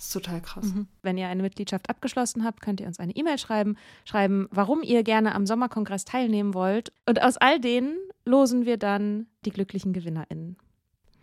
Das 0.00 0.06
ist 0.06 0.12
total 0.14 0.40
krass. 0.40 0.64
Wenn 1.02 1.18
ihr 1.18 1.28
eine 1.28 1.42
Mitgliedschaft 1.42 1.90
abgeschlossen 1.90 2.42
habt, 2.42 2.62
könnt 2.62 2.80
ihr 2.80 2.86
uns 2.86 2.98
eine 2.98 3.14
E-Mail 3.14 3.36
schreiben, 3.36 3.76
schreiben, 4.06 4.48
warum 4.50 4.82
ihr 4.82 5.02
gerne 5.02 5.34
am 5.34 5.44
Sommerkongress 5.44 6.06
teilnehmen 6.06 6.54
wollt. 6.54 6.90
Und 7.04 7.20
aus 7.20 7.36
all 7.36 7.60
denen 7.60 7.98
losen 8.24 8.64
wir 8.64 8.78
dann 8.78 9.26
die 9.44 9.50
glücklichen 9.50 9.92
GewinnerInnen. 9.92 10.56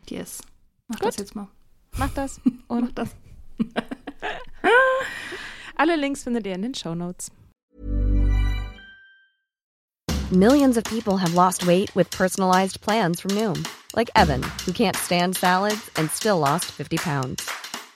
Yes. 0.08 0.44
Mach 0.88 1.00
Gut. 1.00 1.08
das 1.08 1.17
jetzt 1.17 1.34
mal. 1.34 1.47
Macht 1.97 2.19
das 2.19 2.39
Mach 2.44 2.78
und 2.78 2.95
das. 3.00 3.16
alle 5.75 5.95
Links 5.95 6.22
findet 6.22 6.45
ihr 6.45 6.53
in 6.53 6.62
den 6.62 6.75
Show 6.75 6.94
Notes. 6.94 7.31
Millions 10.30 10.78
of 10.78 10.84
people 10.84 11.17
have 11.19 11.34
lost 11.34 11.66
weight 11.66 11.95
with 11.95 12.12
personalized 12.12 12.80
plans 12.81 13.22
from 13.22 13.31
Noom, 13.31 13.64
like 13.95 14.12
Evan, 14.16 14.44
who 14.67 14.72
can't 14.72 14.95
stand 14.95 15.36
salads 15.36 15.89
and 15.97 16.12
still 16.12 16.38
lost 16.38 16.66
50 16.66 16.97
pounds. 16.97 17.67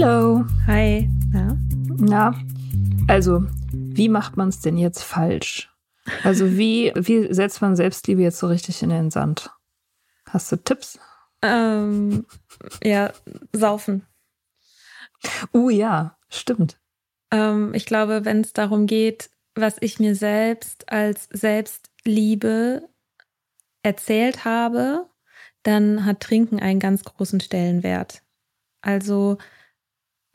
Hello. 0.00 0.46
Hi. 0.66 1.10
Ja. 1.34 1.58
Na, 1.98 2.34
also, 3.06 3.44
wie 3.70 4.08
macht 4.08 4.34
man 4.34 4.48
es 4.48 4.60
denn 4.60 4.78
jetzt 4.78 5.02
falsch? 5.02 5.70
Also, 6.24 6.56
wie, 6.56 6.90
wie 6.96 7.30
setzt 7.34 7.60
man 7.60 7.76
Selbstliebe 7.76 8.22
jetzt 8.22 8.38
so 8.38 8.46
richtig 8.46 8.82
in 8.82 8.88
den 8.88 9.10
Sand? 9.10 9.50
Hast 10.26 10.50
du 10.50 10.56
Tipps? 10.56 10.98
Ähm, 11.42 12.24
ja, 12.82 13.12
saufen. 13.52 14.06
Uh, 15.52 15.68
ja, 15.68 16.16
stimmt. 16.30 16.80
Ähm, 17.30 17.74
ich 17.74 17.84
glaube, 17.84 18.24
wenn 18.24 18.40
es 18.40 18.54
darum 18.54 18.86
geht, 18.86 19.28
was 19.54 19.76
ich 19.82 20.00
mir 20.00 20.14
selbst 20.14 20.90
als 20.90 21.28
Selbstliebe 21.30 22.88
erzählt 23.82 24.46
habe, 24.46 25.10
dann 25.62 26.06
hat 26.06 26.20
Trinken 26.20 26.58
einen 26.58 26.80
ganz 26.80 27.04
großen 27.04 27.40
Stellenwert. 27.40 28.22
Also, 28.80 29.36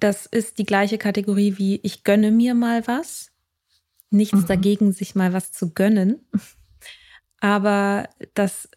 das 0.06 0.28
ist 0.28 0.60
die 0.60 0.68
gleiche 0.68 1.00
Kategorie 1.00 1.58
wie 1.58 1.80
ich 1.82 2.04
gönne 2.04 2.30
mir 2.30 2.54
mal 2.54 2.88
was. 2.88 3.32
Nichts 4.12 4.42
Mhm. 4.42 4.46
dagegen, 4.46 4.92
sich 4.92 5.16
mal 5.16 5.34
was 5.34 5.52
zu 5.52 5.74
gönnen. 5.74 6.20
Aber 7.40 8.08
das 8.36 8.70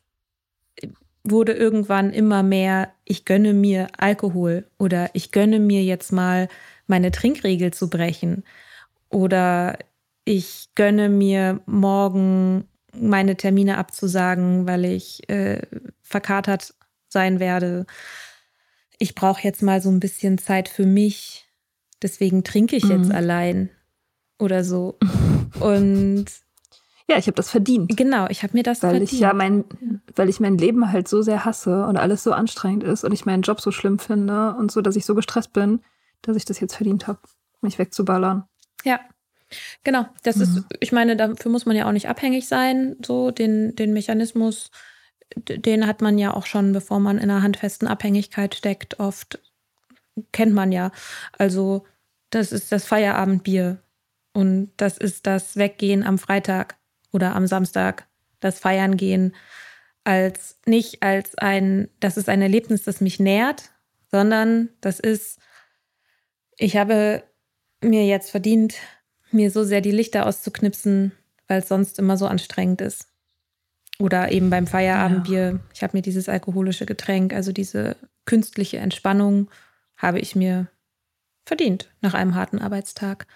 wurde 1.24 1.52
irgendwann 1.52 2.14
immer 2.14 2.42
mehr, 2.42 2.94
ich 3.04 3.26
gönne 3.26 3.52
mir 3.52 3.88
Alkohol 3.98 4.64
oder 4.78 5.10
ich 5.12 5.30
gönne 5.30 5.58
mir 5.58 5.82
jetzt 5.84 6.12
mal 6.12 6.48
meine 6.86 7.10
Trinkregel 7.10 7.74
zu 7.74 7.90
brechen 7.90 8.42
oder 9.10 9.78
ich 10.24 10.70
gönne 10.74 11.10
mir 11.10 11.60
morgen 11.66 12.66
meine 12.98 13.36
Termine 13.36 13.76
abzusagen, 13.76 14.66
weil 14.66 14.86
ich 14.86 15.28
äh, 15.28 15.60
verkatert 16.00 16.72
sein 17.10 17.38
werde. 17.38 17.84
Ich 18.98 19.14
brauche 19.14 19.42
jetzt 19.42 19.62
mal 19.62 19.80
so 19.80 19.90
ein 19.90 20.00
bisschen 20.00 20.38
Zeit 20.38 20.68
für 20.68 20.86
mich, 20.86 21.48
deswegen 22.02 22.44
trinke 22.44 22.76
ich 22.76 22.84
jetzt 22.84 23.08
Mhm. 23.08 23.14
allein 23.14 23.70
oder 24.38 24.64
so. 24.64 24.98
Und 25.60 26.26
Ja, 27.08 27.16
ich 27.16 27.26
habe 27.26 27.36
das 27.36 27.50
verdient. 27.50 27.96
genau, 27.96 28.26
ich 28.28 28.42
habe 28.42 28.54
mir 28.56 28.62
das 28.62 28.82
Weil 28.82 28.90
verdient. 28.90 29.12
ich 29.12 29.20
ja 29.20 29.32
mein, 29.32 29.64
weil 30.14 30.28
ich 30.28 30.40
mein 30.40 30.58
Leben 30.58 30.92
halt 30.92 31.08
so 31.08 31.22
sehr 31.22 31.44
hasse 31.44 31.86
und 31.86 31.96
alles 31.96 32.22
so 32.22 32.32
anstrengend 32.32 32.84
ist 32.84 33.02
und 33.04 33.12
ich 33.12 33.24
meinen 33.24 33.42
Job 33.42 33.60
so 33.62 33.70
schlimm 33.72 33.98
finde 33.98 34.54
und 34.54 34.70
so, 34.70 34.82
dass 34.82 34.94
ich 34.96 35.06
so 35.06 35.14
gestresst 35.14 35.52
bin, 35.54 35.80
dass 36.22 36.36
ich 36.36 36.44
das 36.44 36.60
jetzt 36.60 36.74
verdient 36.76 37.06
habe, 37.06 37.20
mich 37.62 37.78
wegzuballern. 37.78 38.44
Ja, 38.84 39.00
genau. 39.84 40.06
Das 40.22 40.36
Mhm. 40.36 40.42
ist, 40.42 40.62
ich 40.80 40.92
meine, 40.92 41.16
dafür 41.16 41.50
muss 41.50 41.64
man 41.64 41.76
ja 41.76 41.88
auch 41.88 41.92
nicht 41.92 42.08
abhängig 42.08 42.46
sein. 42.46 42.96
So, 43.04 43.30
den, 43.30 43.74
den 43.74 43.94
Mechanismus, 43.94 44.70
den 45.36 45.86
hat 45.86 46.00
man 46.00 46.18
ja 46.18 46.34
auch 46.34 46.46
schon, 46.46 46.72
bevor 46.72 47.00
man 47.00 47.18
in 47.18 47.30
einer 47.30 47.42
handfesten 47.42 47.88
Abhängigkeit 47.88 48.54
steckt, 48.54 48.98
oft 49.00 49.38
kennt 50.32 50.54
man 50.54 50.72
ja. 50.72 50.90
Also, 51.36 51.84
das 52.30 52.52
ist 52.52 52.72
das 52.72 52.84
Feierabendbier 52.84 53.78
und 54.32 54.70
das 54.76 54.98
ist 54.98 55.26
das 55.26 55.56
Weggehen 55.56 56.02
am 56.02 56.18
Freitag 56.18 56.76
oder 57.12 57.34
am 57.34 57.46
Samstag, 57.46 58.06
das 58.40 58.58
Feiern 58.60 58.96
gehen, 58.96 59.34
als 60.04 60.58
nicht 60.64 61.02
als 61.02 61.36
ein, 61.36 61.88
das 62.00 62.16
ist 62.16 62.28
ein 62.28 62.42
Erlebnis, 62.42 62.84
das 62.84 63.00
mich 63.00 63.20
nährt, 63.20 63.70
sondern 64.10 64.70
das 64.80 65.00
ist, 65.00 65.38
ich 66.56 66.76
habe 66.76 67.22
mir 67.82 68.06
jetzt 68.06 68.30
verdient, 68.30 68.74
mir 69.30 69.50
so 69.50 69.64
sehr 69.64 69.80
die 69.80 69.90
Lichter 69.90 70.26
auszuknipsen, 70.26 71.12
weil 71.46 71.60
es 71.60 71.68
sonst 71.68 71.98
immer 71.98 72.16
so 72.16 72.26
anstrengend 72.26 72.80
ist. 72.80 73.07
Oder 74.00 74.30
eben 74.30 74.48
beim 74.50 74.66
Feierabendbier. 74.66 75.60
Ich 75.74 75.82
habe 75.82 75.96
mir 75.96 76.02
dieses 76.02 76.28
alkoholische 76.28 76.86
Getränk, 76.86 77.32
also 77.32 77.52
diese 77.52 77.96
künstliche 78.26 78.78
Entspannung, 78.78 79.50
habe 79.96 80.20
ich 80.20 80.36
mir 80.36 80.68
verdient 81.46 81.90
nach 82.00 82.14
einem 82.14 82.34
harten 82.34 82.58
Arbeitstag. 82.60 83.26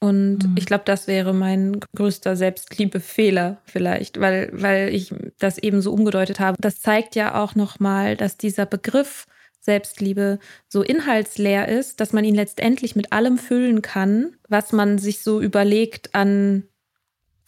Und 0.00 0.38
Mhm. 0.44 0.54
ich 0.56 0.66
glaube, 0.66 0.82
das 0.84 1.06
wäre 1.06 1.32
mein 1.32 1.78
größter 1.94 2.34
Selbstliebefehler 2.36 3.62
vielleicht, 3.64 4.20
weil, 4.20 4.50
weil 4.52 4.88
ich 4.92 5.14
das 5.38 5.58
eben 5.58 5.80
so 5.80 5.92
umgedeutet 5.92 6.40
habe. 6.40 6.56
Das 6.60 6.80
zeigt 6.80 7.14
ja 7.14 7.40
auch 7.40 7.54
nochmal, 7.54 8.16
dass 8.16 8.36
dieser 8.36 8.66
Begriff 8.66 9.26
Selbstliebe 9.60 10.40
so 10.68 10.82
inhaltsleer 10.82 11.68
ist, 11.68 12.00
dass 12.00 12.12
man 12.12 12.24
ihn 12.24 12.34
letztendlich 12.34 12.96
mit 12.96 13.12
allem 13.12 13.38
füllen 13.38 13.80
kann, 13.80 14.34
was 14.48 14.72
man 14.72 14.98
sich 14.98 15.20
so 15.20 15.40
überlegt 15.40 16.16
an 16.16 16.64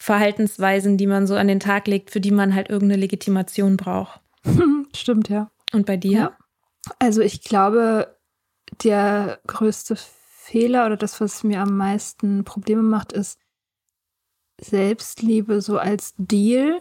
Verhaltensweisen, 0.05 0.97
die 0.97 1.07
man 1.07 1.25
so 1.25 1.33
an 1.33 1.47
den 1.47 1.59
Tag 1.59 1.87
legt, 1.87 2.11
für 2.11 2.21
die 2.21 2.29
man 2.29 2.53
halt 2.53 2.69
irgendeine 2.69 3.01
Legitimation 3.01 3.75
braucht. 3.75 4.21
Stimmt, 4.95 5.29
ja. 5.29 5.49
Und 5.73 5.87
bei 5.87 5.97
dir? 5.97 6.11
Ja. 6.11 6.37
Also 6.99 7.21
ich 7.21 7.41
glaube, 7.41 8.15
der 8.83 9.39
größte 9.47 9.95
Fehler 9.97 10.85
oder 10.85 10.95
das, 10.95 11.19
was 11.21 11.43
mir 11.43 11.59
am 11.59 11.75
meisten 11.75 12.43
Probleme 12.43 12.83
macht, 12.83 13.13
ist, 13.13 13.39
Selbstliebe 14.61 15.59
so 15.59 15.79
als 15.79 16.13
Deal 16.19 16.79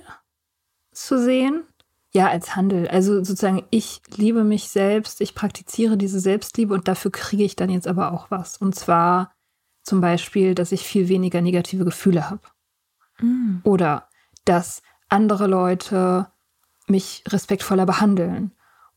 zu 0.92 1.18
sehen. 1.18 1.64
Ja, 2.12 2.28
als 2.28 2.54
Handel. 2.54 2.88
Also 2.88 3.24
sozusagen, 3.24 3.64
ich 3.70 4.02
liebe 4.14 4.44
mich 4.44 4.68
selbst, 4.68 5.22
ich 5.22 5.34
praktiziere 5.34 5.96
diese 5.96 6.20
Selbstliebe 6.20 6.74
und 6.74 6.88
dafür 6.88 7.10
kriege 7.10 7.44
ich 7.44 7.56
dann 7.56 7.70
jetzt 7.70 7.88
aber 7.88 8.12
auch 8.12 8.30
was. 8.30 8.58
Und 8.58 8.74
zwar 8.74 9.32
zum 9.82 10.02
Beispiel, 10.02 10.54
dass 10.54 10.72
ich 10.72 10.82
viel 10.82 11.08
weniger 11.08 11.40
negative 11.40 11.86
Gefühle 11.86 12.28
habe. 12.28 12.42
Mhm. 13.20 13.60
Oder 13.64 14.08
dass 14.44 14.82
andere 15.08 15.46
Leute 15.46 16.28
mich 16.86 17.24
respektvoller 17.28 17.86
behandeln. 17.86 18.52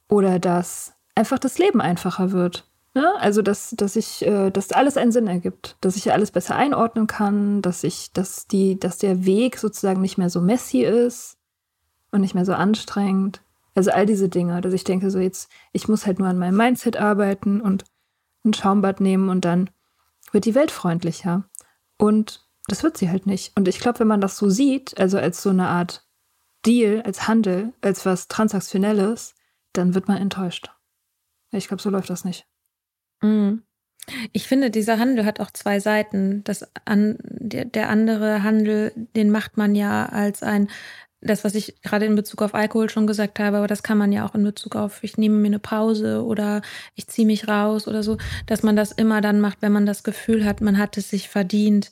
Oder 0.09 0.39
dass 0.39 0.93
einfach 1.15 1.39
das 1.39 1.57
Leben 1.57 1.81
einfacher 1.81 2.31
wird. 2.31 2.67
Ne? 2.93 3.13
Also, 3.19 3.41
dass, 3.41 3.71
dass 3.77 3.95
ich, 3.95 4.25
äh, 4.25 4.49
dass 4.49 4.71
alles 4.71 4.97
einen 4.97 5.11
Sinn 5.11 5.27
ergibt, 5.27 5.77
dass 5.81 5.95
ich 5.95 6.11
alles 6.11 6.31
besser 6.31 6.55
einordnen 6.55 7.05
kann, 7.05 7.61
dass 7.61 7.83
ich, 7.83 8.11
dass 8.13 8.47
die, 8.47 8.79
dass 8.79 8.97
der 8.97 9.25
Weg 9.25 9.57
sozusagen 9.57 10.01
nicht 10.01 10.17
mehr 10.17 10.29
so 10.29 10.41
messy 10.41 10.83
ist 10.83 11.37
und 12.11 12.21
nicht 12.21 12.33
mehr 12.33 12.45
so 12.45 12.53
anstrengend. 12.53 13.41
Also 13.75 13.91
all 13.91 14.07
diese 14.07 14.29
Dinge, 14.29 14.61
dass 14.61 14.73
ich 14.73 14.83
denke, 14.83 15.11
so 15.11 15.19
jetzt, 15.19 15.51
ich 15.73 15.87
muss 15.87 16.07
halt 16.07 16.17
nur 16.17 16.27
an 16.27 16.39
meinem 16.39 16.57
Mindset 16.57 16.97
arbeiten 16.97 17.61
und 17.61 17.85
ein 18.43 18.55
Schaumbad 18.55 18.99
nehmen 18.99 19.29
und 19.29 19.45
dann 19.45 19.69
wird 20.31 20.45
die 20.45 20.55
Welt 20.55 20.71
freundlicher. 20.71 21.43
Und 21.97 22.46
das 22.67 22.83
wird 22.83 22.97
sie 22.97 23.09
halt 23.09 23.25
nicht. 23.25 23.55
Und 23.55 23.67
ich 23.67 23.79
glaube, 23.79 23.99
wenn 23.99 24.07
man 24.07 24.21
das 24.21 24.37
so 24.37 24.49
sieht, 24.49 24.99
also 24.99 25.17
als 25.17 25.41
so 25.41 25.49
eine 25.49 25.67
Art 25.67 26.07
Deal, 26.65 27.01
als 27.01 27.27
Handel, 27.27 27.73
als 27.81 28.05
was 28.05 28.27
Transaktionelles, 28.27 29.35
dann 29.73 29.95
wird 29.95 30.07
man 30.07 30.17
enttäuscht. 30.17 30.71
Ich 31.51 31.67
glaube, 31.67 31.81
so 31.81 31.89
läuft 31.89 32.09
das 32.09 32.25
nicht. 32.25 32.45
Mhm. 33.21 33.63
Ich 34.31 34.47
finde, 34.47 34.71
dieser 34.71 34.99
Handel 34.99 35.25
hat 35.25 35.39
auch 35.39 35.51
zwei 35.51 35.79
Seiten. 35.79 36.43
Das 36.43 36.65
an, 36.85 37.17
der, 37.21 37.65
der 37.65 37.89
andere 37.89 38.43
Handel, 38.43 38.91
den 39.15 39.31
macht 39.31 39.57
man 39.57 39.75
ja 39.75 40.05
als 40.07 40.43
ein 40.43 40.69
das, 41.21 41.43
was 41.43 41.55
ich 41.55 41.81
gerade 41.81 42.05
in 42.05 42.15
Bezug 42.15 42.41
auf 42.41 42.53
Alkohol 42.53 42.89
schon 42.89 43.07
gesagt 43.07 43.39
habe, 43.39 43.57
aber 43.57 43.67
das 43.67 43.81
kann 43.81 43.97
man 43.97 44.11
ja 44.11 44.25
auch 44.25 44.35
in 44.35 44.43
Bezug 44.43 44.75
auf, 44.75 45.03
ich 45.03 45.17
nehme 45.17 45.35
mir 45.35 45.47
eine 45.47 45.59
Pause 45.59 46.23
oder 46.23 46.61
ich 46.95 47.07
ziehe 47.07 47.25
mich 47.25 47.47
raus 47.47 47.87
oder 47.87 48.03
so, 48.03 48.17
dass 48.45 48.61
man 48.61 48.75
das 48.75 48.91
immer 48.91 49.21
dann 49.21 49.41
macht, 49.41 49.61
wenn 49.61 49.71
man 49.71 49.85
das 49.85 50.03
Gefühl 50.03 50.45
hat, 50.45 50.61
man 50.61 50.77
hat 50.77 50.97
es 50.97 51.09
sich 51.09 51.29
verdient 51.29 51.91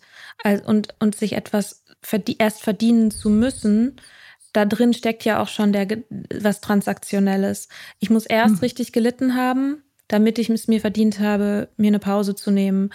und, 0.65 0.95
und 0.99 1.15
sich 1.15 1.33
etwas 1.33 1.83
verdie 2.01 2.35
erst 2.37 2.61
verdienen 2.61 3.09
zu 3.09 3.29
müssen. 3.29 3.95
Da 4.53 4.65
drin 4.65 4.93
steckt 4.93 5.25
ja 5.25 5.41
auch 5.41 5.47
schon 5.47 5.73
der, 5.73 5.87
was 6.39 6.61
Transaktionelles. 6.61 7.67
Ich 7.99 8.11
muss 8.11 8.25
erst 8.25 8.55
hm. 8.55 8.59
richtig 8.59 8.93
gelitten 8.93 9.35
haben, 9.35 9.83
damit 10.07 10.37
ich 10.37 10.49
es 10.49 10.67
mir 10.67 10.79
verdient 10.79 11.19
habe, 11.19 11.69
mir 11.77 11.87
eine 11.87 11.99
Pause 11.99 12.35
zu 12.35 12.51
nehmen 12.51 12.91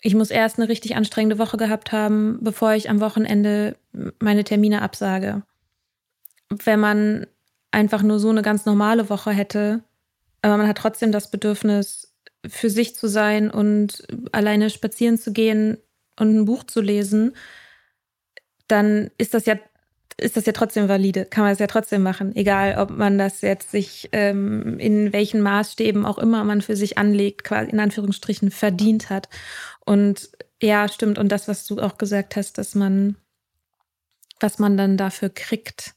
ich 0.00 0.14
muss 0.14 0.30
erst 0.30 0.58
eine 0.58 0.68
richtig 0.68 0.96
anstrengende 0.96 1.38
Woche 1.38 1.56
gehabt 1.56 1.92
haben, 1.92 2.38
bevor 2.40 2.72
ich 2.72 2.88
am 2.88 3.00
Wochenende 3.00 3.76
meine 4.18 4.44
Termine 4.44 4.82
absage. 4.82 5.42
Wenn 6.48 6.80
man 6.80 7.26
einfach 7.70 8.02
nur 8.02 8.18
so 8.18 8.30
eine 8.30 8.42
ganz 8.42 8.64
normale 8.66 9.10
Woche 9.10 9.30
hätte, 9.30 9.82
aber 10.42 10.56
man 10.56 10.66
hat 10.66 10.78
trotzdem 10.78 11.12
das 11.12 11.30
Bedürfnis, 11.30 12.10
für 12.48 12.70
sich 12.70 12.96
zu 12.96 13.06
sein 13.06 13.50
und 13.50 14.06
alleine 14.32 14.70
spazieren 14.70 15.18
zu 15.18 15.32
gehen 15.32 15.76
und 16.18 16.34
ein 16.34 16.44
Buch 16.46 16.64
zu 16.64 16.80
lesen, 16.80 17.36
dann 18.66 19.10
ist 19.18 19.34
das 19.34 19.44
ja 19.46 19.58
ist 20.20 20.36
das 20.36 20.46
ja 20.46 20.52
trotzdem 20.52 20.88
valide, 20.88 21.24
kann 21.24 21.44
man 21.44 21.52
es 21.52 21.58
ja 21.58 21.66
trotzdem 21.66 22.02
machen, 22.02 22.34
egal 22.36 22.78
ob 22.78 22.90
man 22.90 23.18
das 23.18 23.40
jetzt 23.40 23.70
sich 23.70 24.08
ähm, 24.12 24.78
in 24.78 25.12
welchen 25.12 25.40
Maßstäben 25.40 26.06
auch 26.06 26.18
immer 26.18 26.44
man 26.44 26.62
für 26.62 26.76
sich 26.76 26.98
anlegt, 26.98 27.44
quasi 27.44 27.70
in 27.70 27.80
Anführungsstrichen 27.80 28.50
verdient 28.50 29.10
hat. 29.10 29.28
Und 29.84 30.30
ja, 30.62 30.88
stimmt. 30.88 31.18
Und 31.18 31.30
das, 31.30 31.48
was 31.48 31.64
du 31.66 31.80
auch 31.80 31.98
gesagt 31.98 32.36
hast, 32.36 32.58
dass 32.58 32.74
man, 32.74 33.16
was 34.38 34.58
man 34.58 34.76
dann 34.76 34.96
dafür 34.96 35.30
kriegt, 35.30 35.94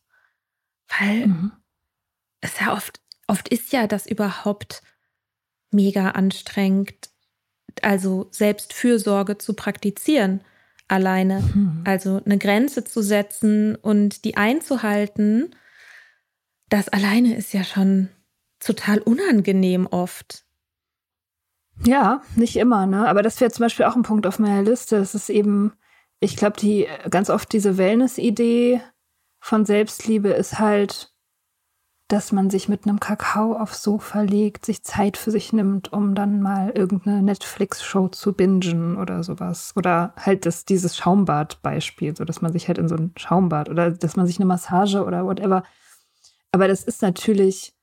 weil 1.00 1.28
mhm. 1.28 1.52
es 2.42 2.60
ja 2.60 2.74
oft, 2.74 3.02
oft 3.28 3.50
ist 3.50 3.72
ja 3.74 3.88
das 3.88 4.06
überhaupt 4.06 4.82
mega 5.72 6.12
anstrengend, 6.12 7.10
also 7.82 8.28
Selbstfürsorge 8.32 9.38
zu 9.38 9.54
praktizieren 9.54 10.42
alleine. 10.88 11.42
Mhm. 11.42 11.82
Also 11.86 12.22
eine 12.26 12.38
Grenze 12.38 12.84
zu 12.84 13.02
setzen 13.02 13.76
und 13.76 14.26
die 14.26 14.38
einzuhalten, 14.38 15.56
das 16.70 16.90
alleine 16.90 17.36
ist 17.36 17.54
ja 17.54 17.64
schon 17.64 18.10
total 18.60 19.00
unangenehm 19.00 19.88
oft. 19.88 20.46
Ja, 21.86 22.22
nicht 22.36 22.56
immer, 22.56 22.86
ne? 22.86 23.08
Aber 23.08 23.22
das 23.24 23.40
wäre 23.42 23.52
zum 23.52 23.66
Beispiel 23.66 23.86
auch 23.86 23.96
ein 23.96 24.04
Punkt 24.04 24.26
auf 24.28 24.40
meiner 24.40 24.64
Liste. 24.64 24.98
Es 24.98 25.16
ist 25.16 25.30
eben, 25.30 25.74
ich 26.20 26.36
glaube, 26.36 26.58
die 26.58 26.88
ganz 27.10 27.30
oft 27.30 27.52
diese 27.52 27.78
Wellness-Idee 27.78 28.82
von 29.40 29.66
Selbstliebe 29.66 30.30
ist 30.30 30.60
halt, 30.60 31.13
dass 32.08 32.32
man 32.32 32.50
sich 32.50 32.68
mit 32.70 32.86
einem 32.86 33.00
Kakao 33.00 33.54
aufs 33.54 33.82
Sofa 33.82 34.22
legt, 34.22 34.66
sich 34.66 34.84
Zeit 34.84 35.18
für 35.18 35.32
sich 35.32 35.54
nimmt, 35.54 35.94
um 35.94 36.16
dann 36.16 36.42
mal 36.42 36.70
irgendeine 36.70 37.22
Netflix-Show 37.22 38.10
zu 38.10 38.34
bingen 38.34 38.98
oder 38.98 39.24
sowas. 39.24 39.74
Oder 39.76 40.14
halt 40.18 40.46
das, 40.46 40.66
dieses 40.66 40.98
Schaumbad-Beispiel, 40.98 42.16
so 42.16 42.26
dass 42.26 42.42
man 42.42 42.52
sich 42.52 42.68
halt 42.68 42.78
in 42.78 42.88
so 42.88 42.96
ein 42.96 43.14
Schaumbad 43.18 43.70
oder 43.70 43.92
dass 43.92 44.16
man 44.16 44.28
sich 44.28 44.38
eine 44.38 44.46
Massage 44.46 45.04
oder 45.04 45.26
whatever. 45.26 45.64
Aber 46.52 46.68
das 46.68 46.84
ist 46.84 47.02
natürlich 47.02 47.74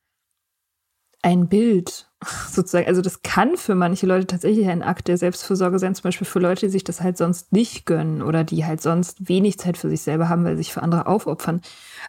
ein 1.23 1.49
Bild 1.49 2.09
sozusagen. 2.49 2.87
Also 2.87 3.01
das 3.01 3.23
kann 3.23 3.57
für 3.57 3.75
manche 3.75 4.05
Leute 4.05 4.27
tatsächlich 4.27 4.67
ein 4.67 4.83
Akt 4.83 5.07
der 5.07 5.17
Selbstfürsorge 5.17 5.79
sein, 5.79 5.95
zum 5.95 6.03
Beispiel 6.03 6.27
für 6.27 6.39
Leute, 6.39 6.67
die 6.67 6.71
sich 6.71 6.83
das 6.83 7.01
halt 7.01 7.17
sonst 7.17 7.51
nicht 7.53 7.85
gönnen 7.85 8.21
oder 8.21 8.43
die 8.43 8.65
halt 8.65 8.81
sonst 8.81 9.27
wenig 9.27 9.57
Zeit 9.59 9.77
für 9.77 9.89
sich 9.89 10.01
selber 10.01 10.29
haben, 10.29 10.45
weil 10.45 10.55
sie 10.55 10.63
sich 10.63 10.73
für 10.73 10.83
andere 10.83 11.07
aufopfern. 11.07 11.61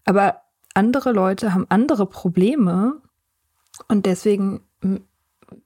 Aber 0.04 0.42
andere 0.74 1.12
Leute 1.12 1.54
haben 1.54 1.66
andere 1.68 2.06
Probleme 2.06 3.00
und 3.88 4.06
deswegen 4.06 4.60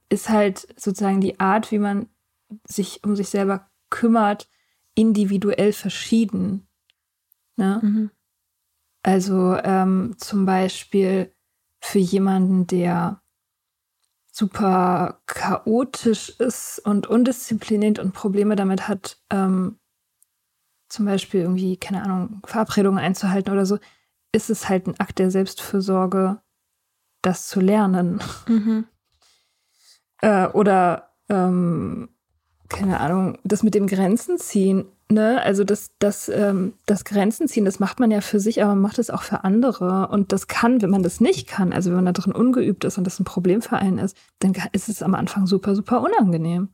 ist 0.09 0.29
halt 0.29 0.67
sozusagen 0.79 1.21
die 1.21 1.39
Art, 1.39 1.71
wie 1.71 1.79
man 1.79 2.07
sich 2.65 3.03
um 3.03 3.15
sich 3.15 3.29
selber 3.29 3.69
kümmert, 3.89 4.49
individuell 4.95 5.73
verschieden. 5.73 6.67
Ne? 7.55 7.79
Mhm. 7.81 8.11
Also 9.03 9.57
ähm, 9.63 10.15
zum 10.17 10.45
Beispiel 10.45 11.33
für 11.79 11.99
jemanden, 11.99 12.67
der 12.67 13.21
super 14.31 15.21
chaotisch 15.25 16.29
ist 16.39 16.79
und 16.79 17.07
undiszipliniert 17.07 17.99
und 17.99 18.13
Probleme 18.13 18.55
damit 18.55 18.87
hat, 18.87 19.17
ähm, 19.29 19.79
zum 20.89 21.05
Beispiel 21.05 21.41
irgendwie, 21.41 21.77
keine 21.77 22.03
Ahnung, 22.03 22.41
Verabredungen 22.45 22.99
einzuhalten 22.99 23.51
oder 23.51 23.65
so, 23.65 23.79
ist 24.31 24.49
es 24.49 24.69
halt 24.69 24.87
ein 24.87 24.99
Akt 24.99 25.19
der 25.19 25.31
Selbstfürsorge, 25.31 26.41
das 27.21 27.47
zu 27.47 27.59
lernen. 27.59 28.21
Mhm. 28.47 28.85
äh, 30.21 30.47
oder, 30.47 31.13
ähm, 31.29 32.09
keine 32.69 32.99
Ahnung, 32.99 33.39
das 33.43 33.63
mit 33.63 33.75
dem 33.75 33.87
Grenzen 33.87 34.37
ziehen 34.37 34.85
Ne, 35.09 35.41
also 35.41 35.63
das, 35.63 35.91
das, 35.99 36.27
ähm, 36.27 36.73
das 36.85 37.05
Grenzen 37.05 37.47
ziehen, 37.47 37.63
das 37.63 37.79
macht 37.79 38.01
man 38.01 38.11
ja 38.11 38.19
für 38.19 38.41
sich, 38.41 38.61
aber 38.61 38.73
man 38.73 38.81
macht 38.81 38.99
es 38.99 39.09
auch 39.09 39.23
für 39.23 39.45
andere. 39.45 40.09
Und 40.09 40.33
das 40.33 40.47
kann, 40.47 40.81
wenn 40.81 40.89
man 40.89 41.01
das 41.01 41.21
nicht 41.21 41.47
kann, 41.47 41.71
also 41.71 41.89
wenn 41.89 41.95
man 41.95 42.05
da 42.05 42.11
drin 42.11 42.33
ungeübt 42.33 42.83
ist 42.83 42.97
und 42.97 43.05
das 43.05 43.17
ein 43.17 43.23
Problem 43.23 43.61
für 43.61 43.77
einen 43.77 43.99
ist, 43.99 44.17
dann 44.39 44.53
ist 44.73 44.89
es 44.89 45.01
am 45.01 45.15
Anfang 45.15 45.47
super, 45.47 45.75
super 45.75 46.01
unangenehm, 46.01 46.73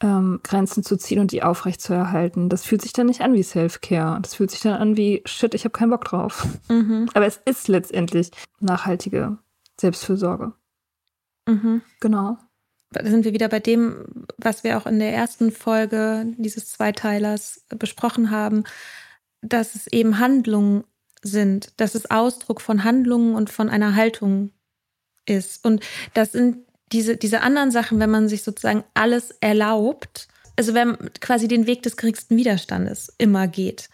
ähm, 0.00 0.40
Grenzen 0.42 0.82
zu 0.82 0.96
ziehen 0.96 1.20
und 1.20 1.32
die 1.32 1.42
aufrechtzuerhalten. 1.42 2.48
Das 2.48 2.64
fühlt 2.64 2.82
sich 2.82 2.92
dann 2.92 3.06
nicht 3.06 3.20
an 3.20 3.34
wie 3.34 3.42
Self-Care. 3.42 4.20
Das 4.20 4.34
fühlt 4.34 4.50
sich 4.50 4.60
dann 4.60 4.74
an 4.74 4.96
wie, 4.96 5.22
shit, 5.26 5.54
ich 5.54 5.64
habe 5.64 5.72
keinen 5.72 5.90
Bock 5.90 6.04
drauf. 6.04 6.46
Mhm. 6.68 7.08
Aber 7.14 7.26
es 7.26 7.40
ist 7.44 7.68
letztendlich 7.68 8.30
nachhaltige 8.60 9.38
Selbstfürsorge. 9.80 10.52
Mhm. 11.46 11.82
Genau 12.00 12.38
da 12.94 13.10
sind 13.10 13.24
wir 13.24 13.32
wieder 13.32 13.48
bei 13.48 13.60
dem, 13.60 14.26
was 14.38 14.64
wir 14.64 14.78
auch 14.78 14.86
in 14.86 14.98
der 14.98 15.12
ersten 15.12 15.50
Folge 15.50 16.26
dieses 16.38 16.68
Zweiteilers 16.70 17.64
besprochen 17.68 18.30
haben, 18.30 18.64
dass 19.42 19.74
es 19.74 19.86
eben 19.88 20.18
Handlungen 20.18 20.84
sind, 21.22 21.80
dass 21.80 21.94
es 21.94 22.10
Ausdruck 22.10 22.60
von 22.60 22.84
Handlungen 22.84 23.34
und 23.34 23.50
von 23.50 23.68
einer 23.68 23.96
Haltung 23.96 24.50
ist. 25.26 25.64
Und 25.64 25.84
das 26.14 26.32
sind 26.32 26.58
diese, 26.94 27.16
diese 27.16 27.42
anderen 27.42 27.70
Sachen, 27.70 28.00
wenn 28.00 28.10
man 28.10 28.28
sich 28.28 28.42
sozusagen 28.42 28.84
alles 28.94 29.32
erlaubt, 29.40 30.28
also 30.56 30.72
wenn 30.72 30.96
quasi 31.20 31.48
den 31.48 31.66
Weg 31.66 31.82
des 31.82 31.96
geringsten 31.96 32.36
Widerstandes 32.36 33.12
immer 33.18 33.48
geht 33.48 33.90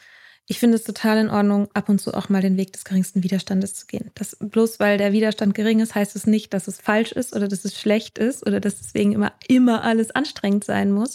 ich 0.50 0.58
finde 0.58 0.74
es 0.78 0.82
total 0.82 1.18
in 1.18 1.30
Ordnung, 1.30 1.68
ab 1.74 1.88
und 1.88 2.00
zu 2.00 2.12
auch 2.12 2.28
mal 2.28 2.42
den 2.42 2.56
Weg 2.56 2.72
des 2.72 2.84
geringsten 2.84 3.22
Widerstandes 3.22 3.74
zu 3.74 3.86
gehen. 3.86 4.10
Das, 4.16 4.36
bloß 4.40 4.80
weil 4.80 4.98
der 4.98 5.12
Widerstand 5.12 5.54
gering 5.54 5.78
ist, 5.78 5.94
heißt 5.94 6.16
es 6.16 6.26
nicht, 6.26 6.52
dass 6.52 6.66
es 6.66 6.80
falsch 6.80 7.12
ist 7.12 7.36
oder 7.36 7.46
dass 7.46 7.64
es 7.64 7.78
schlecht 7.78 8.18
ist 8.18 8.44
oder 8.44 8.58
dass 8.58 8.78
deswegen 8.78 9.12
immer, 9.12 9.32
immer 9.46 9.84
alles 9.84 10.10
anstrengend 10.10 10.64
sein 10.64 10.90
muss. 10.90 11.14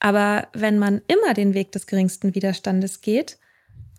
Aber 0.00 0.48
wenn 0.54 0.76
man 0.76 1.02
immer 1.06 1.34
den 1.34 1.54
Weg 1.54 1.70
des 1.70 1.86
geringsten 1.86 2.34
Widerstandes 2.34 3.00
geht, 3.00 3.38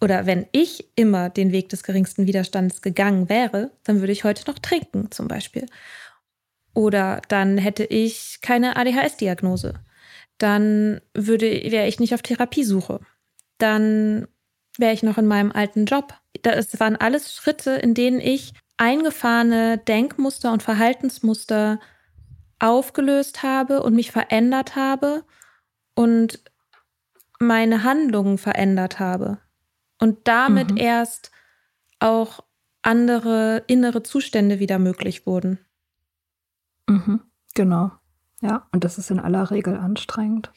oder 0.01 0.25
wenn 0.25 0.45
ich 0.51 0.89
immer 0.95 1.29
den 1.29 1.53
Weg 1.53 1.69
des 1.69 1.83
geringsten 1.83 2.27
Widerstandes 2.27 2.81
gegangen 2.81 3.29
wäre, 3.29 3.71
dann 3.85 4.01
würde 4.01 4.11
ich 4.11 4.25
heute 4.25 4.43
noch 4.51 4.59
trinken, 4.59 5.09
zum 5.09 5.29
Beispiel. 5.29 5.67
Oder 6.73 7.21
dann 7.27 7.57
hätte 7.57 7.83
ich 7.83 8.39
keine 8.41 8.75
ADHS-Diagnose. 8.75 9.75
Dann 10.37 11.01
würde, 11.13 11.45
wäre 11.71 11.87
ich 11.87 11.99
nicht 11.99 12.13
auf 12.13 12.21
Therapiesuche 12.21 13.01
dann 13.59 14.27
wäre 14.77 14.93
ich 14.93 15.03
noch 15.03 15.19
in 15.19 15.27
meinem 15.27 15.51
alten 15.51 15.85
Job. 15.85 16.15
Das 16.41 16.79
waren 16.79 16.95
alles 16.95 17.35
Schritte, 17.35 17.71
in 17.71 17.93
denen 17.93 18.19
ich 18.19 18.53
eingefahrene 18.77 19.77
Denkmuster 19.77 20.51
und 20.51 20.63
Verhaltensmuster 20.63 21.79
aufgelöst 22.59 23.43
habe 23.43 23.83
und 23.83 23.93
mich 23.93 24.11
verändert 24.11 24.75
habe 24.75 25.23
und 25.95 26.41
meine 27.39 27.83
Handlungen 27.83 28.37
verändert 28.37 28.99
habe. 28.99 29.39
Und 29.99 30.27
damit 30.27 30.71
mhm. 30.71 30.77
erst 30.77 31.31
auch 31.99 32.41
andere 32.81 33.63
innere 33.67 34.01
Zustände 34.03 34.59
wieder 34.59 34.79
möglich 34.79 35.25
wurden. 35.25 35.59
Mhm, 36.89 37.21
genau. 37.53 37.91
Ja, 38.41 38.67
und 38.71 38.83
das 38.83 38.97
ist 38.97 39.11
in 39.11 39.19
aller 39.19 39.51
Regel 39.51 39.75
anstrengend. 39.75 40.51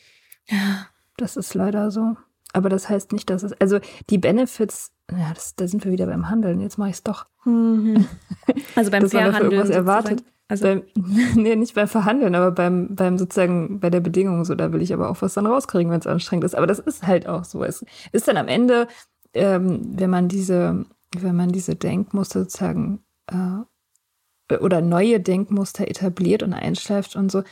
Ja. 0.48 0.86
Das 1.16 1.36
ist 1.36 1.54
leider 1.54 1.90
so. 1.90 2.16
Aber 2.52 2.68
das 2.68 2.88
heißt 2.88 3.12
nicht, 3.12 3.30
dass 3.30 3.42
es, 3.42 3.52
also 3.60 3.78
die 4.10 4.18
Benefits, 4.18 4.92
ja, 5.10 5.32
das, 5.34 5.54
da 5.56 5.66
sind 5.66 5.84
wir 5.84 5.92
wieder 5.92 6.06
beim 6.06 6.28
Handeln. 6.28 6.60
Jetzt 6.60 6.78
mache 6.78 6.90
ich 6.90 6.96
es 6.96 7.02
doch. 7.02 7.26
Mhm. 7.44 8.06
Also 8.74 8.90
beim 8.90 9.08
Verhandeln. 9.08 9.70
erwartet. 9.70 10.24
Also 10.48 10.64
beim, 10.64 10.82
nee, 11.34 11.56
nicht 11.56 11.74
beim 11.74 11.88
Verhandeln, 11.88 12.34
aber 12.34 12.50
beim, 12.50 12.94
beim 12.94 13.18
sozusagen 13.18 13.80
bei 13.80 13.90
der 13.90 14.00
Bedingung 14.00 14.44
so, 14.44 14.54
da 14.54 14.72
will 14.72 14.82
ich 14.82 14.92
aber 14.92 15.10
auch 15.10 15.20
was 15.22 15.34
dann 15.34 15.46
rauskriegen, 15.46 15.92
wenn 15.92 16.00
es 16.00 16.06
anstrengend 16.06 16.44
ist. 16.44 16.54
Aber 16.54 16.66
das 16.66 16.78
ist 16.78 17.06
halt 17.06 17.26
auch 17.26 17.44
so. 17.44 17.62
Es 17.64 17.84
ist 18.12 18.28
dann 18.28 18.36
am 18.36 18.48
Ende, 18.48 18.88
ähm, 19.34 19.80
wenn 19.98 20.10
man 20.10 20.28
diese, 20.28 20.84
wenn 21.16 21.36
man 21.36 21.50
diese 21.50 21.76
Denkmuster 21.76 22.40
sozusagen 22.40 23.02
äh, 23.28 23.60
oder 24.60 24.80
neue 24.80 25.20
Denkmuster 25.20 25.88
etabliert 25.88 26.42
und 26.42 26.52
einschleift 26.52 27.16
und 27.16 27.30
so, 27.30 27.42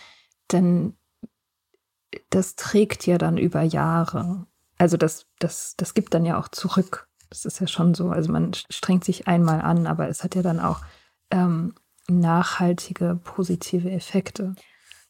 dann 0.48 0.94
das 2.30 2.56
trägt 2.56 3.06
ja 3.06 3.18
dann 3.18 3.38
über 3.38 3.62
Jahre. 3.62 4.46
Also 4.78 4.96
das, 4.96 5.26
das, 5.38 5.74
das 5.76 5.94
gibt 5.94 6.14
dann 6.14 6.24
ja 6.24 6.38
auch 6.38 6.48
zurück. 6.48 7.08
Das 7.28 7.44
ist 7.44 7.60
ja 7.60 7.66
schon 7.66 7.94
so. 7.94 8.08
Also 8.08 8.32
man 8.32 8.54
strengt 8.54 9.04
sich 9.04 9.28
einmal 9.28 9.60
an, 9.60 9.86
aber 9.86 10.08
es 10.08 10.24
hat 10.24 10.34
ja 10.34 10.42
dann 10.42 10.58
auch 10.58 10.80
ähm, 11.30 11.74
nachhaltige 12.08 13.20
positive 13.22 13.90
Effekte 13.90 14.54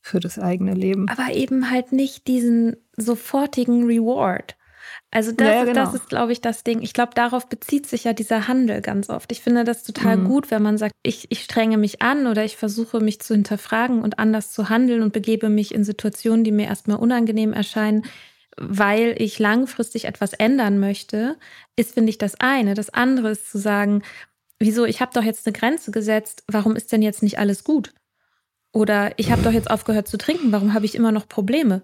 für 0.02 0.20
das 0.20 0.38
eigene 0.38 0.74
Leben. 0.74 1.08
Aber 1.08 1.32
eben 1.34 1.70
halt 1.70 1.92
nicht 1.92 2.26
diesen 2.26 2.76
sofortigen 2.96 3.84
Reward. 3.84 4.56
Also 5.10 5.32
das, 5.32 5.46
ja, 5.46 5.54
ja, 5.54 5.64
genau. 5.64 5.84
das 5.84 5.94
ist, 5.94 6.08
glaube 6.08 6.32
ich, 6.32 6.40
das 6.40 6.62
Ding. 6.62 6.82
Ich 6.82 6.92
glaube, 6.92 7.12
darauf 7.14 7.48
bezieht 7.48 7.86
sich 7.86 8.04
ja 8.04 8.12
dieser 8.12 8.48
Handel 8.48 8.80
ganz 8.80 9.10
oft. 9.10 9.32
Ich 9.32 9.40
finde 9.40 9.64
das 9.64 9.82
total 9.82 10.18
mhm. 10.18 10.24
gut, 10.26 10.50
wenn 10.50 10.62
man 10.62 10.78
sagt, 10.78 10.94
ich, 11.02 11.30
ich 11.30 11.42
strenge 11.42 11.78
mich 11.78 12.00
an 12.02 12.26
oder 12.26 12.44
ich 12.44 12.56
versuche 12.56 13.00
mich 13.00 13.20
zu 13.20 13.34
hinterfragen 13.34 14.02
und 14.02 14.18
anders 14.18 14.52
zu 14.52 14.68
handeln 14.68 15.02
und 15.02 15.12
begebe 15.12 15.48
mich 15.48 15.74
in 15.74 15.84
Situationen, 15.84 16.44
die 16.44 16.52
mir 16.52 16.66
erstmal 16.66 16.98
unangenehm 16.98 17.52
erscheinen, 17.52 18.04
weil 18.56 19.14
ich 19.18 19.38
langfristig 19.38 20.04
etwas 20.04 20.32
ändern 20.32 20.78
möchte, 20.78 21.36
ist, 21.76 21.94
finde 21.94 22.10
ich, 22.10 22.18
das 22.18 22.38
eine. 22.38 22.74
Das 22.74 22.90
andere 22.90 23.30
ist 23.30 23.50
zu 23.50 23.58
sagen, 23.58 24.02
wieso, 24.58 24.84
ich 24.84 25.00
habe 25.00 25.12
doch 25.14 25.22
jetzt 25.22 25.46
eine 25.46 25.56
Grenze 25.56 25.90
gesetzt, 25.90 26.44
warum 26.46 26.76
ist 26.76 26.92
denn 26.92 27.02
jetzt 27.02 27.22
nicht 27.22 27.38
alles 27.38 27.64
gut? 27.64 27.94
Oder 28.72 29.12
ich 29.18 29.32
habe 29.32 29.42
doch 29.42 29.52
jetzt 29.52 29.70
aufgehört 29.70 30.06
zu 30.06 30.18
trinken, 30.18 30.52
warum 30.52 30.74
habe 30.74 30.84
ich 30.84 30.94
immer 30.94 31.10
noch 31.10 31.26
Probleme? 31.26 31.82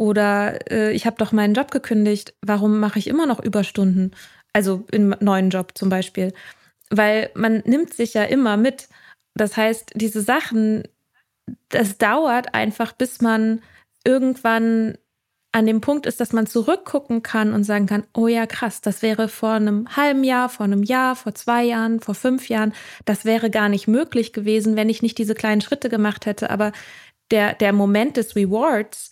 Oder 0.00 0.70
äh, 0.70 0.92
ich 0.92 1.04
habe 1.04 1.16
doch 1.18 1.30
meinen 1.30 1.52
Job 1.52 1.70
gekündigt, 1.70 2.32
warum 2.40 2.80
mache 2.80 2.98
ich 2.98 3.06
immer 3.06 3.26
noch 3.26 3.38
Überstunden? 3.38 4.12
Also 4.54 4.86
im 4.90 5.14
neuen 5.20 5.50
Job 5.50 5.72
zum 5.74 5.90
Beispiel. 5.90 6.32
Weil 6.88 7.28
man 7.34 7.58
nimmt 7.66 7.92
sich 7.92 8.14
ja 8.14 8.24
immer 8.24 8.56
mit. 8.56 8.88
Das 9.34 9.58
heißt, 9.58 9.90
diese 9.94 10.22
Sachen, 10.22 10.84
das 11.68 11.98
dauert 11.98 12.54
einfach, 12.54 12.92
bis 12.92 13.20
man 13.20 13.60
irgendwann 14.02 14.96
an 15.52 15.66
dem 15.66 15.82
Punkt 15.82 16.06
ist, 16.06 16.18
dass 16.18 16.32
man 16.32 16.46
zurückgucken 16.46 17.22
kann 17.22 17.52
und 17.52 17.64
sagen 17.64 17.84
kann, 17.84 18.06
oh 18.14 18.26
ja, 18.26 18.46
krass, 18.46 18.80
das 18.80 19.02
wäre 19.02 19.28
vor 19.28 19.50
einem 19.50 19.96
halben 19.96 20.24
Jahr, 20.24 20.48
vor 20.48 20.64
einem 20.64 20.82
Jahr, 20.82 21.14
vor 21.14 21.34
zwei 21.34 21.62
Jahren, 21.62 22.00
vor 22.00 22.14
fünf 22.14 22.48
Jahren, 22.48 22.72
das 23.04 23.26
wäre 23.26 23.50
gar 23.50 23.68
nicht 23.68 23.86
möglich 23.86 24.32
gewesen, 24.32 24.76
wenn 24.76 24.88
ich 24.88 25.02
nicht 25.02 25.18
diese 25.18 25.34
kleinen 25.34 25.60
Schritte 25.60 25.90
gemacht 25.90 26.24
hätte. 26.24 26.48
Aber 26.48 26.72
der, 27.30 27.52
der 27.52 27.74
Moment 27.74 28.16
des 28.16 28.34
Rewards, 28.34 29.10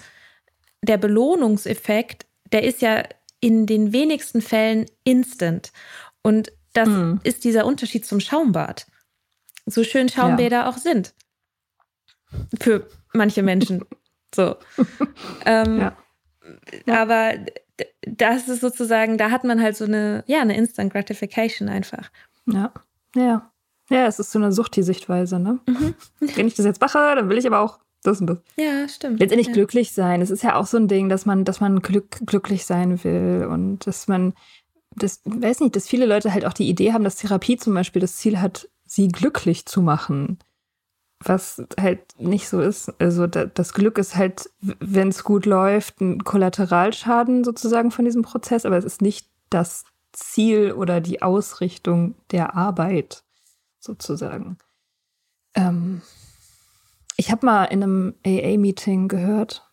der 0.83 0.99
Belohnungseffekt, 0.99 2.27
der 2.53 2.65
ist 2.65 2.83
ja 2.83 3.05
in 3.41 3.67
den 3.67 3.93
wenigsten 3.93 4.43
Fällen 4.43 4.87
instant. 5.05 5.73
Und 6.23 6.53
das 6.73 6.89
mhm. 6.89 7.21
ist 7.25 7.45
dieser 7.45 7.67
Unterschied 7.67 8.05
zum 8.05 8.21
Schaumbad. 8.21 8.87
So 9.67 9.85
schön 9.85 10.09
Schaumbäder 10.09 10.59
ja. 10.59 10.69
auch 10.69 10.77
sind. 10.77 11.15
Für 12.61 12.89
manche 13.13 13.43
Menschen. 13.43 13.85
so. 14.35 14.57
ähm, 15.45 15.81
ja. 15.81 15.97
Aber 16.87 17.35
das 18.03 18.49
ist 18.49 18.61
sozusagen, 18.61 19.19
da 19.19 19.31
hat 19.31 19.45
man 19.45 19.63
halt 19.63 19.77
so 19.77 19.85
eine, 19.85 20.25
ja, 20.27 20.41
eine 20.41 20.57
Instant 20.57 20.93
Gratification 20.93 21.69
einfach. 21.69 22.11
Ja, 22.47 22.73
ja. 23.15 23.53
Ja, 23.91 24.07
es 24.07 24.19
ist 24.19 24.33
so 24.33 24.39
eine 24.39 24.53
Sucht, 24.53 24.77
die 24.77 24.83
Sichtweise, 24.83 25.39
ne? 25.39 25.61
Mhm. 25.67 25.95
Wenn 26.21 26.47
ich 26.47 26.55
das 26.55 26.67
jetzt 26.67 26.81
mache, 26.81 26.99
dann 26.99 27.31
will 27.31 27.39
ich 27.39 27.47
aber 27.47 27.61
auch 27.61 27.79
das 28.09 28.21
und 28.21 28.27
das. 28.29 28.39
Ja, 28.57 28.89
stimmt. 28.89 29.21
Letztendlich 29.21 29.49
ja. 29.49 29.53
glücklich 29.53 29.93
sein. 29.93 30.21
Es 30.21 30.31
ist 30.31 30.43
ja 30.43 30.57
auch 30.57 30.67
so 30.67 30.77
ein 30.77 30.89
Ding, 30.89 31.09
dass 31.09 31.27
man, 31.27 31.45
dass 31.45 31.61
man 31.61 31.81
glück, 31.81 32.19
glücklich 32.27 32.65
sein 32.65 33.03
will 33.05 33.47
und 33.51 33.87
dass 33.87 34.09
man, 34.09 34.35
das 34.97 35.21
weiß 35.25 35.61
nicht, 35.61 35.77
dass 35.77 35.87
viele 35.87 36.07
Leute 36.07 36.33
halt 36.33 36.45
auch 36.45 36.53
die 36.53 36.69
Idee 36.69 36.93
haben, 36.93 37.05
dass 37.05 37.17
Therapie 37.17 37.57
zum 37.57 37.75
Beispiel 37.75 38.01
das 38.01 38.17
Ziel 38.17 38.41
hat, 38.41 38.69
sie 38.85 39.09
glücklich 39.09 39.67
zu 39.67 39.83
machen 39.83 40.39
was 41.21 41.63
halt 41.81 42.01
nicht 42.19 42.49
so 42.49 42.61
ist. 42.61 42.93
Also 43.01 43.27
das 43.27 43.73
Glück 43.75 43.99
ist 43.99 44.17
halt, 44.17 44.51
wenn 44.61 45.09
es 45.09 45.25
gut 45.25 45.47
läuft, 45.47 46.01
ein 46.01 46.23
Kollateralschaden 46.23 47.45
sozusagen 47.45 47.91
von 47.91 48.05
diesem 48.05 48.23
Prozess, 48.23 48.65
aber 48.65 48.77
es 48.77 48.85
ist 48.85 49.03
nicht 49.03 49.29
das 49.51 49.85
Ziel 50.13 50.73
oder 50.73 51.01
die 51.01 51.23
Ausrichtung 51.23 52.15
der 52.31 52.55
Arbeit 52.55 53.25
sozusagen. 53.79 54.59
Ähm 55.55 56.03
ich 57.29 57.33
habe 57.33 57.45
mal 57.45 57.65
in 57.67 57.83
einem 57.83 58.15
AA-Meeting 58.25 59.07
gehört, 59.07 59.71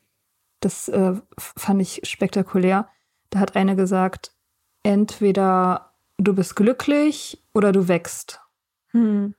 das 0.60 0.90
äh, 0.90 1.14
fand 1.38 1.82
ich 1.82 2.02
spektakulär. 2.04 2.90
Da 3.30 3.40
hat 3.40 3.56
eine 3.56 3.78
gesagt, 3.78 4.36
entweder 4.84 5.94
du 6.18 6.36
bist 6.36 6.58
glücklich 6.58 7.42
oder 7.54 7.72
du 7.72 7.88
wächst. 7.88 8.42
Hm. 8.88 9.36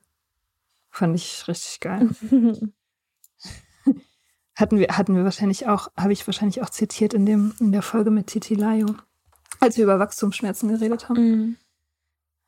Fand 0.89 1.15
ich 1.15 1.47
richtig 1.47 1.79
geil. 1.79 2.09
hatten 4.55 4.79
wir, 4.79 4.87
hatten 4.97 5.15
wir 5.15 5.23
wahrscheinlich 5.23 5.67
auch, 5.67 5.91
habe 5.95 6.13
ich 6.13 6.25
wahrscheinlich 6.25 6.63
auch 6.63 6.71
zitiert 6.71 7.13
in 7.13 7.27
dem, 7.27 7.53
in 7.59 7.71
der 7.71 7.83
Folge 7.83 8.09
mit 8.09 8.25
Titi 8.25 8.55
Layo, 8.55 8.95
als 9.59 9.77
wir 9.77 9.83
über 9.83 9.99
Wachstumsschmerzen 9.99 10.69
geredet 10.69 11.07
haben. 11.07 11.21
Mhm. 11.21 11.57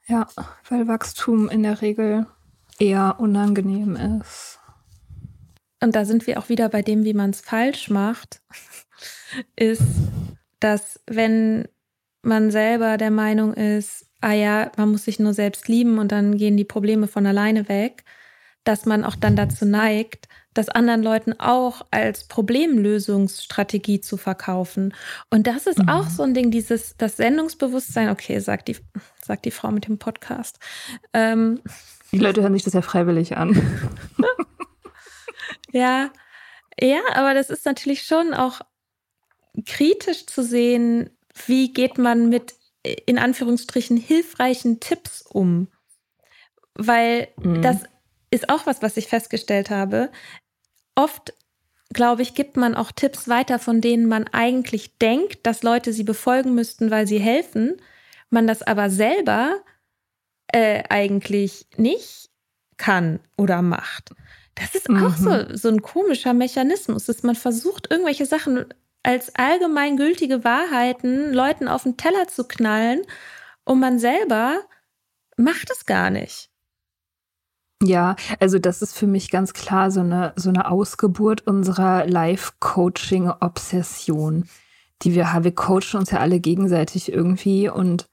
Ja, 0.07 0.27
weil 0.67 0.87
Wachstum 0.87 1.47
in 1.47 1.61
der 1.61 1.83
Regel 1.83 2.25
eher 2.79 3.19
unangenehm 3.19 3.95
ist. 4.19 4.58
Und 5.81 5.95
da 5.95 6.05
sind 6.05 6.27
wir 6.27 6.39
auch 6.39 6.49
wieder 6.49 6.69
bei 6.69 6.81
dem, 6.81 7.03
wie 7.03 7.13
man 7.13 7.29
es 7.29 7.41
falsch 7.41 7.89
macht, 7.89 8.41
ist, 9.55 9.83
dass 10.59 10.99
wenn 11.07 11.67
man 12.21 12.51
selber 12.51 12.97
der 12.97 13.11
Meinung 13.11 13.53
ist, 13.53 14.05
ah 14.21 14.33
ja, 14.33 14.71
man 14.77 14.91
muss 14.91 15.05
sich 15.05 15.19
nur 15.19 15.33
selbst 15.33 15.67
lieben 15.67 15.99
und 15.99 16.11
dann 16.11 16.37
gehen 16.37 16.57
die 16.57 16.65
Probleme 16.65 17.07
von 17.07 17.25
alleine 17.25 17.69
weg, 17.69 18.03
dass 18.65 18.85
man 18.85 19.05
auch 19.05 19.15
dann 19.15 19.37
dazu 19.37 19.65
neigt, 19.65 20.27
das 20.53 20.67
anderen 20.67 21.01
Leuten 21.01 21.39
auch 21.39 21.85
als 21.91 22.25
Problemlösungsstrategie 22.25 24.01
zu 24.01 24.17
verkaufen. 24.17 24.93
Und 25.29 25.47
das 25.47 25.67
ist 25.67 25.79
mhm. 25.79 25.89
auch 25.89 26.09
so 26.09 26.23
ein 26.23 26.33
Ding, 26.33 26.51
dieses, 26.51 26.97
das 26.97 27.17
Sendungsbewusstsein, 27.17 28.09
okay, 28.09 28.39
sagt 28.39 28.67
die, 28.67 28.75
sagt 29.23 29.45
die 29.45 29.51
Frau 29.51 29.71
mit 29.71 29.87
dem 29.87 29.99
Podcast. 29.99 30.59
Ähm, 31.13 31.61
die 32.11 32.17
Leute 32.17 32.41
hören 32.41 32.53
sich 32.53 32.63
das 32.63 32.73
ja 32.73 32.81
freiwillig 32.81 33.37
an. 33.37 33.61
ja, 35.71 36.11
ja, 36.79 37.01
aber 37.13 37.33
das 37.33 37.49
ist 37.49 37.65
natürlich 37.65 38.03
schon 38.03 38.33
auch 38.33 38.61
kritisch 39.65 40.25
zu 40.25 40.43
sehen, 40.43 41.09
wie 41.45 41.73
geht 41.73 41.97
man 41.97 42.29
mit 42.29 42.55
in 43.05 43.17
Anführungsstrichen 43.17 43.97
hilfreichen 43.97 44.79
Tipps 44.79 45.21
um. 45.21 45.67
Weil 46.75 47.27
mhm. 47.37 47.61
das 47.61 47.83
ist 48.31 48.49
auch 48.49 48.65
was, 48.65 48.81
was 48.81 48.97
ich 48.97 49.07
festgestellt 49.07 49.69
habe. 49.69 50.09
Oft, 50.95 51.33
glaube 51.91 52.21
ich, 52.21 52.35
gibt 52.35 52.55
man 52.55 52.75
auch 52.75 52.91
Tipps 52.91 53.27
weiter, 53.27 53.59
von 53.59 53.81
denen 53.81 54.07
man 54.07 54.27
eigentlich 54.27 54.97
denkt, 54.97 55.45
dass 55.45 55.63
Leute 55.63 55.91
sie 55.91 56.03
befolgen 56.03 56.55
müssten, 56.55 56.91
weil 56.91 57.07
sie 57.07 57.19
helfen, 57.19 57.81
man 58.29 58.47
das 58.47 58.61
aber 58.61 58.89
selber 58.89 59.61
äh, 60.47 60.83
eigentlich 60.89 61.67
nicht 61.75 62.29
kann 62.77 63.19
oder 63.37 63.61
macht. 63.61 64.11
Das 64.59 64.75
ist 64.75 64.89
mhm. 64.89 65.05
auch 65.05 65.15
so, 65.15 65.29
mhm. 65.29 65.55
so 65.55 65.69
ein 65.69 65.81
komischer 65.81 66.33
Mechanismus, 66.33 67.05
dass 67.05 67.23
man 67.23 67.35
versucht, 67.35 67.89
irgendwelche 67.89 68.25
Sachen 68.25 68.65
als 69.03 69.33
allgemeingültige 69.35 70.43
Wahrheiten 70.43 71.31
Leuten 71.33 71.69
auf 71.69 71.83
den 71.83 71.97
Teller 71.97 72.27
zu 72.27 72.47
knallen 72.47 73.01
und 73.63 73.79
man 73.79 73.99
selber 73.99 74.59
macht 75.37 75.69
es 75.71 75.85
gar 75.85 76.09
nicht. 76.09 76.49
Ja, 77.81 78.17
also 78.41 78.59
das 78.59 78.81
ist 78.81 78.97
für 78.97 79.07
mich 79.07 79.31
ganz 79.31 79.53
klar 79.53 79.89
so 79.89 80.01
eine, 80.01 80.33
so 80.35 80.49
eine 80.49 80.69
Ausgeburt 80.69 81.47
unserer 81.47 82.05
Life-Coaching-Obsession. 82.05 84.49
die 85.01 85.15
wir 85.15 85.31
haben. 85.31 85.45
Wir 85.45 85.55
coachen 85.55 85.97
uns 85.97 86.11
ja 86.11 86.19
alle 86.19 86.41
gegenseitig 86.41 87.09
irgendwie 87.09 87.69
und, 87.69 88.09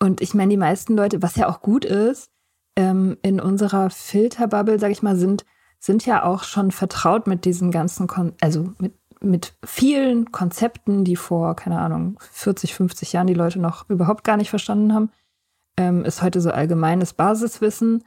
und 0.00 0.20
ich 0.20 0.34
meine, 0.34 0.50
die 0.50 0.56
meisten 0.56 0.96
Leute, 0.96 1.22
was 1.22 1.36
ja 1.36 1.48
auch 1.48 1.60
gut 1.60 1.84
ist, 1.84 2.32
ähm, 2.74 3.16
in 3.22 3.40
unserer 3.40 3.90
Filterbubble, 3.90 4.80
sag 4.80 4.90
ich 4.90 5.02
mal, 5.02 5.14
sind, 5.14 5.44
sind 5.86 6.04
ja 6.04 6.24
auch 6.24 6.42
schon 6.42 6.72
vertraut 6.72 7.28
mit 7.28 7.44
diesen 7.44 7.70
ganzen, 7.70 8.08
Kon 8.08 8.34
also 8.40 8.72
mit, 8.78 8.92
mit 9.20 9.54
vielen 9.64 10.32
Konzepten, 10.32 11.04
die 11.04 11.14
vor, 11.14 11.54
keine 11.54 11.78
Ahnung, 11.78 12.18
40, 12.32 12.74
50 12.74 13.12
Jahren 13.12 13.28
die 13.28 13.34
Leute 13.34 13.60
noch 13.60 13.88
überhaupt 13.88 14.24
gar 14.24 14.36
nicht 14.36 14.50
verstanden 14.50 14.92
haben. 14.92 15.10
Ähm, 15.76 16.04
ist 16.04 16.22
heute 16.22 16.40
so 16.40 16.50
allgemeines 16.50 17.12
Basiswissen. 17.12 18.04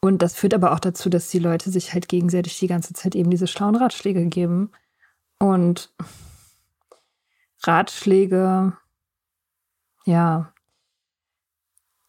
Und 0.00 0.22
das 0.22 0.34
führt 0.34 0.54
aber 0.54 0.72
auch 0.72 0.80
dazu, 0.80 1.10
dass 1.10 1.28
die 1.28 1.38
Leute 1.38 1.70
sich 1.70 1.92
halt 1.92 2.08
gegenseitig 2.08 2.58
die 2.58 2.66
ganze 2.66 2.94
Zeit 2.94 3.14
eben 3.14 3.30
diese 3.30 3.46
schlauen 3.46 3.76
Ratschläge 3.76 4.24
geben. 4.26 4.70
Und 5.38 5.92
Ratschläge, 7.62 8.72
ja, 10.06 10.52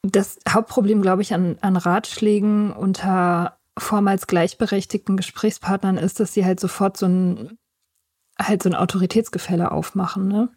das 0.01 0.39
Hauptproblem, 0.47 1.01
glaube 1.01 1.21
ich, 1.21 1.33
an, 1.33 1.57
an 1.61 1.75
Ratschlägen 1.75 2.71
unter 2.71 3.57
vormals 3.77 4.27
gleichberechtigten 4.27 5.17
Gesprächspartnern 5.17 5.97
ist, 5.97 6.19
dass 6.19 6.33
sie 6.33 6.45
halt 6.45 6.59
sofort 6.59 6.97
so 6.97 7.07
ein, 7.07 7.57
halt 8.39 8.63
so 8.63 8.69
ein 8.69 8.75
Autoritätsgefälle 8.75 9.71
aufmachen. 9.71 10.27
Ne? 10.27 10.49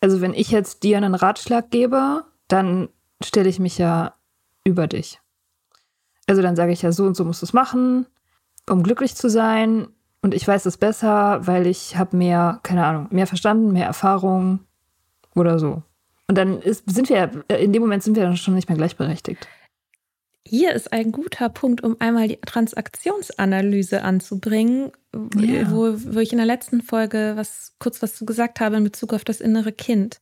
Also 0.00 0.20
wenn 0.20 0.34
ich 0.34 0.50
jetzt 0.50 0.82
dir 0.82 0.96
einen 0.96 1.14
Ratschlag 1.14 1.70
gebe, 1.70 2.24
dann 2.48 2.88
stelle 3.22 3.48
ich 3.48 3.58
mich 3.58 3.78
ja 3.78 4.14
über 4.64 4.86
dich. 4.86 5.20
Also 6.26 6.42
dann 6.42 6.56
sage 6.56 6.72
ich 6.72 6.82
ja, 6.82 6.92
so 6.92 7.04
und 7.04 7.16
so 7.16 7.24
musst 7.24 7.42
du 7.42 7.46
es 7.46 7.52
machen, 7.52 8.06
um 8.68 8.82
glücklich 8.82 9.16
zu 9.16 9.28
sein. 9.28 9.88
Und 10.22 10.34
ich 10.34 10.46
weiß 10.46 10.66
es 10.66 10.76
besser, 10.76 11.46
weil 11.46 11.66
ich 11.66 11.96
habe 11.96 12.16
mehr, 12.16 12.60
keine 12.62 12.84
Ahnung, 12.86 13.08
mehr 13.10 13.26
verstanden, 13.26 13.72
mehr 13.72 13.86
Erfahrung 13.86 14.60
oder 15.34 15.58
so. 15.58 15.82
Und 16.28 16.38
dann 16.38 16.60
ist, 16.60 16.88
sind 16.88 17.08
wir, 17.08 17.44
in 17.48 17.72
dem 17.72 17.82
Moment 17.82 18.02
sind 18.02 18.14
wir 18.14 18.22
dann 18.22 18.36
schon 18.36 18.54
nicht 18.54 18.68
mehr 18.68 18.78
gleichberechtigt. 18.78 19.48
Hier 20.46 20.72
ist 20.72 20.92
ein 20.92 21.12
guter 21.12 21.48
Punkt, 21.48 21.82
um 21.82 21.96
einmal 22.00 22.28
die 22.28 22.40
Transaktionsanalyse 22.40 24.02
anzubringen, 24.02 24.90
ja. 25.36 25.70
wo, 25.70 25.94
wo 25.96 26.18
ich 26.18 26.32
in 26.32 26.38
der 26.38 26.46
letzten 26.46 26.82
Folge 26.82 27.32
was, 27.36 27.74
kurz 27.78 28.02
was 28.02 28.14
zu 28.14 28.24
gesagt 28.24 28.60
habe 28.60 28.76
in 28.76 28.84
Bezug 28.84 29.12
auf 29.12 29.24
das 29.24 29.40
innere 29.40 29.72
Kind. 29.72 30.20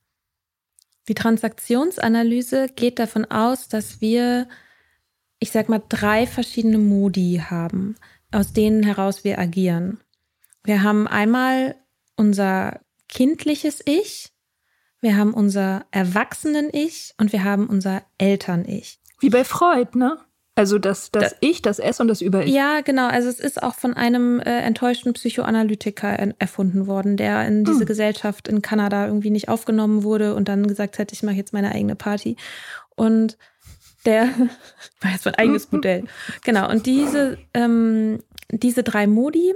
Die 1.08 1.14
Transaktionsanalyse 1.14 2.68
geht 2.74 2.98
davon 2.98 3.24
aus, 3.24 3.68
dass 3.68 4.00
wir 4.00 4.48
ich 5.38 5.50
sag 5.50 5.68
mal, 5.68 5.82
drei 5.88 6.26
verschiedene 6.26 6.78
Modi 6.78 7.42
haben, 7.44 7.96
aus 8.32 8.52
denen 8.52 8.82
heraus 8.82 9.24
wir 9.24 9.38
agieren. 9.38 10.00
Wir 10.64 10.82
haben 10.82 11.06
einmal 11.06 11.76
unser 12.16 12.80
kindliches 13.08 13.80
Ich, 13.84 14.32
wir 15.00 15.16
haben 15.16 15.32
unser 15.32 15.86
Erwachsenen-Ich 15.92 17.14
und 17.18 17.32
wir 17.32 17.44
haben 17.44 17.68
unser 17.68 18.02
Eltern-Ich. 18.18 19.00
Wie 19.20 19.30
bei 19.30 19.44
Freud, 19.44 19.98
ne? 19.98 20.18
Also 20.58 20.80
das, 20.80 21.12
das 21.12 21.30
da, 21.30 21.36
Ich, 21.40 21.62
das 21.62 21.78
S 21.78 22.00
und 22.00 22.08
das 22.08 22.20
Über-Ich. 22.20 22.52
Ja, 22.52 22.80
genau. 22.80 23.06
Also 23.06 23.28
es 23.28 23.38
ist 23.38 23.62
auch 23.62 23.76
von 23.76 23.94
einem 23.94 24.40
äh, 24.40 24.58
enttäuschten 24.62 25.12
Psychoanalytiker 25.12 26.08
erfunden 26.40 26.88
worden, 26.88 27.16
der 27.16 27.46
in 27.46 27.62
diese 27.62 27.80
hm. 27.80 27.86
Gesellschaft 27.86 28.48
in 28.48 28.60
Kanada 28.60 29.06
irgendwie 29.06 29.30
nicht 29.30 29.48
aufgenommen 29.48 30.02
wurde 30.02 30.34
und 30.34 30.48
dann 30.48 30.66
gesagt 30.66 30.98
hat, 30.98 31.12
ich 31.12 31.22
mache 31.22 31.36
jetzt 31.36 31.52
meine 31.52 31.70
eigene 31.70 31.94
Party. 31.94 32.36
Und 32.96 33.38
der 34.04 34.24
war 35.00 35.12
jetzt 35.12 35.26
mein 35.26 35.36
eigenes 35.36 35.70
Modell. 35.72 36.04
Genau. 36.42 36.68
Und 36.68 36.86
diese, 36.86 37.38
ähm, 37.54 38.18
diese 38.50 38.82
drei 38.82 39.06
Modi 39.06 39.54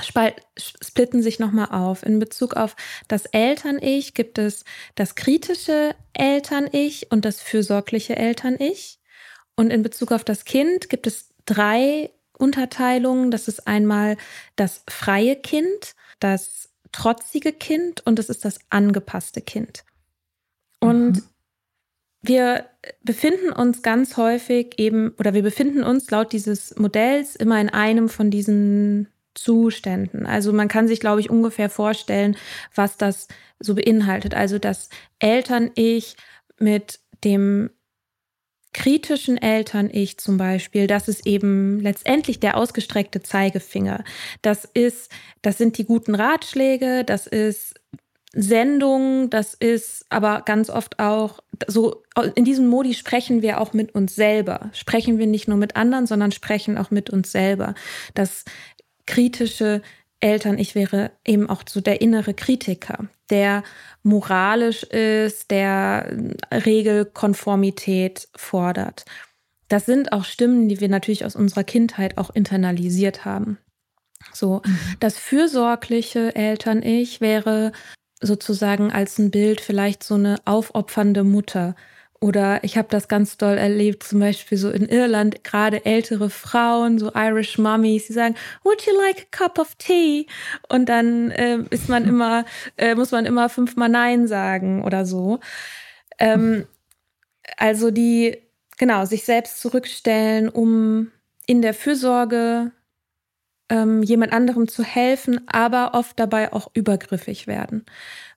splitten 0.00 1.22
sich 1.22 1.38
nochmal 1.38 1.68
auf. 1.70 2.04
In 2.04 2.18
Bezug 2.18 2.54
auf 2.54 2.76
das 3.08 3.26
Eltern-Ich 3.26 4.14
gibt 4.14 4.38
es 4.38 4.64
das 4.94 5.14
kritische 5.14 5.94
Eltern-Ich 6.12 7.12
und 7.12 7.24
das 7.24 7.40
fürsorgliche 7.40 8.16
Eltern-Ich. 8.16 8.98
Und 9.56 9.70
in 9.70 9.82
Bezug 9.82 10.10
auf 10.12 10.24
das 10.24 10.44
Kind 10.44 10.88
gibt 10.88 11.06
es 11.06 11.30
drei 11.46 12.10
Unterteilungen. 12.36 13.30
Das 13.30 13.46
ist 13.46 13.66
einmal 13.66 14.16
das 14.56 14.82
freie 14.88 15.36
Kind, 15.36 15.94
das 16.18 16.70
trotzige 16.90 17.52
Kind 17.52 18.04
und 18.06 18.18
das 18.18 18.28
ist 18.28 18.44
das 18.44 18.58
angepasste 18.70 19.40
Kind. 19.40 19.84
Und 20.80 21.12
mhm 21.12 21.22
wir 22.26 22.64
befinden 23.02 23.52
uns 23.52 23.82
ganz 23.82 24.16
häufig 24.16 24.78
eben, 24.78 25.14
oder 25.18 25.34
wir 25.34 25.42
befinden 25.42 25.84
uns 25.84 26.10
laut 26.10 26.32
dieses 26.32 26.74
Modells 26.76 27.36
immer 27.36 27.60
in 27.60 27.68
einem 27.68 28.08
von 28.08 28.30
diesen 28.30 29.08
Zuständen. 29.34 30.26
Also 30.26 30.52
man 30.52 30.68
kann 30.68 30.88
sich, 30.88 31.00
glaube 31.00 31.20
ich, 31.20 31.30
ungefähr 31.30 31.70
vorstellen, 31.70 32.36
was 32.74 32.96
das 32.96 33.28
so 33.58 33.74
beinhaltet. 33.74 34.34
Also 34.34 34.58
das 34.58 34.88
Eltern-Ich 35.18 36.16
mit 36.58 37.00
dem 37.24 37.70
kritischen 38.72 39.38
Eltern-Ich 39.38 40.18
zum 40.18 40.36
Beispiel, 40.36 40.86
das 40.86 41.08
ist 41.08 41.26
eben 41.26 41.80
letztendlich 41.80 42.40
der 42.40 42.56
ausgestreckte 42.56 43.22
Zeigefinger. 43.22 44.04
Das 44.42 44.64
ist, 44.64 45.10
das 45.42 45.58
sind 45.58 45.78
die 45.78 45.84
guten 45.84 46.14
Ratschläge, 46.14 47.04
das 47.04 47.26
ist 47.26 47.74
Sendung, 48.36 49.30
das 49.30 49.54
ist 49.54 50.06
aber 50.08 50.42
ganz 50.44 50.68
oft 50.68 50.98
auch 50.98 51.38
so, 51.68 52.02
in 52.34 52.44
diesem 52.44 52.66
Modi 52.66 52.94
sprechen 52.94 53.42
wir 53.42 53.60
auch 53.60 53.72
mit 53.72 53.94
uns 53.94 54.16
selber. 54.16 54.70
Sprechen 54.72 55.18
wir 55.18 55.28
nicht 55.28 55.46
nur 55.46 55.56
mit 55.56 55.76
anderen, 55.76 56.06
sondern 56.06 56.32
sprechen 56.32 56.76
auch 56.76 56.90
mit 56.90 57.10
uns 57.10 57.30
selber. 57.30 57.74
Das 58.14 58.44
kritische 59.06 59.82
Eltern, 60.20 60.58
ich 60.58 60.74
wäre 60.74 61.10
eben 61.26 61.50
auch 61.50 61.62
so 61.68 61.80
der 61.80 62.00
innere 62.00 62.34
Kritiker, 62.34 63.08
der 63.30 63.62
moralisch 64.02 64.82
ist, 64.84 65.50
der 65.50 66.16
Regelkonformität 66.50 68.28
fordert. 68.34 69.04
Das 69.68 69.86
sind 69.86 70.12
auch 70.12 70.24
Stimmen, 70.24 70.68
die 70.68 70.80
wir 70.80 70.88
natürlich 70.88 71.24
aus 71.24 71.36
unserer 71.36 71.64
Kindheit 71.64 72.18
auch 72.18 72.30
internalisiert 72.30 73.24
haben. 73.24 73.58
So, 74.32 74.62
mhm. 74.64 74.78
das 75.00 75.18
fürsorgliche 75.18 76.34
Eltern-Ich 76.34 77.20
wäre 77.20 77.72
sozusagen 78.20 78.92
als 78.92 79.18
ein 79.18 79.30
Bild 79.30 79.60
vielleicht 79.60 80.02
so 80.02 80.14
eine 80.14 80.36
aufopfernde 80.44 81.24
Mutter. 81.24 81.74
Oder 82.20 82.64
ich 82.64 82.78
habe 82.78 82.88
das 82.90 83.08
ganz 83.08 83.36
doll 83.36 83.58
erlebt, 83.58 84.02
zum 84.02 84.20
Beispiel 84.20 84.56
so 84.56 84.70
in 84.70 84.88
Irland, 84.88 85.44
gerade 85.44 85.84
ältere 85.84 86.30
Frauen, 86.30 86.98
so 86.98 87.12
Irish 87.14 87.58
Mummies, 87.58 88.06
die 88.06 88.12
sagen, 88.12 88.34
Would 88.62 88.86
you 88.86 88.92
like 88.96 89.26
a 89.30 89.36
cup 89.36 89.58
of 89.58 89.74
tea? 89.76 90.26
Und 90.68 90.88
dann 90.88 91.30
äh, 91.32 91.58
ist 91.70 91.88
man 91.88 92.06
immer, 92.06 92.46
äh, 92.76 92.94
muss 92.94 93.10
man 93.10 93.26
immer 93.26 93.48
fünfmal 93.48 93.88
Nein 93.88 94.26
sagen 94.26 94.84
oder 94.84 95.04
so. 95.04 95.40
Ähm, 96.18 96.66
also 97.58 97.90
die, 97.90 98.38
genau, 98.78 99.04
sich 99.04 99.24
selbst 99.24 99.60
zurückstellen, 99.60 100.48
um 100.48 101.10
in 101.46 101.62
der 101.62 101.74
Fürsorge 101.74 102.72
ähm, 103.68 104.02
jemand 104.02 104.32
anderem 104.32 104.68
zu 104.68 104.82
helfen, 104.82 105.40
aber 105.46 105.92
oft 105.94 106.18
dabei 106.18 106.52
auch 106.52 106.70
übergriffig 106.74 107.46
werden. 107.46 107.84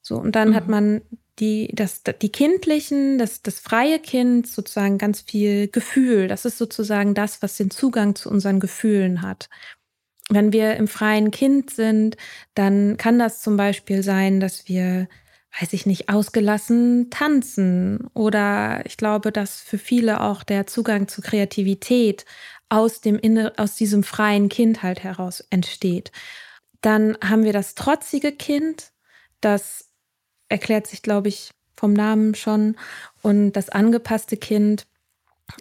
So, 0.01 0.17
und 0.17 0.35
dann 0.35 0.49
mhm. 0.49 0.55
hat 0.55 0.67
man 0.67 1.01
die, 1.39 1.69
das, 1.73 2.01
die 2.03 2.31
kindlichen, 2.31 3.17
das, 3.17 3.41
das 3.41 3.59
freie 3.59 3.99
Kind 3.99 4.47
sozusagen 4.47 4.97
ganz 4.97 5.21
viel 5.21 5.67
Gefühl. 5.67 6.27
Das 6.27 6.45
ist 6.45 6.57
sozusagen 6.57 7.13
das, 7.13 7.41
was 7.41 7.57
den 7.57 7.69
Zugang 7.69 8.15
zu 8.15 8.29
unseren 8.29 8.59
Gefühlen 8.59 9.21
hat. 9.21 9.49
Wenn 10.29 10.51
wir 10.51 10.75
im 10.75 10.87
freien 10.87 11.31
Kind 11.31 11.69
sind, 11.69 12.17
dann 12.53 12.97
kann 12.97 13.19
das 13.19 13.41
zum 13.41 13.55
Beispiel 13.55 14.03
sein, 14.03 14.39
dass 14.39 14.67
wir, 14.67 15.07
weiß 15.59 15.73
ich 15.73 15.85
nicht, 15.85 16.09
ausgelassen 16.09 17.09
tanzen. 17.09 18.07
Oder 18.13 18.85
ich 18.85 18.97
glaube, 18.97 19.31
dass 19.31 19.61
für 19.61 19.77
viele 19.77 20.21
auch 20.21 20.43
der 20.43 20.67
Zugang 20.67 21.07
zu 21.07 21.21
Kreativität 21.21 22.25
aus 22.69 22.99
dem 22.99 23.17
Inner, 23.17 23.53
aus 23.57 23.75
diesem 23.75 24.03
freien 24.03 24.49
Kind 24.49 24.83
halt 24.83 25.03
heraus 25.03 25.45
entsteht. 25.49 26.11
Dann 26.81 27.17
haben 27.23 27.43
wir 27.43 27.53
das 27.53 27.75
trotzige 27.75 28.31
Kind, 28.31 28.91
das 29.39 29.86
erklärt 30.49 30.87
sich, 30.87 31.01
glaube 31.01 31.29
ich, 31.29 31.51
vom 31.75 31.93
Namen 31.93 32.35
schon. 32.35 32.75
Und 33.21 33.53
das 33.53 33.69
angepasste 33.69 34.37
Kind 34.37 34.87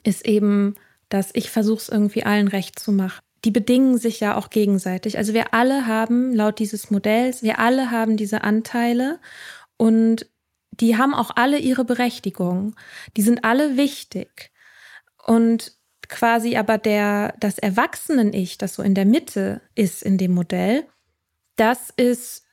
ist 0.02 0.26
eben, 0.26 0.74
dass 1.08 1.30
ich 1.34 1.50
versuche 1.50 1.78
es 1.78 1.88
irgendwie 1.88 2.24
allen 2.24 2.48
recht 2.48 2.78
zu 2.78 2.92
machen. 2.92 3.20
Die 3.44 3.50
bedingen 3.50 3.98
sich 3.98 4.18
ja 4.18 4.36
auch 4.36 4.50
gegenseitig. 4.50 5.18
Also 5.18 5.34
wir 5.34 5.54
alle 5.54 5.86
haben 5.86 6.34
laut 6.34 6.58
dieses 6.58 6.90
Modells, 6.90 7.42
wir 7.42 7.58
alle 7.58 7.90
haben 7.90 8.16
diese 8.16 8.42
Anteile 8.42 9.20
und 9.76 10.26
die 10.72 10.96
haben 10.96 11.14
auch 11.14 11.30
alle 11.36 11.58
ihre 11.58 11.84
Berechtigung. 11.84 12.74
Die 13.16 13.22
sind 13.22 13.44
alle 13.44 13.76
wichtig. 13.76 14.50
Und 15.24 15.72
quasi 16.08 16.56
aber 16.56 16.78
der, 16.78 17.34
das 17.40 17.58
Erwachsenen-Ich, 17.58 18.58
das 18.58 18.74
so 18.74 18.82
in 18.82 18.94
der 18.94 19.06
Mitte 19.06 19.60
ist 19.74 20.02
in 20.02 20.18
dem 20.18 20.32
Modell, 20.34 20.86
das 21.56 21.90
ist 21.96 22.44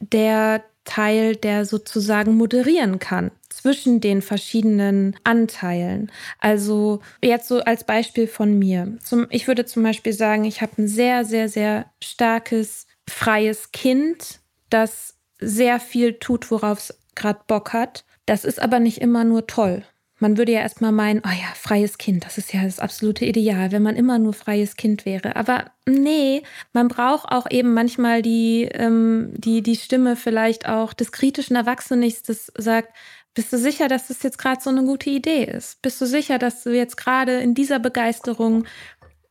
der 0.00 0.64
Teil, 0.86 1.36
der 1.36 1.66
sozusagen 1.66 2.34
moderieren 2.34 2.98
kann 2.98 3.30
zwischen 3.50 4.00
den 4.00 4.22
verschiedenen 4.22 5.16
Anteilen. 5.24 6.10
Also 6.38 7.00
jetzt 7.22 7.48
so 7.48 7.60
als 7.60 7.84
Beispiel 7.84 8.26
von 8.26 8.58
mir. 8.58 8.96
Zum, 9.02 9.26
ich 9.30 9.46
würde 9.46 9.66
zum 9.66 9.82
Beispiel 9.82 10.14
sagen, 10.14 10.44
ich 10.44 10.62
habe 10.62 10.80
ein 10.80 10.88
sehr, 10.88 11.24
sehr, 11.24 11.48
sehr 11.50 11.86
starkes, 12.02 12.86
freies 13.08 13.72
Kind, 13.72 14.40
das 14.70 15.14
sehr 15.38 15.80
viel 15.80 16.14
tut, 16.14 16.50
worauf 16.50 16.78
es 16.78 16.98
gerade 17.14 17.40
Bock 17.46 17.72
hat. 17.72 18.04
Das 18.24 18.44
ist 18.44 18.60
aber 18.60 18.80
nicht 18.80 18.98
immer 18.98 19.24
nur 19.24 19.46
toll. 19.46 19.84
Man 20.18 20.38
würde 20.38 20.52
ja 20.52 20.60
erstmal 20.60 20.92
meinen, 20.92 21.20
oh 21.26 21.30
ja, 21.30 21.52
freies 21.54 21.98
Kind, 21.98 22.24
das 22.24 22.38
ist 22.38 22.54
ja 22.54 22.64
das 22.64 22.80
absolute 22.80 23.26
Ideal, 23.26 23.70
wenn 23.70 23.82
man 23.82 23.96
immer 23.96 24.18
nur 24.18 24.32
freies 24.32 24.76
Kind 24.76 25.04
wäre. 25.04 25.36
Aber 25.36 25.70
nee, 25.86 26.42
man 26.72 26.88
braucht 26.88 27.30
auch 27.30 27.50
eben 27.50 27.74
manchmal 27.74 28.22
die, 28.22 28.68
ähm, 28.72 29.32
die, 29.36 29.62
die 29.62 29.76
Stimme 29.76 30.16
vielleicht 30.16 30.66
auch 30.68 30.94
des 30.94 31.12
kritischen 31.12 31.54
Erwachsenen, 31.54 32.10
das 32.26 32.50
sagt, 32.56 32.94
bist 33.34 33.52
du 33.52 33.58
sicher, 33.58 33.88
dass 33.88 34.08
das 34.08 34.22
jetzt 34.22 34.38
gerade 34.38 34.62
so 34.62 34.70
eine 34.70 34.82
gute 34.82 35.10
Idee 35.10 35.44
ist? 35.44 35.82
Bist 35.82 36.00
du 36.00 36.06
sicher, 36.06 36.38
dass 36.38 36.62
du 36.62 36.74
jetzt 36.74 36.96
gerade 36.96 37.38
in 37.40 37.54
dieser 37.54 37.78
Begeisterung 37.78 38.64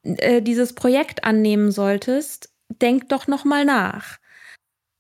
äh, 0.03 0.43
dieses 0.43 0.73
Projekt 0.73 1.23
annehmen 1.23 1.71
solltest? 1.71 2.53
Denk 2.69 3.09
doch 3.09 3.25
noch 3.25 3.45
mal 3.45 3.65
nach. 3.65 4.19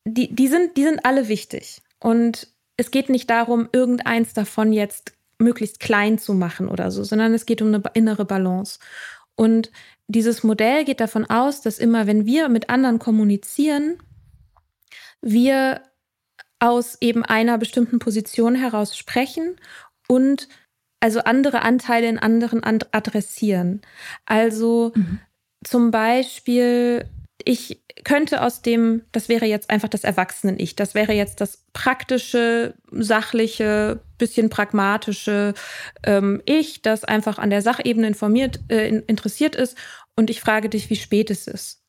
Die, 0.05 0.33
die, 0.33 0.47
sind, 0.47 0.75
die 0.75 0.83
sind 0.83 1.05
alle 1.05 1.27
wichtig. 1.27 1.83
Und 1.99 2.47
es 2.77 2.89
geht 2.89 3.09
nicht 3.09 3.29
darum, 3.29 3.69
irgendeins 3.71 4.33
davon 4.33 4.73
jetzt 4.73 5.14
möglichst 5.39 5.79
klein 5.79 6.17
zu 6.17 6.33
machen 6.33 6.67
oder 6.67 6.91
so, 6.91 7.03
sondern 7.03 7.33
es 7.33 7.45
geht 7.45 7.61
um 7.61 7.67
eine 7.69 7.83
innere 7.93 8.25
Balance. 8.25 8.79
Und 9.35 9.71
dieses 10.07 10.43
Modell 10.43 10.85
geht 10.85 10.99
davon 10.99 11.25
aus, 11.25 11.61
dass 11.61 11.79
immer, 11.79 12.07
wenn 12.07 12.25
wir 12.25 12.49
mit 12.49 12.69
anderen 12.69 12.99
kommunizieren, 12.99 13.97
wir 15.21 15.81
aus 16.59 16.97
eben 17.01 17.25
einer 17.25 17.57
bestimmten 17.57 17.99
Position 17.99 18.55
heraus 18.55 18.95
sprechen 18.97 19.55
und 20.07 20.47
also 20.99 21.19
andere 21.19 21.61
Anteile 21.61 22.07
in 22.07 22.17
anderen 22.17 22.63
adressieren. 22.63 23.81
Also 24.25 24.93
mhm. 24.95 25.19
zum 25.63 25.91
Beispiel, 25.91 27.05
ich 27.43 27.83
könnte 28.03 28.41
aus 28.41 28.61
dem, 28.61 29.03
das 29.11 29.29
wäre 29.29 29.45
jetzt 29.45 29.69
einfach 29.69 29.89
das 29.89 30.03
Erwachsenen-Ich, 30.03 30.75
das 30.75 30.95
wäre 30.95 31.13
jetzt 31.13 31.41
das 31.41 31.65
praktische, 31.73 32.75
sachliche, 32.91 33.99
bisschen 34.17 34.49
pragmatische 34.49 35.53
ähm, 36.03 36.41
Ich, 36.45 36.81
das 36.81 37.03
einfach 37.03 37.37
an 37.37 37.49
der 37.49 37.61
Sachebene 37.61 38.07
informiert, 38.07 38.59
äh, 38.69 38.87
interessiert 38.89 39.55
ist. 39.55 39.77
Und 40.15 40.29
ich 40.29 40.41
frage 40.41 40.69
dich, 40.69 40.89
wie 40.89 40.95
spät 40.95 41.29
es 41.29 41.47
ist. 41.47 41.81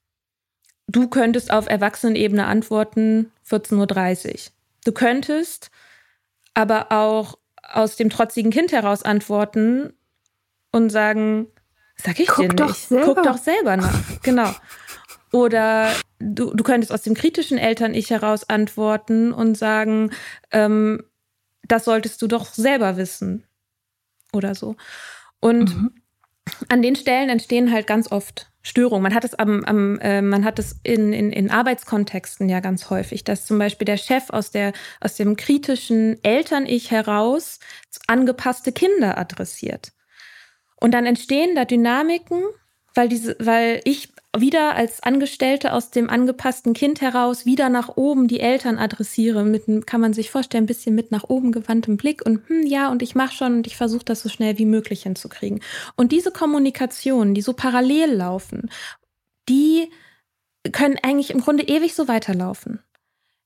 Du 0.88 1.08
könntest 1.08 1.50
auf 1.50 1.68
Erwachsenenebene 1.68 2.46
antworten 2.46 3.32
14.30 3.48 4.32
Uhr. 4.32 4.52
Du 4.84 4.92
könntest 4.92 5.70
aber 6.54 6.92
auch 6.92 7.38
aus 7.62 7.96
dem 7.96 8.10
trotzigen 8.10 8.50
Kind 8.50 8.72
heraus 8.72 9.02
antworten 9.02 9.92
und 10.70 10.90
sagen, 10.90 11.48
sag 11.96 12.20
ich 12.20 12.28
Guck 12.28 12.38
dir 12.38 12.48
nicht. 12.48 12.60
Doch 12.60 12.74
selber. 12.74 13.04
Guck 13.04 13.22
doch 13.24 13.38
selber 13.38 13.76
nach. 13.76 14.00
Genau. 14.22 14.50
Oder 15.32 15.90
du, 16.18 16.54
du 16.54 16.64
könntest 16.64 16.92
aus 16.92 17.02
dem 17.02 17.14
kritischen 17.14 17.58
Eltern-Ich 17.58 18.10
heraus 18.10 18.48
antworten 18.48 19.32
und 19.32 19.56
sagen, 19.56 20.12
ähm, 20.52 21.02
das 21.68 21.84
solltest 21.84 22.20
du 22.22 22.26
doch 22.26 22.46
selber 22.46 22.96
wissen. 22.96 23.44
Oder 24.32 24.54
so. 24.54 24.76
Und 25.40 25.74
mhm. 25.74 25.90
an 26.68 26.82
den 26.82 26.96
Stellen 26.96 27.28
entstehen 27.28 27.72
halt 27.72 27.86
ganz 27.86 28.10
oft 28.10 28.50
Störungen. 28.62 29.02
Man 29.02 29.14
hat 29.14 29.24
es 29.24 29.34
am, 29.34 29.64
am 29.64 29.98
äh, 30.00 30.20
man 30.20 30.44
hat 30.44 30.58
es 30.58 30.80
in, 30.82 31.12
in, 31.12 31.30
in 31.30 31.50
Arbeitskontexten 31.50 32.48
ja 32.48 32.58
ganz 32.60 32.90
häufig, 32.90 33.22
dass 33.22 33.46
zum 33.46 33.58
Beispiel 33.58 33.84
der 33.84 33.96
Chef 33.96 34.30
aus 34.30 34.50
der 34.50 34.72
aus 35.00 35.14
dem 35.14 35.36
kritischen 35.36 36.22
Eltern-Ich 36.24 36.90
heraus 36.90 37.60
angepasste 38.08 38.72
Kinder 38.72 39.18
adressiert. 39.18 39.92
Und 40.80 40.92
dann 40.92 41.06
entstehen 41.06 41.54
da 41.54 41.64
Dynamiken, 41.64 42.42
weil 42.94 43.08
diese, 43.08 43.36
weil 43.38 43.80
ich 43.84 44.12
wieder 44.40 44.74
als 44.74 45.02
Angestellte 45.02 45.72
aus 45.72 45.90
dem 45.90 46.10
angepassten 46.10 46.74
Kind 46.74 47.00
heraus 47.00 47.46
wieder 47.46 47.68
nach 47.68 47.96
oben 47.96 48.28
die 48.28 48.40
Eltern 48.40 48.78
adressiere, 48.78 49.44
mit, 49.44 49.86
kann 49.86 50.00
man 50.00 50.12
sich 50.12 50.30
vorstellen, 50.30 50.64
ein 50.64 50.68
bisschen 50.68 50.94
mit 50.94 51.10
nach 51.10 51.24
oben 51.24 51.52
gewandtem 51.52 51.96
Blick 51.96 52.24
und 52.24 52.48
hm, 52.48 52.66
ja, 52.66 52.90
und 52.90 53.02
ich 53.02 53.14
mache 53.14 53.34
schon 53.34 53.54
und 53.54 53.66
ich 53.66 53.76
versuche 53.76 54.04
das 54.04 54.22
so 54.22 54.28
schnell 54.28 54.58
wie 54.58 54.66
möglich 54.66 55.02
hinzukriegen. 55.02 55.60
Und 55.96 56.12
diese 56.12 56.30
Kommunikation, 56.30 57.34
die 57.34 57.42
so 57.42 57.52
parallel 57.52 58.12
laufen, 58.12 58.70
die 59.48 59.90
können 60.72 60.98
eigentlich 61.02 61.30
im 61.30 61.40
Grunde 61.40 61.64
ewig 61.64 61.94
so 61.94 62.08
weiterlaufen. 62.08 62.80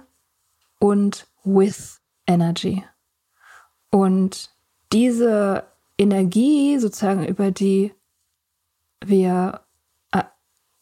und 0.79 1.27
With 1.43 1.99
Energy. 2.27 2.83
Und 3.89 4.49
diese 4.91 5.65
Energie, 5.97 6.79
sozusagen, 6.79 7.25
über 7.25 7.51
die 7.51 7.93
wir 9.03 9.61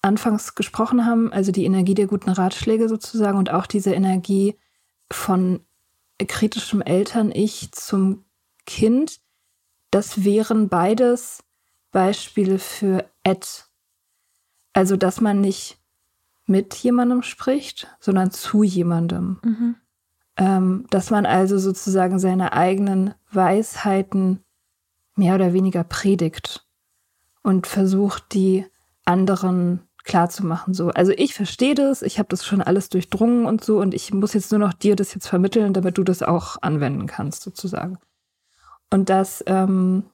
anfangs 0.02 0.56
gesprochen 0.56 1.06
haben, 1.06 1.32
also 1.34 1.52
die 1.52 1.66
Energie 1.66 1.94
der 1.94 2.08
guten 2.08 2.30
Ratschläge 2.30 2.88
sozusagen 2.88 3.38
und 3.38 3.52
auch 3.52 3.66
diese 3.66 3.94
Energie 3.94 4.56
von 5.12 5.62
kritischem 6.26 6.82
Eltern-Ich 6.82 7.72
zum 7.72 8.26
Kind, 8.66 9.20
das 9.92 10.24
wären 10.24 10.70
beides 10.70 11.44
Beispiele 11.92 12.60
für 12.60 13.10
Ad. 13.24 13.48
Also, 14.74 14.98
dass 14.98 15.22
man 15.22 15.42
nicht 15.42 15.80
mit 16.46 16.76
jemandem 16.76 17.24
spricht, 17.24 17.88
sondern 18.00 18.32
zu 18.32 18.64
jemandem. 18.64 19.40
Mhm. 19.44 19.76
Ähm, 20.38 20.86
dass 20.90 21.10
man 21.10 21.26
also 21.26 21.58
sozusagen 21.58 22.20
seine 22.20 22.54
eigenen 22.54 23.14
Weisheiten 23.32 24.44
mehr 25.16 25.36
oder 25.36 25.54
weniger 25.54 25.84
predigt 25.84 26.68
und 27.42 27.66
versucht, 27.66 28.34
die 28.34 28.66
anderen 29.04 29.87
klar 30.08 30.30
zu 30.30 30.46
machen. 30.46 30.74
So. 30.74 30.90
Also 30.90 31.12
ich 31.16 31.36
verstehe 31.36 31.76
das, 31.76 32.02
ich 32.02 32.18
habe 32.18 32.30
das 32.30 32.46
schon 32.46 32.62
alles 32.62 32.90
durchdrungen 32.90 33.46
und 33.46 33.64
so 33.64 33.80
und 33.80 33.94
ich 33.94 34.14
muss 34.14 34.34
jetzt 34.34 34.52
nur 34.52 34.60
noch 34.60 34.74
dir 34.74 34.96
das 34.96 35.14
jetzt 35.14 35.28
vermitteln, 35.28 35.74
damit 35.74 35.98
du 35.98 36.04
das 36.04 36.24
auch 36.24 36.58
anwenden 36.62 37.06
kannst, 37.06 37.44
sozusagen. 37.44 38.00
Und 38.92 39.10
das, 39.10 39.44
ähm, 39.48 40.06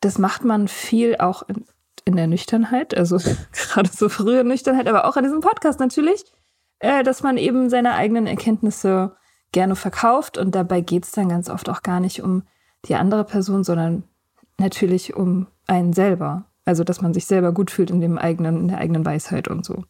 das 0.00 0.18
macht 0.18 0.44
man 0.44 0.68
viel 0.68 1.16
auch 1.18 1.48
in, 1.48 1.64
in 2.04 2.16
der 2.16 2.26
Nüchternheit, 2.26 2.96
also 2.96 3.18
gerade 3.52 3.90
so 3.90 4.08
frühe 4.08 4.44
Nüchternheit, 4.44 4.88
aber 4.88 5.06
auch 5.06 5.16
an 5.16 5.24
diesem 5.24 5.40
Podcast 5.40 5.80
natürlich, 5.80 6.24
äh, 6.80 7.02
dass 7.02 7.22
man 7.22 7.38
eben 7.38 7.70
seine 7.70 7.94
eigenen 7.94 8.26
Erkenntnisse 8.26 9.16
gerne 9.52 9.76
verkauft 9.76 10.36
und 10.36 10.54
dabei 10.54 10.80
geht 10.80 11.04
es 11.04 11.12
dann 11.12 11.28
ganz 11.28 11.48
oft 11.48 11.68
auch 11.70 11.82
gar 11.82 12.00
nicht 12.00 12.22
um 12.22 12.42
die 12.86 12.96
andere 12.96 13.24
Person, 13.24 13.64
sondern 13.64 14.02
natürlich 14.58 15.14
um 15.14 15.46
einen 15.66 15.92
selber. 15.92 16.44
Also, 16.64 16.84
dass 16.84 17.00
man 17.00 17.12
sich 17.12 17.26
selber 17.26 17.52
gut 17.52 17.70
fühlt 17.70 17.90
in 17.90 18.00
dem 18.00 18.18
eigenen, 18.18 18.60
in 18.60 18.68
der 18.68 18.78
eigenen 18.78 19.04
Weisheit 19.04 19.48
und 19.48 19.64
so. 19.64 19.84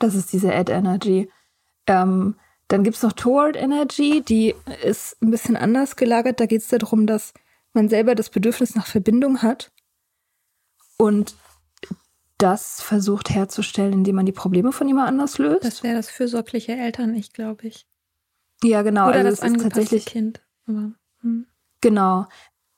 Das 0.00 0.14
ist 0.14 0.32
diese 0.32 0.54
Ad 0.54 0.72
Energy. 0.72 1.30
Ähm, 1.86 2.36
dann 2.68 2.82
gibt 2.82 2.96
es 2.96 3.02
noch 3.02 3.12
Toward 3.12 3.56
Energy, 3.56 4.22
die 4.22 4.54
ist 4.82 5.22
ein 5.22 5.30
bisschen 5.30 5.56
anders 5.56 5.96
gelagert. 5.96 6.40
Da 6.40 6.46
geht 6.46 6.62
es 6.62 6.68
darum, 6.68 7.06
dass 7.06 7.32
man 7.72 7.88
selber 7.88 8.14
das 8.14 8.30
Bedürfnis 8.30 8.74
nach 8.74 8.86
Verbindung 8.86 9.42
hat 9.42 9.70
und 10.96 11.36
das 12.38 12.82
versucht 12.82 13.30
herzustellen, 13.30 13.92
indem 13.92 14.16
man 14.16 14.26
die 14.26 14.32
Probleme 14.32 14.72
von 14.72 14.88
jemand 14.88 15.08
anders 15.08 15.38
löst. 15.38 15.64
Das 15.64 15.82
wäre 15.82 15.94
das 15.94 16.10
fürsorgliche 16.10 16.72
Eltern, 16.72 17.14
ich 17.14 17.32
glaube 17.32 17.68
ich. 17.68 17.86
Ja, 18.62 18.82
genau. 18.82 19.08
Oder 19.08 19.18
also 19.18 19.30
das 19.30 19.50
ist 19.50 19.60
tatsächlich 19.60 20.06
Kind. 20.06 20.42
Aber, 20.66 20.92
hm. 21.20 21.46
Genau. 21.80 22.26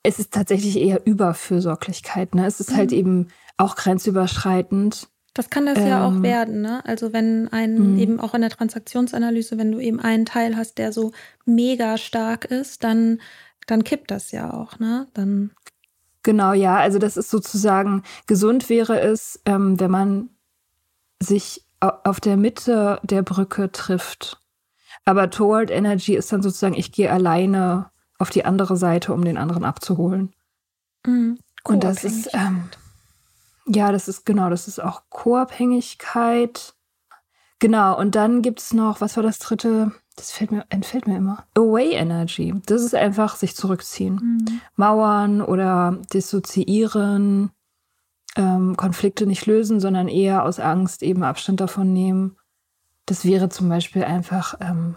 Es 0.09 0.19
ist 0.19 0.33
tatsächlich 0.33 0.79
eher 0.79 1.07
Überfürsorglichkeit. 1.07 2.35
Ne? 2.35 2.47
Es 2.47 2.61
ist 2.61 2.71
halt 2.71 2.77
mhm. 2.77 2.81
halt 2.81 2.93
eben 2.93 3.29
auch 3.59 3.77
grenzüberschreitend. 3.77 5.09
Das 5.35 5.51
kann 5.51 5.67
das 5.67 5.79
ähm, 5.79 5.87
ja 5.87 6.07
auch 6.07 6.13
ähm, 6.13 6.23
werden, 6.23 6.63
ne? 6.63 6.83
Also 6.85 7.13
wenn 7.13 7.49
ein 7.49 7.95
mh. 7.95 8.01
eben 8.01 8.19
auch 8.19 8.35
in 8.35 8.41
der 8.41 8.51
Transaktionsanalyse, 8.51 9.59
wenn 9.59 9.71
du 9.71 9.79
eben 9.79 10.01
einen 10.01 10.25
Teil 10.25 10.57
hast, 10.57 10.79
der 10.79 10.93
so 10.93 11.13
mega 11.45 11.97
stark 11.99 12.47
ist, 12.47 12.83
dann, 12.83 13.21
dann 13.67 13.85
kippt 13.85 14.11
das 14.11 14.33
ja 14.33 14.53
auch, 14.53 14.79
ne? 14.79 15.07
Dann 15.15 15.53
Genau, 16.23 16.55
ja. 16.55 16.77
Also 16.77 16.99
das 16.99 17.17
ist 17.17 17.31
sozusagen, 17.31 18.03
gesund 18.27 18.69
wäre 18.69 19.01
es, 19.01 19.41
ähm, 19.45 19.79
wenn 19.79 19.91
man 19.91 20.31
sich 21.21 21.65
auf 21.81 22.21
der 22.21 22.37
Mitte 22.37 22.99
der 23.03 23.23
Brücke 23.23 23.71
trifft. 23.71 24.41
Aber 25.05 25.31
Toward 25.31 25.71
Energy 25.71 26.15
ist 26.17 26.33
dann 26.33 26.43
sozusagen, 26.43 26.75
ich 26.75 26.93
gehe 26.93 27.13
alleine 27.13 27.91
auf 28.19 28.31
die 28.31 28.45
andere 28.45 28.77
Seite, 28.77 29.13
um 29.13 29.25
den 29.25 29.39
anderen 29.39 29.65
abzuholen. 29.65 30.33
Mhm. 31.07 31.39
Und 31.65 31.85
das 31.85 32.05
ist, 32.05 32.31
ähm, 32.35 32.65
ja, 33.67 33.93
das 33.93 34.09
ist 34.09 34.25
genau, 34.25 34.51
das 34.51 34.69
ist 34.69 34.81
auch 34.81 35.03
Co-Abhängigkeit. 35.11 36.75
Genau, 37.59 37.99
und 37.99 38.15
dann 38.15 38.43
gibt 38.43 38.61
es 38.61 38.73
noch, 38.73 39.01
was 39.01 39.17
war 39.17 39.23
das 39.23 39.39
dritte? 39.39 39.93
das 40.19 40.33
fällt 40.33 40.51
mir, 40.51 40.65
entfällt 40.69 41.07
mir 41.07 41.17
immer. 41.17 41.45
Away 41.57 41.93
Energy. 41.93 42.55
Das 42.67 42.83
ist 42.83 42.95
einfach 42.95 43.37
sich 43.37 43.55
zurückziehen. 43.55 44.15
Mhm. 44.15 44.61
Mauern 44.75 45.41
oder 45.41 45.99
dissoziieren, 46.13 47.51
ähm, 48.37 48.77
Konflikte 48.77 49.27
nicht 49.27 49.47
lösen, 49.47 49.81
sondern 49.81 50.09
eher 50.09 50.45
aus 50.45 50.59
Angst 50.59 51.03
eben 51.03 51.23
Abstand 51.23 51.61
davon 51.61 51.93
nehmen. 51.93 52.37
Das 53.07 53.25
wäre 53.25 53.49
zum 53.49 53.69
Beispiel 53.69 54.05
einfach 54.05 54.55
ähm, 54.61 54.97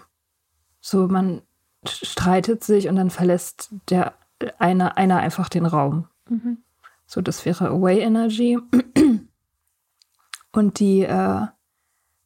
so, 0.82 1.08
man 1.08 1.42
streitet 1.88 2.64
sich 2.64 2.88
und 2.88 2.96
dann 2.96 3.10
verlässt 3.10 3.70
der 3.90 4.14
einer, 4.60 4.98
einer 4.98 5.18
einfach 5.18 5.50
den 5.50 5.66
Raum. 5.66 6.08
Mhm. 6.30 6.58
So, 7.06 7.22
das 7.22 7.46
wäre 7.46 7.70
Away 7.70 8.00
Energy. 8.00 8.58
Und 10.54 10.80
die, 10.80 11.04
äh, 11.04 11.48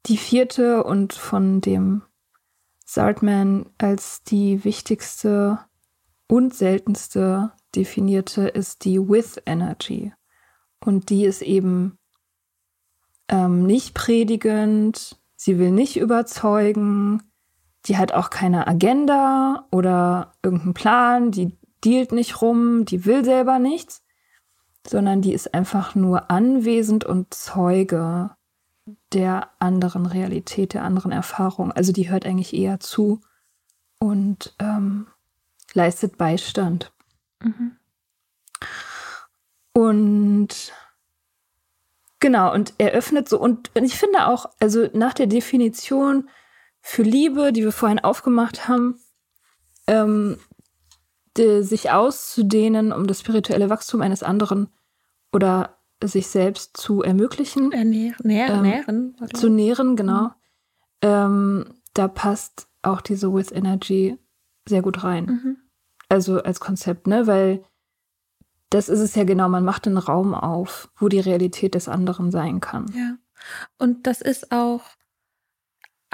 die 0.07 0.17
vierte 0.17 0.83
und 0.83 1.13
von 1.13 1.61
dem 1.61 2.01
Sartman 2.85 3.67
als 3.77 4.23
die 4.23 4.63
wichtigste 4.63 5.59
und 6.27 6.53
seltenste 6.53 7.51
definierte 7.75 8.47
ist 8.47 8.85
die 8.85 8.99
With 8.99 9.41
Energy. 9.45 10.13
Und 10.79 11.09
die 11.09 11.25
ist 11.25 11.41
eben 11.41 11.97
ähm, 13.27 13.65
nicht 13.65 13.93
predigend, 13.93 15.19
sie 15.35 15.59
will 15.59 15.71
nicht 15.71 15.97
überzeugen, 15.97 17.23
die 17.85 17.97
hat 17.97 18.13
auch 18.13 18.29
keine 18.29 18.67
Agenda 18.67 19.67
oder 19.71 20.33
irgendeinen 20.43 20.73
Plan, 20.73 21.31
die 21.31 21.57
dealt 21.83 22.11
nicht 22.11 22.41
rum, 22.41 22.85
die 22.85 23.05
will 23.05 23.23
selber 23.23 23.59
nichts, 23.59 24.03
sondern 24.87 25.21
die 25.21 25.33
ist 25.33 25.53
einfach 25.53 25.95
nur 25.95 26.31
anwesend 26.31 27.05
und 27.05 27.33
Zeuge 27.33 28.31
der 29.13 29.49
anderen 29.59 30.05
Realität, 30.05 30.73
der 30.73 30.83
anderen 30.83 31.11
Erfahrung. 31.11 31.71
Also 31.71 31.91
die 31.91 32.09
hört 32.09 32.25
eigentlich 32.25 32.53
eher 32.53 32.79
zu 32.79 33.21
und 33.99 34.55
ähm, 34.59 35.07
leistet 35.73 36.17
Beistand. 36.17 36.91
Mhm. 37.41 37.77
Und 39.73 40.73
genau, 42.19 42.53
und 42.53 42.73
eröffnet 42.77 43.27
so, 43.27 43.39
und 43.39 43.71
ich 43.73 43.97
finde 43.97 44.27
auch, 44.27 44.47
also 44.59 44.87
nach 44.93 45.13
der 45.13 45.27
Definition 45.27 46.29
für 46.87 47.01
Liebe, 47.01 47.51
die 47.51 47.63
wir 47.63 47.71
vorhin 47.71 47.97
aufgemacht 47.97 48.67
haben, 48.67 48.99
ähm, 49.87 50.37
die, 51.35 51.63
sich 51.63 51.89
auszudehnen, 51.89 52.93
um 52.93 53.07
das 53.07 53.21
spirituelle 53.21 53.71
Wachstum 53.71 54.03
eines 54.03 54.21
anderen 54.21 54.69
oder 55.33 55.79
sich 56.03 56.27
selbst 56.27 56.77
zu 56.77 57.01
ermöglichen. 57.01 57.71
Ernähren, 57.71 58.29
ähm, 58.29 58.61
nähren. 58.61 59.15
Zu 59.33 59.49
nähren, 59.49 59.95
genau. 59.95 60.25
Mhm. 60.25 60.31
Ähm, 61.01 61.65
da 61.95 62.07
passt 62.07 62.67
auch 62.83 63.01
diese 63.01 63.33
With 63.33 63.51
Energy 63.51 64.19
sehr 64.69 64.83
gut 64.83 65.03
rein. 65.03 65.25
Mhm. 65.25 65.57
Also 66.07 66.43
als 66.43 66.59
Konzept, 66.59 67.07
ne? 67.07 67.25
Weil 67.25 67.63
das 68.69 68.89
ist 68.89 68.99
es 68.99 69.15
ja 69.15 69.23
genau, 69.23 69.49
man 69.49 69.65
macht 69.65 69.87
einen 69.87 69.97
Raum 69.97 70.35
auf, 70.35 70.91
wo 70.97 71.07
die 71.07 71.19
Realität 71.19 71.73
des 71.73 71.87
anderen 71.87 72.29
sein 72.29 72.59
kann. 72.59 72.85
Ja. 72.95 73.17
Und 73.79 74.05
das 74.05 74.21
ist 74.21 74.51
auch 74.51 74.83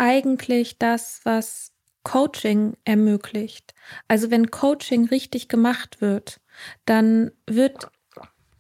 eigentlich 0.02 0.80
das, 0.80 1.22
was 1.26 1.74
Coaching 2.04 2.76
ermöglicht. 2.86 3.76
Also 4.08 4.32
wenn 4.32 4.50
Coaching 4.50 5.06
richtig 5.06 5.48
gemacht 5.48 6.02
wird, 6.02 6.42
dann 6.86 7.32
wird 7.46 7.88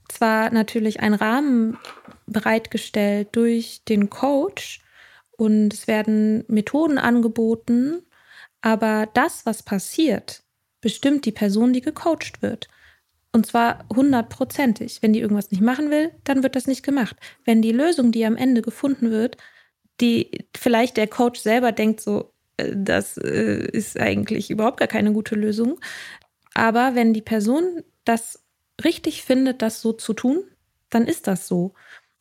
zwar 0.07 0.51
natürlich 0.51 0.99
ein 0.99 1.15
Rahmen 1.15 1.79
bereitgestellt 2.27 3.29
durch 3.31 3.81
den 3.85 4.11
Coach 4.11 4.81
und 5.31 5.73
es 5.73 5.87
werden 5.87 6.45
Methoden 6.47 6.99
angeboten, 6.99 8.03
aber 8.61 9.09
das, 9.15 9.43
was 9.47 9.63
passiert, 9.63 10.43
bestimmt 10.79 11.25
die 11.25 11.31
Person, 11.31 11.73
die 11.73 11.81
gecoacht 11.81 12.43
wird. 12.43 12.67
Und 13.31 13.47
zwar 13.47 13.85
hundertprozentig. 13.89 15.01
Wenn 15.01 15.13
die 15.13 15.21
irgendwas 15.21 15.49
nicht 15.49 15.61
machen 15.61 15.89
will, 15.89 16.11
dann 16.23 16.43
wird 16.43 16.55
das 16.55 16.67
nicht 16.67 16.83
gemacht. 16.83 17.15
Wenn 17.45 17.63
die 17.63 17.71
Lösung, 17.71 18.11
die 18.11 18.25
am 18.25 18.35
Ende 18.35 18.61
gefunden 18.61 19.09
wird, 19.09 19.37
die 20.01 20.45
vielleicht 20.55 20.97
der 20.97 21.07
Coach 21.07 21.39
selber 21.39 21.71
denkt, 21.71 22.01
so, 22.01 22.33
äh, 22.57 22.73
das 22.75 23.17
äh, 23.17 23.67
ist 23.71 23.99
eigentlich 23.99 24.49
überhaupt 24.49 24.77
gar 24.77 24.87
keine 24.87 25.13
gute 25.13 25.35
Lösung. 25.35 25.79
Aber 26.53 26.95
wenn 26.95 27.13
die 27.13 27.21
Person 27.21 27.83
das 28.03 28.43
richtig 28.83 29.23
findet, 29.23 29.61
das 29.61 29.81
so 29.81 29.93
zu 29.93 30.13
tun, 30.13 30.43
dann 30.89 31.05
ist 31.07 31.27
das 31.27 31.47
so. 31.47 31.73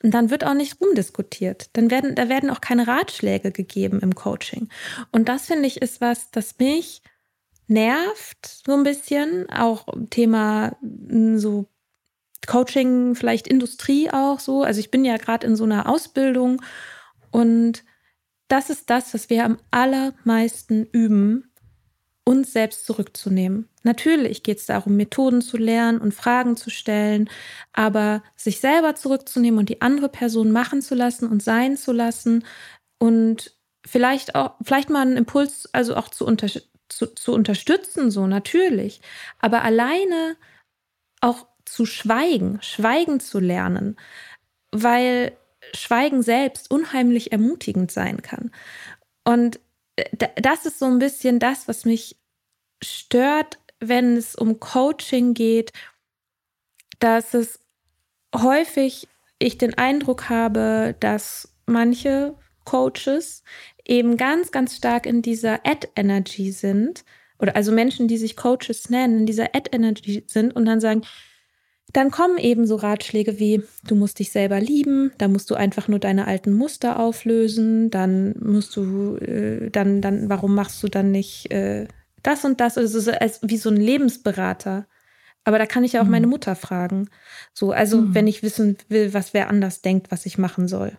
Und 0.03 0.13
dann 0.13 0.31
wird 0.31 0.45
auch 0.45 0.55
nicht 0.55 0.81
rumdiskutiert. 0.81 1.71
Dann 1.75 1.91
werden, 1.91 2.15
da 2.15 2.29
werden 2.29 2.51
auch 2.51 2.61
keine 2.61 2.87
Ratschläge 2.87 3.53
gegeben 3.53 4.01
im 4.01 4.15
Coaching. 4.15 4.69
Und 5.13 5.29
das 5.29 5.47
finde 5.47 5.67
ich 5.67 5.83
ist 5.83 6.01
was, 6.01 6.31
das 6.31 6.59
mich 6.59 7.03
nervt 7.67 8.63
so 8.67 8.73
ein 8.73 8.83
bisschen. 8.83 9.51
Auch 9.51 9.87
Thema 10.11 10.77
hm, 10.81 11.39
so 11.39 11.67
Coaching, 12.47 13.15
vielleicht 13.15 13.47
Industrie 13.47 14.11
auch 14.11 14.41
so. 14.41 14.63
Also 14.63 14.81
ich 14.81 14.91
bin 14.91 15.05
ja 15.05 15.19
gerade 15.19 15.47
in 15.47 15.57
so 15.57 15.65
einer 15.65 15.89
Ausbildung 15.89 16.63
und 17.31 17.85
das 18.49 18.71
ist 18.71 18.91
das, 18.91 19.15
was 19.15 19.31
wir 19.31 19.45
am 19.45 19.59
allermeisten 19.71 20.85
üben, 20.87 21.51
uns 22.25 22.53
selbst 22.53 22.85
zurückzunehmen. 22.85 23.69
Natürlich 23.83 24.43
geht 24.43 24.59
es 24.59 24.67
darum, 24.67 24.97
Methoden 24.97 25.41
zu 25.41 25.57
lernen 25.57 26.01
und 26.01 26.15
Fragen 26.15 26.57
zu 26.57 26.71
stellen, 26.71 27.31
aber 27.73 28.23
sich 28.37 28.61
selber 28.61 28.95
zurückzunehmen 28.95 29.59
und 29.59 29.69
die 29.69 29.81
andere 29.81 30.09
Person 30.09 30.53
machen 30.53 30.83
zu 30.83 30.95
lassen 30.95 31.29
und 31.29 31.43
sein 31.43 31.77
zu 31.77 31.93
lassen 31.93 32.45
und 32.99 33.57
vielleicht 33.87 34.35
auch, 34.35 34.55
vielleicht 34.63 34.91
mal 34.91 35.03
einen 35.03 35.17
Impuls, 35.17 35.69
also 35.73 35.97
auch 35.97 36.09
zu, 36.09 36.27
unter, 36.27 36.49
zu, 36.89 37.07
zu 37.07 37.33
unterstützen, 37.33 38.11
so 38.11 38.27
natürlich, 38.27 39.01
aber 39.39 39.63
alleine 39.63 40.37
auch 41.21 41.47
zu 41.65 41.87
schweigen, 41.87 42.59
schweigen 42.63 43.21
zu 43.21 43.39
lernen, 43.39 43.97
weil 44.73 45.37
Schweigen 45.75 46.23
selbst 46.23 46.71
unheimlich 46.71 47.33
ermutigend 47.33 47.91
sein 47.91 48.23
kann. 48.23 48.51
Und 49.25 49.61
das 50.37 50.67
ist 50.67 50.79
so 50.79 50.87
ein 50.87 50.99
bisschen 50.99 51.39
das, 51.39 51.69
was 51.69 51.85
mich 51.85 52.17
stört, 52.83 53.59
wenn 53.81 54.17
es 54.17 54.35
um 54.35 54.61
Coaching 54.61 55.35
geht, 55.35 55.73
dass 56.99 57.35
es 57.35 57.61
häufig 58.35 59.09
ich 59.39 59.59
den 59.59 59.75
Eindruck 59.75 60.29
habe, 60.29 60.95
dass 61.01 61.55
manche 61.67 62.35
Coaches 62.65 63.43
eben 63.85 64.17
ganz, 64.17 64.53
ganz 64.53 64.77
stark 64.77 65.07
in 65.07 65.23
dieser 65.23 65.67
Ad-Energy 65.67 66.53
sind, 66.53 67.05
oder 67.39 67.57
also 67.57 67.73
Menschen, 67.73 68.07
die 68.07 68.19
sich 68.19 68.37
Coaches 68.37 68.91
nennen, 68.91 69.21
in 69.21 69.27
dieser 69.27 69.55
Ad-Energy 69.57 70.25
sind 70.27 70.55
und 70.55 70.67
dann 70.67 70.81
sagen, 70.81 71.03
dann 71.93 72.11
kommen 72.11 72.39
eben 72.39 72.67
so 72.67 72.77
Ratschläge 72.77 73.39
wie, 73.39 73.63
du 73.85 73.95
musst 73.95 74.19
dich 74.19 74.31
selber 74.31 74.61
lieben, 74.61 75.13
da 75.19 75.29
musst 75.29 75.51
du 75.51 75.55
einfach 75.55 75.89
nur 75.89 75.99
deine 75.99 76.27
alten 76.27 76.53
Muster 76.53 76.99
auflösen, 76.99 77.91
dann 77.91 78.35
musst 78.39 78.77
du, 78.77 79.17
äh, 79.17 79.71
dann, 79.71 80.01
dann, 80.01 80.29
warum 80.29 80.55
machst 80.55 80.83
du 80.83 80.89
dann 80.89 81.11
nicht 81.11 81.51
äh, 81.51 81.89
das 82.23 82.45
und 82.45 82.61
das? 82.61 82.79
Also 82.79 83.01
so 83.01 83.11
als, 83.11 83.41
wie 83.43 83.57
so 83.57 83.71
ein 83.71 83.77
Lebensberater. 83.77 84.87
Aber 85.45 85.59
da 85.59 85.67
kann 85.67 85.85
ich 85.85 85.95
ja 85.95 86.03
auch 86.03 86.05
mhm. 86.05 86.11
meine 86.11 86.27
Mutter 86.27 86.55
fragen. 86.55 87.09
So, 87.55 87.73
also 87.73 88.01
mhm. 88.01 88.15
wenn 88.15 88.27
ich 88.27 88.43
wissen 88.43 88.77
will, 88.89 89.15
was 89.15 89.35
wer 89.35 89.49
anders 89.49 89.81
denkt, 89.81 90.11
was 90.11 90.27
ich 90.27 90.39
machen 90.39 90.69
soll. 90.69 90.97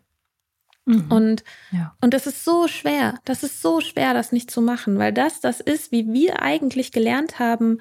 Mhm. 0.85 1.11
Und, 1.11 1.43
ja. 1.71 1.95
und 2.01 2.13
das 2.13 2.27
ist 2.27 2.43
so 2.43 2.67
schwer. 2.67 3.19
Das 3.23 3.43
ist 3.43 3.61
so 3.61 3.81
schwer, 3.81 4.13
das 4.13 4.31
nicht 4.31 4.49
zu 4.49 4.61
machen, 4.61 4.97
weil 4.97 5.13
das, 5.13 5.39
das 5.39 5.61
ist, 5.61 5.91
wie 5.91 6.11
wir 6.11 6.41
eigentlich 6.41 6.91
gelernt 6.91 7.39
haben, 7.39 7.77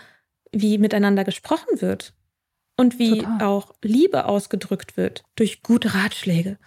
wie 0.53 0.79
miteinander 0.79 1.25
gesprochen 1.25 1.81
wird 1.81 2.13
und 2.81 2.99
wie 2.99 3.19
Total. 3.19 3.43
auch 3.43 3.75
Liebe 3.83 4.25
ausgedrückt 4.25 4.97
wird 4.97 5.23
durch 5.37 5.63
gute 5.63 5.95
Ratschläge. 5.95 6.59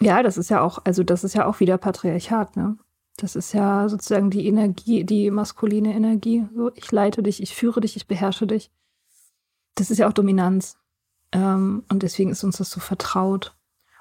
Ja, 0.00 0.22
das 0.22 0.36
ist 0.36 0.50
ja 0.50 0.60
auch, 0.60 0.80
also 0.84 1.04
das 1.04 1.22
ist 1.22 1.34
ja 1.34 1.46
auch 1.46 1.60
wieder 1.60 1.78
Patriarchat, 1.78 2.56
ne? 2.56 2.76
Das 3.16 3.34
ist 3.34 3.54
ja 3.54 3.88
sozusagen 3.88 4.28
die 4.28 4.46
Energie, 4.46 5.04
die 5.04 5.30
maskuline 5.30 5.94
Energie. 5.94 6.46
So, 6.54 6.70
ich 6.74 6.90
leite 6.92 7.22
dich, 7.22 7.42
ich 7.42 7.54
führe 7.54 7.80
dich, 7.80 7.96
ich 7.96 8.06
beherrsche 8.06 8.46
dich. 8.46 8.70
Das 9.74 9.90
ist 9.90 9.98
ja 9.98 10.08
auch 10.08 10.12
Dominanz. 10.12 10.76
Ähm, 11.32 11.84
und 11.88 12.02
deswegen 12.02 12.30
ist 12.30 12.44
uns 12.44 12.58
das 12.58 12.68
so 12.68 12.80
vertraut. 12.80 13.56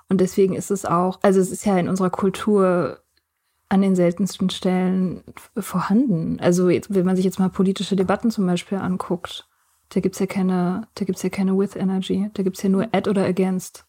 Und 0.10 0.19
deswegen 0.19 0.55
ist 0.55 0.69
es 0.69 0.84
auch, 0.84 1.19
also 1.21 1.39
es 1.39 1.51
ist 1.51 1.65
ja 1.65 1.77
in 1.77 1.88
unserer 1.88 2.10
Kultur 2.10 2.99
an 3.69 3.81
den 3.81 3.95
seltensten 3.95 4.49
Stellen 4.49 5.23
vorhanden. 5.58 6.39
Also 6.41 6.69
jetzt, 6.69 6.93
wenn 6.93 7.05
man 7.05 7.15
sich 7.15 7.25
jetzt 7.25 7.39
mal 7.39 7.49
politische 7.49 7.95
Debatten 7.95 8.31
zum 8.31 8.45
Beispiel 8.45 8.79
anguckt, 8.79 9.47
da 9.89 10.00
gibt's 10.00 10.19
ja 10.19 10.26
keine, 10.26 10.88
da 10.95 11.06
gibt's 11.06 11.24
ja 11.24 11.30
keine 11.30 11.58
with 11.58 11.76
Energy, 11.76 12.30
da 12.34 12.43
gibt's 12.43 12.62
ja 12.62 12.69
nur 12.69 12.88
at 12.91 13.08
oder 13.08 13.26
against. 13.26 13.86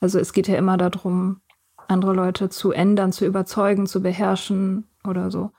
Also 0.00 0.18
es 0.18 0.32
geht 0.32 0.48
ja 0.48 0.56
immer 0.56 0.76
darum, 0.76 1.40
andere 1.88 2.12
Leute 2.12 2.48
zu 2.48 2.72
ändern, 2.72 3.12
zu 3.12 3.26
überzeugen, 3.26 3.86
zu 3.86 4.02
beherrschen 4.02 4.88
oder 5.06 5.30
so. 5.30 5.50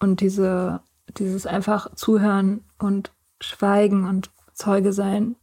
Und 0.00 0.20
diese, 0.20 0.80
dieses 1.18 1.46
einfach 1.46 1.94
zuhören 1.94 2.64
und 2.78 3.12
schweigen 3.40 4.06
und 4.06 4.30
Zeuge 4.52 4.92
sein, 4.92 5.36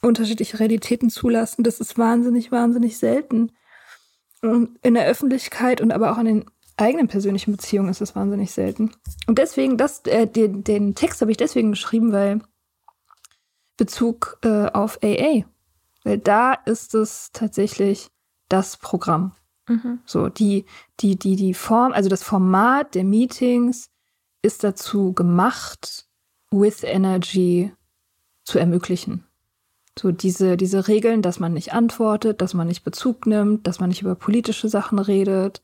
unterschiedliche 0.00 0.60
Realitäten 0.60 1.10
zulassen, 1.10 1.64
das 1.64 1.80
ist 1.80 1.98
wahnsinnig, 1.98 2.52
wahnsinnig 2.52 2.98
selten. 2.98 3.52
Und 4.42 4.78
in 4.82 4.94
der 4.94 5.06
Öffentlichkeit 5.06 5.80
und 5.80 5.92
aber 5.92 6.12
auch 6.12 6.18
in 6.18 6.26
den 6.26 6.44
eigenen 6.76 7.08
persönlichen 7.08 7.52
Beziehungen 7.52 7.88
ist 7.88 8.00
es 8.00 8.16
wahnsinnig 8.16 8.50
selten. 8.52 8.90
Und 9.26 9.38
deswegen, 9.38 9.76
das, 9.76 10.00
äh, 10.06 10.26
den, 10.26 10.64
den 10.64 10.94
Text 10.94 11.20
habe 11.20 11.30
ich 11.30 11.36
deswegen 11.36 11.70
geschrieben, 11.70 12.12
weil 12.12 12.40
Bezug 13.76 14.38
äh, 14.42 14.66
auf 14.66 14.98
AA. 15.02 15.44
Weil 16.04 16.18
da 16.18 16.54
ist 16.54 16.94
es 16.94 17.30
tatsächlich 17.32 18.10
das 18.48 18.76
Programm. 18.76 19.32
Mhm. 19.68 20.00
So, 20.04 20.28
die, 20.28 20.64
die, 21.00 21.16
die, 21.16 21.36
die 21.36 21.54
Form, 21.54 21.92
also 21.92 22.08
das 22.08 22.22
Format 22.22 22.94
der 22.94 23.04
Meetings 23.04 23.90
ist 24.42 24.64
dazu 24.64 25.12
gemacht, 25.12 26.06
with 26.50 26.82
Energy 26.82 27.72
zu 28.44 28.58
ermöglichen. 28.58 29.24
So 29.98 30.10
diese, 30.10 30.56
diese 30.56 30.88
Regeln, 30.88 31.22
dass 31.22 31.38
man 31.38 31.52
nicht 31.52 31.72
antwortet, 31.72 32.40
dass 32.40 32.54
man 32.54 32.66
nicht 32.66 32.82
Bezug 32.82 33.26
nimmt, 33.26 33.66
dass 33.66 33.78
man 33.78 33.90
nicht 33.90 34.02
über 34.02 34.14
politische 34.14 34.68
Sachen 34.68 34.98
redet, 34.98 35.62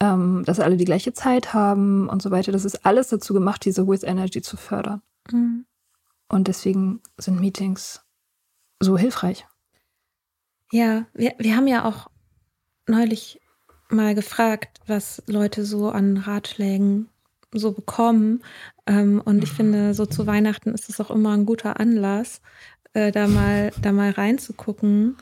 ähm, 0.00 0.42
dass 0.44 0.60
alle 0.60 0.76
die 0.76 0.84
gleiche 0.84 1.12
Zeit 1.12 1.52
haben 1.54 2.08
und 2.08 2.22
so 2.22 2.30
weiter. 2.30 2.50
Das 2.50 2.64
ist 2.64 2.86
alles 2.86 3.08
dazu 3.08 3.34
gemacht, 3.34 3.64
diese 3.64 3.86
With 3.86 4.02
Energy 4.02 4.42
zu 4.42 4.56
fördern. 4.56 5.02
Mhm. 5.30 5.66
Und 6.28 6.48
deswegen 6.48 7.00
sind 7.16 7.40
Meetings 7.40 8.02
so 8.80 8.98
hilfreich. 8.98 9.46
Ja, 10.70 11.06
wir, 11.14 11.34
wir 11.38 11.56
haben 11.56 11.66
ja 11.66 11.84
auch 11.84 12.10
neulich 12.86 13.40
mal 13.88 14.14
gefragt, 14.14 14.80
was 14.86 15.22
Leute 15.26 15.64
so 15.64 15.88
an 15.90 16.18
Ratschlägen 16.18 17.08
so 17.52 17.72
bekommen. 17.72 18.42
Ähm, 18.86 19.22
und 19.24 19.42
ich 19.42 19.50
finde, 19.50 19.94
so 19.94 20.04
zu 20.06 20.26
Weihnachten 20.26 20.74
ist 20.74 20.88
es 20.88 21.00
auch 21.00 21.10
immer 21.10 21.32
ein 21.32 21.46
guter 21.46 21.80
Anlass, 21.80 22.42
äh, 22.92 23.10
da 23.10 23.26
mal, 23.26 23.72
da 23.80 23.92
mal 23.92 24.10
reinzugucken. 24.10 25.16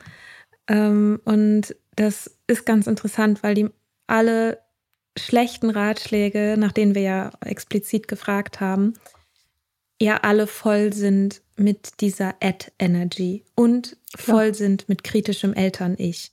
Ähm, 0.67 1.21
und 1.23 1.75
das 1.95 2.37
ist 2.47 2.65
ganz 2.65 2.87
interessant, 2.87 3.43
weil 3.43 3.55
die 3.55 3.69
alle 4.07 4.59
schlechten 5.17 5.69
Ratschläge, 5.69 6.55
nach 6.57 6.71
denen 6.71 6.93
wir 6.93 7.01
ja 7.01 7.31
explizit 7.41 8.07
gefragt 8.07 8.59
haben, 8.59 8.93
ja 9.99 10.17
alle 10.17 10.47
voll 10.47 10.93
sind 10.93 11.41
mit 11.55 12.01
dieser 12.01 12.35
Ad-Energy 12.41 13.43
und 13.55 13.97
voll 14.15 14.47
ja. 14.47 14.53
sind 14.53 14.89
mit 14.89 15.03
kritischem 15.03 15.53
Eltern-Ich. 15.53 16.31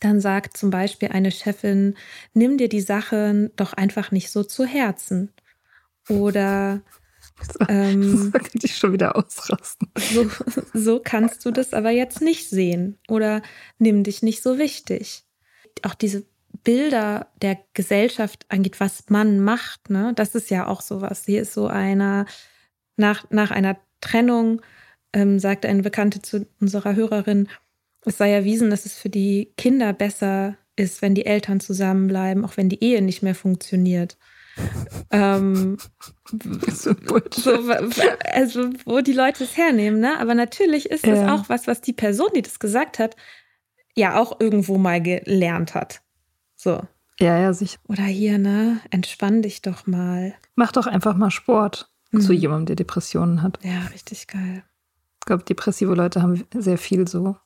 Dann 0.00 0.20
sagt 0.20 0.56
zum 0.56 0.70
Beispiel 0.70 1.08
eine 1.08 1.30
Chefin, 1.30 1.96
nimm 2.32 2.58
dir 2.58 2.68
die 2.68 2.80
Sachen 2.80 3.50
doch 3.56 3.72
einfach 3.72 4.10
nicht 4.10 4.30
so 4.30 4.44
zu 4.44 4.64
Herzen. 4.64 5.32
Oder 6.08 6.82
ähm, 7.68 8.30
könnte 8.32 8.66
ich 8.66 8.76
schon 8.76 8.92
wieder 8.92 9.16
ausrasten. 9.16 9.88
So, 9.96 10.30
so 10.72 11.00
kannst 11.02 11.44
du 11.44 11.50
das 11.50 11.72
aber 11.72 11.90
jetzt 11.90 12.20
nicht 12.20 12.48
sehen. 12.48 12.98
Oder 13.08 13.42
nimm 13.78 14.04
dich 14.04 14.22
nicht 14.22 14.42
so 14.42 14.58
wichtig. 14.58 15.24
Auch 15.82 15.94
diese 15.94 16.24
Bilder 16.64 17.28
der 17.42 17.58
Gesellschaft 17.74 18.46
angeht, 18.48 18.80
was 18.80 19.04
man 19.08 19.40
macht, 19.40 19.90
ne, 19.90 20.12
das 20.16 20.34
ist 20.34 20.50
ja 20.50 20.66
auch 20.66 20.80
sowas. 20.80 21.24
Hier 21.26 21.42
ist 21.42 21.52
so 21.52 21.66
einer, 21.66 22.26
nach, 22.96 23.30
nach 23.30 23.50
einer 23.50 23.76
Trennung, 24.00 24.62
ähm, 25.12 25.38
sagte 25.38 25.68
eine 25.68 25.82
Bekannte 25.82 26.22
zu 26.22 26.46
unserer 26.60 26.96
Hörerin, 26.96 27.48
es 28.04 28.18
sei 28.18 28.32
erwiesen, 28.32 28.70
dass 28.70 28.86
es 28.86 28.94
für 28.96 29.08
die 29.08 29.52
Kinder 29.56 29.92
besser 29.92 30.56
ist, 30.76 31.02
wenn 31.02 31.14
die 31.14 31.26
Eltern 31.26 31.60
zusammenbleiben, 31.60 32.44
auch 32.44 32.56
wenn 32.56 32.68
die 32.68 32.82
Ehe 32.82 33.00
nicht 33.02 33.22
mehr 33.22 33.34
funktioniert. 33.34 34.18
ähm, 35.10 35.78
so, 36.72 36.94
also 38.32 38.70
wo 38.84 39.00
die 39.00 39.12
Leute 39.12 39.44
es 39.44 39.56
hernehmen, 39.56 40.00
ne? 40.00 40.18
Aber 40.18 40.34
natürlich 40.34 40.90
ist 40.90 41.06
das 41.06 41.20
ja. 41.20 41.34
auch 41.34 41.48
was, 41.48 41.66
was 41.66 41.80
die 41.80 41.92
Person, 41.92 42.28
die 42.36 42.42
das 42.42 42.58
gesagt 42.58 42.98
hat, 42.98 43.16
ja 43.96 44.20
auch 44.20 44.40
irgendwo 44.40 44.78
mal 44.78 45.02
gelernt 45.02 45.74
hat. 45.74 46.03
So. 46.64 46.80
Ja, 47.20 47.38
ja, 47.38 47.52
sicher. 47.52 47.78
Oder 47.88 48.04
hier, 48.04 48.38
ne? 48.38 48.80
Entspann 48.90 49.42
dich 49.42 49.60
doch 49.60 49.86
mal. 49.86 50.34
Mach 50.54 50.72
doch 50.72 50.86
einfach 50.86 51.14
mal 51.14 51.30
Sport 51.30 51.90
mhm. 52.10 52.22
zu 52.22 52.32
jemandem, 52.32 52.64
der 52.64 52.76
Depressionen 52.76 53.42
hat. 53.42 53.58
Ja, 53.62 53.82
richtig 53.92 54.28
geil. 54.28 54.64
Ich 55.20 55.26
glaube, 55.26 55.44
depressive 55.44 55.94
Leute 55.94 56.22
haben 56.22 56.42
sehr 56.54 56.78
viel 56.78 57.06
so 57.06 57.36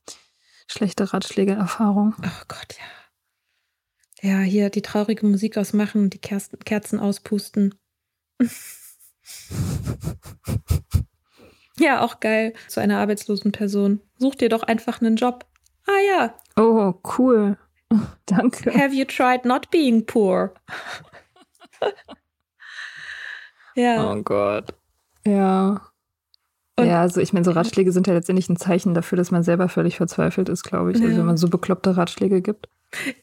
schlechte 0.69 1.13
Ratschläge-Erfahrung. 1.13 2.15
Oh 2.23 2.43
Gott, 2.47 2.77
ja. 2.79 2.85
Ja, 4.31 4.39
hier 4.39 4.71
die 4.71 4.83
traurige 4.83 5.27
Musik 5.27 5.59
ausmachen 5.59 6.05
und 6.05 6.15
die 6.15 6.21
Kerzen 6.21 7.01
auspusten. 7.01 7.75
ja, 11.77 12.03
auch 12.03 12.21
geil. 12.21 12.53
Zu 12.69 12.79
einer 12.81 12.99
arbeitslosen 12.99 13.51
Person. 13.51 14.01
Such 14.17 14.37
dir 14.37 14.49
doch 14.49 14.63
einfach 14.63 15.01
einen 15.01 15.17
Job. 15.17 15.45
Ah 15.87 16.01
ja. 16.07 16.37
Oh, 16.57 16.95
cool. 17.19 17.59
Danke. 18.27 18.73
Have 18.75 18.95
you 18.95 19.05
tried 19.05 19.45
not 19.45 19.71
being 19.71 20.05
poor? 20.05 20.53
ja. 23.75 24.13
Oh 24.13 24.23
Gott. 24.23 24.75
Ja. 25.27 25.81
Und 26.77 26.87
ja, 26.87 27.01
also 27.01 27.21
ich 27.21 27.33
meine, 27.33 27.45
so 27.45 27.51
Ratschläge 27.51 27.91
sind 27.91 28.07
ja 28.07 28.15
letztendlich 28.15 28.49
ein 28.49 28.57
Zeichen 28.57 28.95
dafür, 28.95 29.17
dass 29.17 29.33
man 29.33 29.43
selber 29.43 29.69
völlig 29.69 29.97
verzweifelt 29.97 30.49
ist, 30.49 30.63
glaube 30.63 30.93
ich. 30.93 31.03
Also 31.03 31.17
wenn 31.17 31.27
man 31.27 31.37
so 31.37 31.49
bekloppte 31.49 31.97
Ratschläge 31.97 32.41
gibt. 32.41 32.69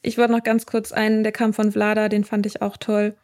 Ich 0.01 0.17
wollte 0.17 0.34
noch 0.34 0.43
ganz 0.43 0.65
kurz 0.65 0.91
einen, 0.91 1.23
der 1.23 1.32
kam 1.32 1.54
von 1.54 1.71
Vlada, 1.71 2.10
den 2.10 2.25
fand 2.25 2.45
ich 2.45 2.62
auch 2.62 2.75
toll. 2.75 3.15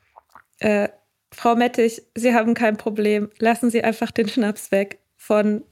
Äh, 0.59 0.87
Frau 1.33 1.55
Mettich, 1.55 2.01
Sie 2.15 2.33
haben 2.33 2.53
kein 2.53 2.77
Problem. 2.77 3.29
Lassen 3.39 3.69
Sie 3.69 3.83
einfach 3.83 4.11
den 4.11 4.29
Schnaps 4.29 4.71
weg 4.71 4.99
von 5.17 5.63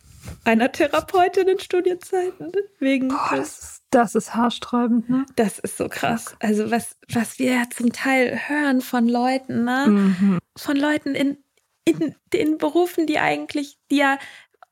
einer 0.43 0.71
Therapeutin 0.71 1.47
in 1.47 1.59
Studienzeiten. 1.59 2.51
Wegen 2.79 3.09
Boah, 3.09 3.29
das 3.35 3.59
ist, 3.59 3.83
das 3.91 4.15
ist 4.15 4.35
haarsträubend, 4.35 5.09
ne? 5.09 5.25
Das 5.35 5.59
ist 5.59 5.77
so 5.77 5.87
krass. 5.89 6.35
Also 6.39 6.71
was, 6.71 6.95
was 7.11 7.39
wir 7.39 7.53
ja 7.53 7.63
zum 7.75 7.91
Teil 7.91 8.39
hören 8.47 8.81
von 8.81 9.07
Leuten, 9.07 9.63
ne? 9.63 9.85
Mhm. 9.87 10.39
Von 10.57 10.77
Leuten 10.77 11.15
in, 11.15 11.37
in 11.85 12.15
den 12.33 12.57
Berufen, 12.57 13.07
die 13.07 13.19
eigentlich, 13.19 13.77
die 13.91 13.97
ja 13.97 14.17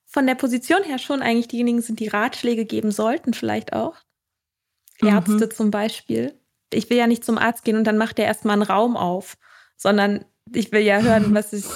von 0.05 0.25
der 0.25 0.35
Position 0.35 0.83
her 0.83 0.99
schon 0.99 1.21
eigentlich 1.21 1.47
diejenigen 1.47 1.81
sind, 1.81 1.99
die 1.99 2.07
Ratschläge 2.07 2.65
geben 2.65 2.91
sollten, 2.91 3.33
vielleicht 3.33 3.73
auch. 3.73 3.95
Mhm. 5.01 5.09
Ärzte 5.09 5.49
zum 5.49 5.71
Beispiel. 5.71 6.39
Ich 6.73 6.89
will 6.89 6.97
ja 6.97 7.07
nicht 7.07 7.23
zum 7.23 7.37
Arzt 7.37 7.63
gehen 7.63 7.77
und 7.77 7.85
dann 7.85 7.97
macht 7.97 8.19
er 8.19 8.25
erstmal 8.25 8.53
einen 8.53 8.63
Raum 8.63 8.97
auf, 8.97 9.37
sondern 9.75 10.25
ich 10.53 10.71
will 10.71 10.81
ja 10.81 11.01
hören, 11.01 11.33
was 11.33 11.53
ist 11.53 11.69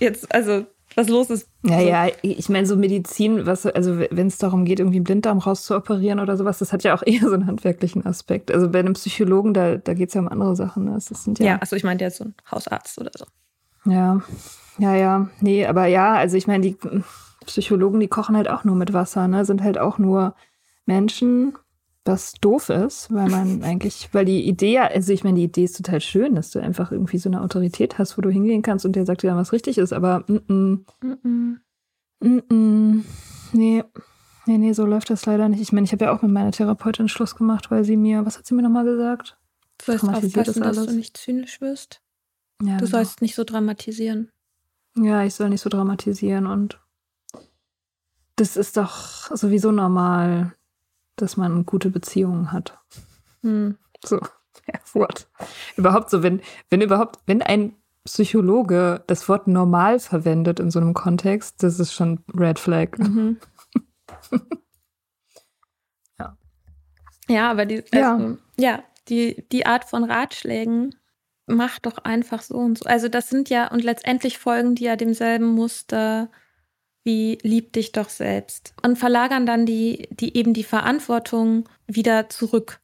jetzt, 0.00 0.32
also 0.34 0.66
was 0.96 1.08
los 1.08 1.30
ist. 1.30 1.48
Ja, 1.62 1.80
ja, 1.80 2.08
ich 2.22 2.48
meine, 2.48 2.66
so 2.66 2.76
Medizin, 2.76 3.46
was, 3.46 3.66
also 3.66 3.98
wenn 3.98 4.26
es 4.26 4.38
darum 4.38 4.64
geht, 4.64 4.78
irgendwie 4.78 4.98
einen 4.98 5.04
Blinddarm 5.04 5.38
rauszuoperieren 5.38 6.20
oder 6.20 6.36
sowas, 6.36 6.58
das 6.58 6.72
hat 6.72 6.84
ja 6.84 6.94
auch 6.94 7.02
eher 7.06 7.22
so 7.22 7.32
einen 7.32 7.46
handwerklichen 7.46 8.06
Aspekt. 8.06 8.52
Also 8.52 8.68
bei 8.70 8.80
einem 8.80 8.94
Psychologen, 8.94 9.54
da, 9.54 9.76
da 9.76 9.94
geht 9.94 10.08
es 10.08 10.14
ja 10.14 10.20
um 10.20 10.28
andere 10.28 10.56
Sachen. 10.56 10.84
Ne? 10.84 10.92
Das 10.92 11.06
sind 11.06 11.38
ja, 11.38 11.46
ja, 11.46 11.58
also 11.58 11.76
ich 11.76 11.84
meinte 11.84 12.04
jetzt 12.04 12.18
so 12.18 12.24
ein 12.24 12.34
Hausarzt 12.50 12.98
oder 13.00 13.10
so. 13.14 13.24
Ja, 13.86 14.20
ja, 14.78 14.94
ja. 14.94 15.28
Nee, 15.40 15.66
aber 15.66 15.86
ja, 15.86 16.14
also 16.14 16.36
ich 16.36 16.46
meine, 16.46 16.62
die 16.62 16.76
Psychologen, 17.46 18.00
die 18.00 18.08
kochen 18.08 18.36
halt 18.36 18.48
auch 18.48 18.64
nur 18.64 18.76
mit 18.76 18.92
Wasser, 18.92 19.28
ne? 19.28 19.44
Sind 19.44 19.62
halt 19.62 19.78
auch 19.78 19.98
nur 19.98 20.34
Menschen, 20.86 21.56
was 22.04 22.32
doof 22.34 22.68
ist, 22.68 23.12
weil 23.12 23.28
man 23.28 23.62
eigentlich, 23.64 24.08
weil 24.12 24.24
die 24.24 24.46
Idee, 24.46 24.78
also 24.78 25.12
ich 25.12 25.24
meine, 25.24 25.38
die 25.38 25.44
Idee 25.44 25.64
ist 25.64 25.76
total 25.76 26.00
schön, 26.00 26.34
dass 26.34 26.50
du 26.50 26.60
einfach 26.60 26.92
irgendwie 26.92 27.18
so 27.18 27.28
eine 27.28 27.40
Autorität 27.40 27.98
hast, 27.98 28.18
wo 28.18 28.22
du 28.22 28.30
hingehen 28.30 28.62
kannst 28.62 28.84
und 28.84 28.94
der 28.94 29.06
sagt 29.06 29.22
dir 29.22 29.28
dann, 29.28 29.38
was 29.38 29.52
richtig 29.52 29.78
ist, 29.78 29.92
aber 29.92 30.24
mm 30.26 30.40
-mm, 30.48 30.78
mm 31.00 31.60
-mm, 32.20 32.54
mm 32.54 33.04
nee, 33.52 33.84
nee, 34.46 34.58
nee, 34.58 34.72
so 34.72 34.84
läuft 34.84 35.10
das 35.10 35.26
leider 35.26 35.48
nicht. 35.48 35.60
Ich 35.60 35.72
meine, 35.72 35.84
ich 35.84 35.92
habe 35.92 36.06
ja 36.06 36.12
auch 36.12 36.22
mit 36.22 36.30
meiner 36.30 36.52
Therapeutin 36.52 37.08
Schluss 37.08 37.36
gemacht, 37.36 37.70
weil 37.70 37.84
sie 37.84 37.96
mir, 37.96 38.26
was 38.26 38.38
hat 38.38 38.46
sie 38.46 38.54
mir 38.54 38.62
nochmal 38.62 38.84
gesagt? 38.84 39.38
Du 39.78 39.86
sollst 39.86 40.04
aufpassen, 40.04 40.62
das 40.62 40.76
dass 40.76 40.86
du 40.86 40.92
nicht 40.92 41.16
zynisch 41.16 41.60
wirst. 41.60 42.00
Ja, 42.62 42.76
du 42.76 42.84
genau. 42.84 42.90
sollst 42.90 43.22
nicht 43.22 43.34
so 43.34 43.44
dramatisieren. 43.44 44.30
Ja, 44.96 45.24
ich 45.24 45.34
soll 45.34 45.48
nicht 45.48 45.60
so 45.60 45.70
dramatisieren 45.70 46.46
und 46.46 46.78
das 48.36 48.56
ist 48.56 48.76
doch 48.76 49.34
sowieso 49.34 49.72
normal, 49.72 50.54
dass 51.16 51.36
man 51.36 51.66
gute 51.66 51.90
Beziehungen 51.90 52.52
hat. 52.52 52.78
Hm. 53.42 53.76
So, 54.04 54.16
ja, 54.66 54.78
what? 54.92 55.28
Überhaupt 55.76 56.10
so, 56.10 56.22
wenn, 56.22 56.40
wenn 56.70 56.80
überhaupt, 56.80 57.20
wenn 57.26 57.42
ein 57.42 57.74
Psychologe 58.04 59.02
das 59.06 59.28
Wort 59.28 59.46
normal 59.48 59.98
verwendet 59.98 60.60
in 60.60 60.70
so 60.70 60.78
einem 60.78 60.92
Kontext, 60.92 61.62
das 61.62 61.80
ist 61.80 61.94
schon 61.94 62.22
Red 62.34 62.58
Flag. 62.58 62.98
Mhm. 62.98 63.38
ja. 66.18 66.36
Ja, 67.28 67.50
aber 67.50 67.64
die, 67.64 67.82
also, 67.92 67.96
ja. 67.96 68.36
ja, 68.56 68.82
die, 69.08 69.46
die 69.50 69.64
Art 69.64 69.84
von 69.84 70.04
Ratschlägen 70.04 70.94
mach 71.46 71.78
doch 71.78 71.98
einfach 71.98 72.42
so 72.42 72.56
und 72.56 72.78
so. 72.78 72.86
Also 72.86 73.08
das 73.08 73.28
sind 73.28 73.48
ja, 73.50 73.70
und 73.70 73.82
letztendlich 73.82 74.38
folgen 74.38 74.74
die 74.74 74.84
ja 74.84 74.96
demselben 74.96 75.46
Muster 75.46 76.30
wie 77.04 77.38
lieb 77.42 77.72
dich 77.72 77.92
doch 77.92 78.08
selbst. 78.08 78.74
Und 78.82 78.96
verlagern 78.96 79.46
dann 79.46 79.66
die, 79.66 80.08
die 80.10 80.36
eben 80.36 80.54
die 80.54 80.64
Verantwortung 80.64 81.68
wieder 81.86 82.28
zurück. 82.30 82.80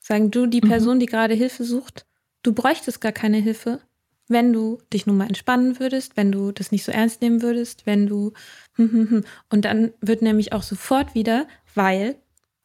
Sagen 0.00 0.30
du, 0.30 0.46
die 0.46 0.62
mhm. 0.62 0.68
Person, 0.68 0.96
mhm. 0.96 1.00
die 1.00 1.06
gerade 1.06 1.34
Hilfe 1.34 1.64
sucht, 1.64 2.06
du 2.42 2.52
bräuchtest 2.52 3.00
gar 3.00 3.12
keine 3.12 3.38
Hilfe, 3.38 3.80
wenn 4.28 4.52
du 4.52 4.78
dich 4.92 5.06
nun 5.06 5.18
mal 5.18 5.26
entspannen 5.26 5.78
würdest, 5.78 6.16
wenn 6.16 6.32
du 6.32 6.50
das 6.50 6.72
nicht 6.72 6.84
so 6.84 6.92
ernst 6.92 7.20
nehmen 7.20 7.42
würdest, 7.42 7.84
wenn 7.86 8.06
du 8.06 8.32
und 8.76 9.64
dann 9.64 9.92
wird 10.00 10.22
nämlich 10.22 10.52
auch 10.52 10.62
sofort 10.62 11.14
wieder, 11.14 11.46
weil 11.74 12.16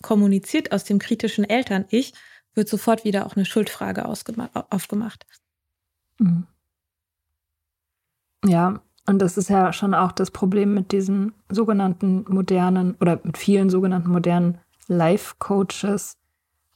kommuniziert 0.01 0.71
aus 0.71 0.85
dem 0.85 0.99
kritischen 0.99 1.43
Eltern-Ich, 1.43 2.13
wird 2.55 2.69
sofort 2.69 3.03
wieder 3.03 3.25
auch 3.25 3.35
eine 3.35 3.45
Schuldfrage 3.45 4.05
aufgemacht. 4.05 5.25
Mhm. 6.17 6.47
Ja, 8.45 8.81
und 9.09 9.17
das 9.17 9.37
ist 9.37 9.49
ja 9.49 9.73
schon 9.73 9.95
auch 9.95 10.11
das 10.11 10.29
Problem 10.29 10.75
mit 10.75 10.91
diesen 10.91 11.33
sogenannten 11.49 12.25
modernen 12.29 12.95
oder 13.01 13.19
mit 13.23 13.39
vielen 13.39 13.71
sogenannten 13.71 14.11
modernen 14.11 14.59
Life-Coaches, 14.87 16.17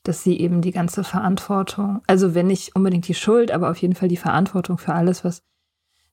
dass 0.01 0.23
sie 0.23 0.39
eben 0.39 0.61
die 0.61 0.71
ganze 0.71 1.03
Verantwortung, 1.03 2.01
also 2.07 2.33
wenn 2.33 2.47
nicht 2.47 2.75
unbedingt 2.75 3.07
die 3.07 3.13
Schuld, 3.13 3.51
aber 3.51 3.69
auf 3.69 3.77
jeden 3.77 3.93
Fall 3.93 4.07
die 4.07 4.17
Verantwortung 4.17 4.79
für 4.79 4.95
alles, 4.95 5.23
was 5.23 5.43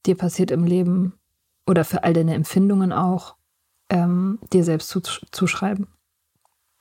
dir 0.04 0.14
passiert 0.14 0.50
im 0.50 0.64
Leben 0.64 1.14
oder 1.66 1.86
für 1.86 2.04
all 2.04 2.12
deine 2.12 2.34
Empfindungen 2.34 2.92
auch, 2.92 3.36
ähm, 3.88 4.40
dir 4.52 4.62
selbst 4.62 4.90
zuschreiben. 5.32 5.86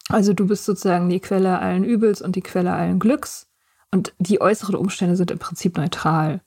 Also 0.10 0.34
du 0.34 0.48
bist 0.48 0.66
sozusagen 0.66 1.08
die 1.08 1.22
Quelle 1.22 1.60
allen 1.60 1.86
Übels 1.86 2.22
und 2.22 2.36
die 2.36 2.42
Quelle 2.42 2.74
allen 2.74 3.00
Glücks 3.00 3.48
und 3.90 4.14
die 4.20 4.42
äußeren 4.42 4.76
Umstände 4.76 5.16
sind 5.16 5.32
im 5.32 5.40
Prinzip 5.40 5.78
neutral. 5.78 6.42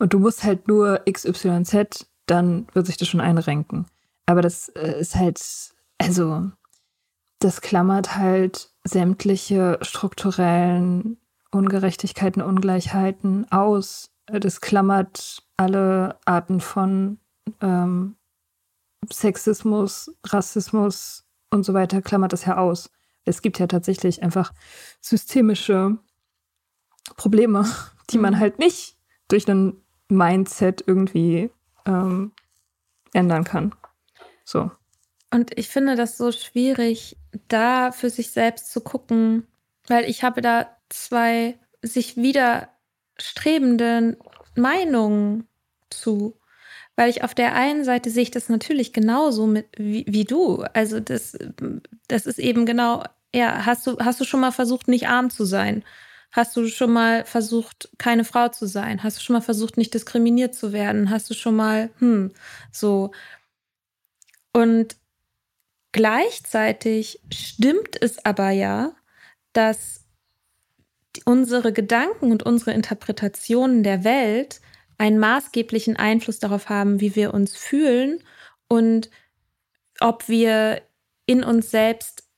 Und 0.00 0.14
du 0.14 0.18
musst 0.18 0.42
halt 0.42 0.66
nur 0.66 1.02
XYZ, 1.10 2.06
dann 2.24 2.66
wird 2.72 2.86
sich 2.86 2.96
das 2.96 3.06
schon 3.06 3.20
einrenken. 3.20 3.86
Aber 4.24 4.40
das 4.40 4.70
äh, 4.70 4.98
ist 4.98 5.14
halt, 5.14 5.38
also, 5.98 6.50
das 7.38 7.60
klammert 7.60 8.16
halt 8.16 8.70
sämtliche 8.82 9.78
strukturellen 9.82 11.18
Ungerechtigkeiten, 11.50 12.40
Ungleichheiten 12.40 13.50
aus. 13.52 14.10
Das 14.26 14.62
klammert 14.62 15.42
alle 15.58 16.18
Arten 16.24 16.60
von 16.60 17.18
ähm, 17.60 18.16
Sexismus, 19.12 20.16
Rassismus 20.24 21.26
und 21.50 21.64
so 21.64 21.74
weiter, 21.74 22.00
klammert 22.00 22.32
das 22.32 22.46
ja 22.46 22.56
aus. 22.56 22.90
Es 23.26 23.42
gibt 23.42 23.58
ja 23.58 23.66
tatsächlich 23.66 24.22
einfach 24.22 24.54
systemische 25.02 25.98
Probleme, 27.16 27.66
die 28.10 28.18
man 28.18 28.34
mhm. 28.34 28.38
halt 28.38 28.58
nicht 28.58 28.96
durch 29.28 29.46
einen 29.46 29.82
Mindset 30.10 30.82
irgendwie 30.86 31.50
ähm, 31.86 32.32
ändern 33.12 33.44
kann. 33.44 33.74
So. 34.44 34.70
Und 35.30 35.56
ich 35.56 35.68
finde 35.68 35.96
das 35.96 36.16
so 36.16 36.32
schwierig, 36.32 37.16
da 37.48 37.92
für 37.92 38.10
sich 38.10 38.32
selbst 38.32 38.72
zu 38.72 38.80
gucken, 38.80 39.46
weil 39.86 40.08
ich 40.08 40.24
habe 40.24 40.40
da 40.40 40.76
zwei 40.88 41.58
sich 41.82 42.16
widerstrebende 42.16 44.18
Meinungen 44.56 45.46
zu. 45.88 46.36
Weil 46.96 47.08
ich 47.08 47.22
auf 47.22 47.34
der 47.34 47.54
einen 47.54 47.84
Seite 47.84 48.10
sehe 48.10 48.24
ich 48.24 48.30
das 48.30 48.48
natürlich 48.48 48.92
genauso 48.92 49.46
mit, 49.46 49.68
wie, 49.76 50.04
wie 50.08 50.24
du. 50.24 50.64
Also 50.74 51.00
das, 51.00 51.38
das 52.08 52.26
ist 52.26 52.38
eben 52.38 52.66
genau, 52.66 53.04
ja, 53.34 53.64
hast 53.64 53.86
du, 53.86 53.98
hast 54.00 54.20
du 54.20 54.24
schon 54.24 54.40
mal 54.40 54.50
versucht, 54.50 54.88
nicht 54.88 55.08
arm 55.08 55.30
zu 55.30 55.44
sein? 55.44 55.84
Hast 56.32 56.56
du 56.56 56.66
schon 56.68 56.92
mal 56.92 57.24
versucht, 57.24 57.90
keine 57.98 58.24
Frau 58.24 58.48
zu 58.48 58.66
sein? 58.66 59.02
Hast 59.02 59.18
du 59.18 59.22
schon 59.22 59.34
mal 59.34 59.40
versucht, 59.40 59.76
nicht 59.76 59.94
diskriminiert 59.94 60.54
zu 60.54 60.72
werden? 60.72 61.10
Hast 61.10 61.28
du 61.28 61.34
schon 61.34 61.56
mal, 61.56 61.90
hm, 61.98 62.32
so. 62.70 63.10
Und 64.52 64.96
gleichzeitig 65.92 67.20
stimmt 67.32 68.00
es 68.00 68.24
aber 68.24 68.50
ja, 68.50 68.92
dass 69.52 70.04
unsere 71.24 71.72
Gedanken 71.72 72.30
und 72.30 72.44
unsere 72.44 72.72
Interpretationen 72.72 73.82
der 73.82 74.04
Welt 74.04 74.60
einen 74.98 75.18
maßgeblichen 75.18 75.96
Einfluss 75.96 76.38
darauf 76.38 76.68
haben, 76.68 77.00
wie 77.00 77.16
wir 77.16 77.34
uns 77.34 77.56
fühlen 77.56 78.22
und 78.68 79.10
ob 80.00 80.28
wir 80.28 80.82
in 81.26 81.42
uns 81.42 81.70
selbst 81.70 82.29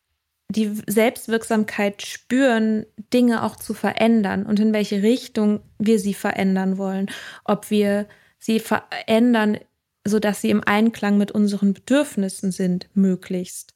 die 0.53 0.82
Selbstwirksamkeit 0.86 2.03
spüren, 2.03 2.86
Dinge 3.12 3.42
auch 3.42 3.57
zu 3.57 3.74
verändern 3.74 4.44
und 4.44 4.61
in 4.61 4.72
welche 4.72 5.03
Richtung 5.03 5.61
wir 5.78 5.98
sie 5.98 6.14
verändern 6.14 6.78
wollen. 6.78 7.11
Ob 7.44 7.70
wir 7.70 8.07
sie 8.38 8.61
verändern, 8.61 9.59
sodass 10.07 10.40
sie 10.40 10.50
im 10.50 10.62
Einklang 10.64 11.16
mit 11.16 11.32
unseren 11.32 11.72
Bedürfnissen 11.72 12.53
sind, 12.53 12.88
möglichst. 12.94 13.74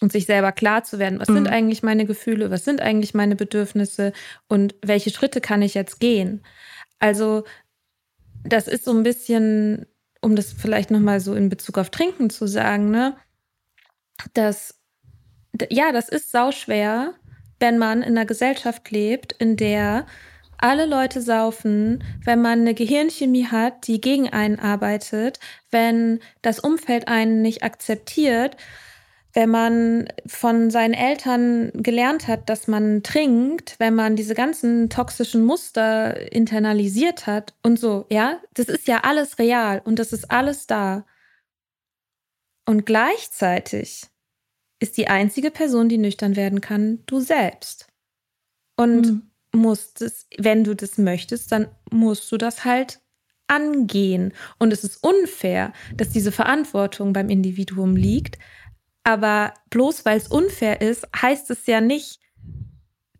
Und 0.00 0.10
sich 0.10 0.26
selber 0.26 0.50
klar 0.50 0.82
zu 0.82 0.98
werden, 0.98 1.20
was 1.20 1.28
mhm. 1.28 1.34
sind 1.34 1.48
eigentlich 1.48 1.84
meine 1.84 2.04
Gefühle, 2.04 2.50
was 2.50 2.64
sind 2.64 2.80
eigentlich 2.80 3.14
meine 3.14 3.36
Bedürfnisse 3.36 4.12
und 4.48 4.74
welche 4.82 5.10
Schritte 5.10 5.40
kann 5.40 5.62
ich 5.62 5.74
jetzt 5.74 6.00
gehen. 6.00 6.42
Also 6.98 7.44
das 8.44 8.66
ist 8.66 8.84
so 8.84 8.90
ein 8.90 9.04
bisschen, 9.04 9.86
um 10.20 10.34
das 10.34 10.52
vielleicht 10.52 10.90
nochmal 10.90 11.20
so 11.20 11.34
in 11.34 11.48
Bezug 11.48 11.78
auf 11.78 11.90
Trinken 11.90 12.30
zu 12.30 12.48
sagen, 12.48 12.90
ne, 12.90 13.16
dass 14.34 14.81
ja, 15.70 15.92
das 15.92 16.08
ist 16.08 16.30
sauschwer, 16.30 17.14
wenn 17.60 17.78
man 17.78 18.02
in 18.02 18.16
einer 18.16 18.26
Gesellschaft 18.26 18.90
lebt, 18.90 19.32
in 19.32 19.56
der 19.56 20.06
alle 20.58 20.86
Leute 20.86 21.20
saufen, 21.20 22.04
wenn 22.24 22.40
man 22.40 22.60
eine 22.60 22.74
Gehirnchemie 22.74 23.46
hat, 23.46 23.86
die 23.88 24.00
gegen 24.00 24.28
einen 24.28 24.60
arbeitet, 24.60 25.40
wenn 25.70 26.20
das 26.40 26.60
Umfeld 26.60 27.08
einen 27.08 27.42
nicht 27.42 27.64
akzeptiert, 27.64 28.56
wenn 29.32 29.50
man 29.50 30.08
von 30.26 30.70
seinen 30.70 30.94
Eltern 30.94 31.72
gelernt 31.74 32.28
hat, 32.28 32.48
dass 32.48 32.68
man 32.68 33.02
trinkt, 33.02 33.76
wenn 33.78 33.94
man 33.94 34.14
diese 34.14 34.34
ganzen 34.34 34.88
toxischen 34.88 35.42
Muster 35.42 36.32
internalisiert 36.32 37.26
hat 37.26 37.54
und 37.62 37.78
so, 37.78 38.06
ja, 38.10 38.40
das 38.54 38.66
ist 38.66 38.86
ja 38.86 39.00
alles 39.02 39.38
real 39.38 39.80
und 39.84 39.98
das 39.98 40.12
ist 40.12 40.30
alles 40.30 40.66
da. 40.66 41.04
Und 42.66 42.86
gleichzeitig 42.86 44.11
ist 44.82 44.96
die 44.96 45.08
einzige 45.08 45.50
Person, 45.50 45.88
die 45.88 45.98
nüchtern 45.98 46.34
werden 46.34 46.60
kann, 46.60 46.98
du 47.06 47.20
selbst. 47.20 47.86
Und 48.76 49.06
mhm. 49.06 49.22
musst 49.52 50.02
es, 50.02 50.26
wenn 50.38 50.64
du 50.64 50.74
das 50.74 50.98
möchtest, 50.98 51.52
dann 51.52 51.68
musst 51.90 52.30
du 52.32 52.36
das 52.36 52.64
halt 52.64 53.00
angehen. 53.46 54.32
Und 54.58 54.72
es 54.72 54.82
ist 54.82 55.02
unfair, 55.04 55.72
dass 55.94 56.10
diese 56.10 56.32
Verantwortung 56.32 57.12
beim 57.12 57.28
Individuum 57.28 57.94
liegt. 57.94 58.38
Aber 59.04 59.54
bloß 59.70 60.04
weil 60.04 60.16
es 60.16 60.28
unfair 60.28 60.80
ist, 60.80 61.06
heißt 61.14 61.50
es 61.50 61.66
ja 61.66 61.80
nicht, 61.80 62.20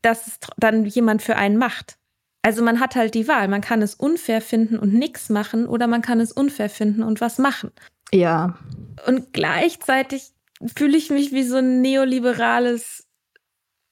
dass 0.01 0.27
es 0.27 0.39
dann 0.57 0.85
jemand 0.85 1.23
für 1.23 1.37
einen 1.37 1.59
macht. 1.59 1.97
Also 2.43 2.65
man 2.65 2.81
hat 2.81 2.97
halt 2.97 3.15
die 3.15 3.29
Wahl. 3.29 3.47
Man 3.47 3.61
kann 3.61 3.83
es 3.83 3.95
unfair 3.95 4.41
finden 4.41 4.79
und 4.79 4.93
nichts 4.93 5.29
machen 5.29 5.69
oder 5.69 5.87
man 5.87 6.03
kann 6.03 6.19
es 6.19 6.33
unfair 6.33 6.69
finden 6.69 7.05
und 7.05 7.21
was 7.21 7.39
machen. 7.39 7.71
Ja. 8.13 8.59
Und 9.07 9.33
gleichzeitig 9.33 10.32
fühle 10.75 10.97
ich 10.97 11.11
mich 11.11 11.33
wie 11.33 11.45
so 11.45 11.57
ein 11.57 11.81
neoliberales, 11.81 13.07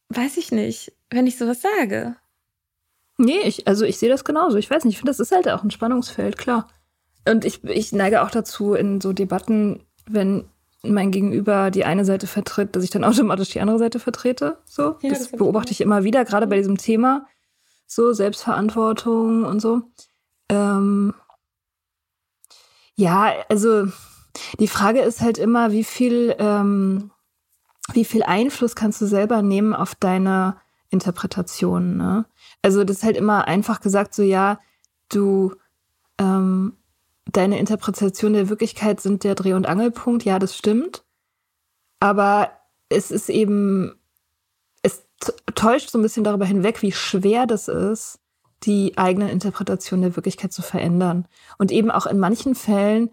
weiß 0.09 0.37
ich 0.37 0.53
nicht, 0.53 0.93
wenn 1.11 1.27
ich 1.27 1.39
sowas 1.39 1.63
sage. 1.63 2.17
Nee, 3.19 3.41
ich, 3.45 3.67
also 3.67 3.85
ich 3.85 3.99
sehe 3.99 4.09
das 4.09 4.25
genauso. 4.25 4.57
Ich 4.57 4.71
weiß 4.71 4.85
nicht, 4.85 4.95
ich 4.95 4.99
finde, 4.99 5.11
das 5.11 5.21
ist 5.21 5.33
halt 5.33 5.49
auch 5.49 5.63
ein 5.63 5.71
Spannungsfeld, 5.71 6.39
klar. 6.39 6.69
Und 7.29 7.45
ich, 7.45 7.63
ich 7.65 7.93
neige 7.93 8.23
auch 8.23 8.31
dazu, 8.31 8.75
in 8.75 9.01
so 9.01 9.13
Debatten 9.13 9.85
wenn 10.07 10.49
mein 10.83 11.11
Gegenüber 11.11 11.71
die 11.71 11.85
eine 11.85 12.05
Seite 12.05 12.27
vertritt, 12.27 12.75
dass 12.75 12.85
ich 12.85 12.91
dann 12.91 13.05
automatisch 13.11 13.51
die 13.51 13.61
andere 13.61 13.79
Seite 13.79 13.99
vertrete. 13.99 14.59
So, 14.65 14.97
ja, 15.01 15.11
das, 15.11 15.31
das 15.31 15.33
beobachte 15.33 15.73
ich 15.73 15.81
immer 15.81 16.05
wieder, 16.05 16.25
gerade 16.25 16.47
bei 16.47 16.57
diesem 16.57 16.79
Thema, 16.79 17.27
so 17.87 18.13
Selbstverantwortung 18.13 19.45
und 19.45 19.61
so. 19.61 19.83
Ähm, 20.49 21.15
ja, 22.95 23.33
also 23.49 23.87
die 24.59 24.69
Frage 24.69 25.01
ist 25.01 25.21
halt 25.21 25.39
immer, 25.39 25.73
wie 25.73 25.85
viel, 25.85 26.35
ähm, 26.39 27.11
wie 27.93 28.05
viel 28.05 28.23
Einfluss 28.23 28.75
kannst 28.75 29.01
du 29.01 29.07
selber 29.07 29.43
nehmen 29.43 29.75
auf 29.75 29.95
deine 29.95 30.57
Interpretation. 30.91 31.97
Ne? 31.97 32.27
Also 32.63 32.85
das 32.85 32.99
ist 32.99 33.05
halt 33.05 33.17
immer 33.17 33.47
einfach 33.47 33.81
gesagt, 33.81 34.15
so 34.15 34.23
ja, 34.23 34.61
du 35.09 35.55
ähm, 36.19 36.77
deine 37.33 37.59
Interpretation 37.59 38.33
der 38.33 38.49
Wirklichkeit 38.49 39.01
sind 39.01 39.25
der 39.25 39.35
Dreh- 39.35 39.55
und 39.55 39.67
Angelpunkt. 39.67 40.25
Ja, 40.25 40.39
das 40.39 40.57
stimmt. 40.57 41.05
Aber 42.01 42.51
es 42.89 43.11
ist 43.11 43.29
eben, 43.29 43.95
es 44.83 45.05
täuscht 45.55 45.91
so 45.91 45.99
ein 45.99 46.03
bisschen 46.03 46.25
darüber 46.25 46.45
hinweg, 46.45 46.83
wie 46.83 46.93
schwer 46.93 47.47
das 47.47 47.69
ist, 47.69 48.19
die 48.65 48.99
eigene 48.99 49.31
Interpretation 49.31 50.03
der 50.03 50.17
Wirklichkeit 50.17 50.53
zu 50.53 50.63
verändern. 50.63 51.27
Und 51.59 51.71
eben 51.73 51.91
auch 51.91 52.07
in 52.07 52.19
manchen 52.19 52.55
Fällen 52.55 53.11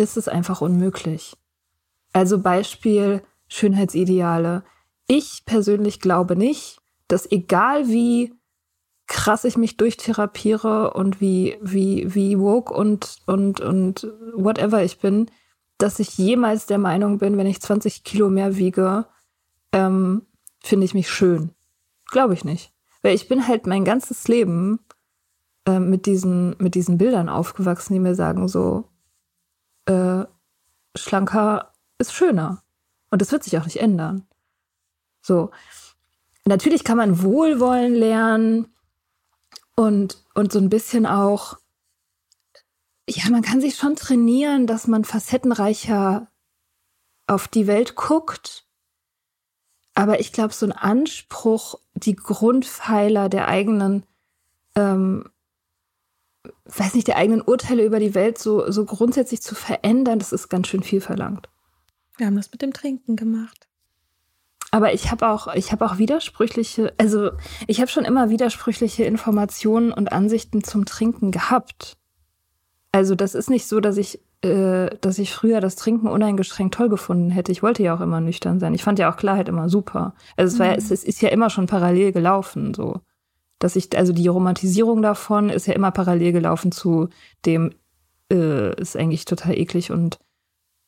ist 0.00 0.16
es 0.16 0.28
einfach 0.28 0.60
unmöglich. 0.60 1.36
Also 2.12 2.38
Beispiel 2.38 3.22
Schönheitsideale. 3.48 4.64
Ich 5.06 5.44
persönlich 5.44 6.00
glaube 6.00 6.36
nicht, 6.36 6.80
dass 7.06 7.30
egal 7.30 7.88
wie 7.88 8.32
krass 9.06 9.44
ich 9.44 9.56
mich 9.56 9.76
durchtherapiere 9.76 10.94
und 10.94 11.20
wie, 11.20 11.58
wie, 11.60 12.14
wie 12.14 12.38
woke 12.38 12.72
und, 12.72 13.18
und, 13.26 13.60
und 13.60 14.06
whatever 14.34 14.82
ich 14.84 15.00
bin, 15.00 15.30
dass 15.78 15.98
ich 15.98 16.16
jemals 16.16 16.66
der 16.66 16.78
Meinung 16.78 17.18
bin, 17.18 17.36
wenn 17.36 17.46
ich 17.46 17.60
20 17.60 18.04
Kilo 18.04 18.30
mehr 18.30 18.56
wiege, 18.56 19.06
ähm, 19.72 20.22
finde 20.60 20.84
ich 20.84 20.94
mich 20.94 21.10
schön. 21.10 21.50
Glaube 22.10 22.34
ich 22.34 22.44
nicht. 22.44 22.72
Weil 23.02 23.14
ich 23.14 23.28
bin 23.28 23.48
halt 23.48 23.66
mein 23.66 23.84
ganzes 23.84 24.28
Leben 24.28 24.78
äh, 25.66 25.80
mit, 25.80 26.06
diesen, 26.06 26.54
mit 26.58 26.74
diesen 26.74 26.96
Bildern 26.96 27.28
aufgewachsen, 27.28 27.94
die 27.94 28.00
mir 28.00 28.14
sagen, 28.14 28.46
so, 28.46 28.89
äh, 29.86 30.24
schlanker 30.96 31.72
ist 31.98 32.12
schöner. 32.12 32.62
Und 33.10 33.20
das 33.22 33.32
wird 33.32 33.44
sich 33.44 33.58
auch 33.58 33.64
nicht 33.64 33.80
ändern. 33.80 34.26
So. 35.22 35.50
Natürlich 36.44 36.84
kann 36.84 36.96
man 36.96 37.22
Wohlwollen 37.22 37.94
lernen 37.94 38.74
und, 39.76 40.24
und 40.34 40.52
so 40.52 40.58
ein 40.58 40.70
bisschen 40.70 41.06
auch, 41.06 41.58
ja, 43.08 43.28
man 43.30 43.42
kann 43.42 43.60
sich 43.60 43.76
schon 43.76 43.96
trainieren, 43.96 44.66
dass 44.66 44.86
man 44.86 45.04
facettenreicher 45.04 46.28
auf 47.26 47.48
die 47.48 47.66
Welt 47.66 47.94
guckt. 47.94 48.66
Aber 49.94 50.20
ich 50.20 50.32
glaube, 50.32 50.54
so 50.54 50.66
ein 50.66 50.72
Anspruch, 50.72 51.78
die 51.94 52.16
Grundpfeiler 52.16 53.28
der 53.28 53.48
eigenen, 53.48 54.06
ähm, 54.74 55.30
weiß 56.64 56.94
nicht, 56.94 57.08
der 57.08 57.16
eigenen 57.16 57.42
Urteile 57.42 57.84
über 57.84 58.00
die 58.00 58.14
Welt 58.14 58.38
so, 58.38 58.70
so 58.70 58.84
grundsätzlich 58.84 59.42
zu 59.42 59.54
verändern, 59.54 60.18
das 60.18 60.32
ist 60.32 60.48
ganz 60.48 60.68
schön 60.68 60.82
viel 60.82 61.00
verlangt. 61.00 61.48
Wir 62.16 62.26
haben 62.26 62.36
das 62.36 62.50
mit 62.52 62.62
dem 62.62 62.72
Trinken 62.72 63.16
gemacht. 63.16 63.68
Aber 64.70 64.94
ich 64.94 65.10
habe 65.10 65.28
auch, 65.28 65.52
ich 65.54 65.72
habe 65.72 65.84
auch 65.84 65.98
widersprüchliche, 65.98 66.92
also 66.96 67.30
ich 67.66 67.80
habe 67.80 67.90
schon 67.90 68.04
immer 68.04 68.30
widersprüchliche 68.30 69.04
Informationen 69.04 69.92
und 69.92 70.12
Ansichten 70.12 70.62
zum 70.62 70.84
Trinken 70.84 71.32
gehabt. 71.32 71.96
Also 72.92 73.14
das 73.14 73.34
ist 73.34 73.50
nicht 73.50 73.66
so, 73.66 73.80
dass 73.80 73.96
ich, 73.96 74.20
äh, 74.42 74.90
dass 75.00 75.18
ich 75.18 75.34
früher 75.34 75.60
das 75.60 75.76
Trinken 75.76 76.06
uneingeschränkt 76.06 76.74
toll 76.74 76.88
gefunden 76.88 77.30
hätte. 77.30 77.50
Ich 77.50 77.62
wollte 77.62 77.82
ja 77.82 77.94
auch 77.94 78.00
immer 78.00 78.20
nüchtern 78.20 78.60
sein. 78.60 78.74
Ich 78.74 78.84
fand 78.84 78.98
ja 78.98 79.12
auch 79.12 79.16
Klarheit 79.16 79.48
immer 79.48 79.68
super. 79.68 80.14
Also 80.36 80.54
es 80.54 80.60
war, 80.60 80.68
mhm. 80.68 80.78
es, 80.78 80.90
es 80.90 81.04
ist 81.04 81.20
ja 81.20 81.30
immer 81.30 81.50
schon 81.50 81.66
parallel 81.66 82.12
gelaufen, 82.12 82.72
so. 82.72 83.00
Dass 83.60 83.76
ich, 83.76 83.96
also 83.96 84.12
die 84.12 84.26
Romantisierung 84.26 85.02
davon 85.02 85.48
ist 85.48 85.68
ja 85.68 85.74
immer 85.74 85.92
parallel 85.92 86.32
gelaufen 86.32 86.72
zu 86.72 87.08
dem, 87.46 87.72
äh, 88.32 88.74
ist 88.80 88.96
eigentlich 88.96 89.24
total 89.26 89.56
eklig 89.56 89.92
und 89.92 90.18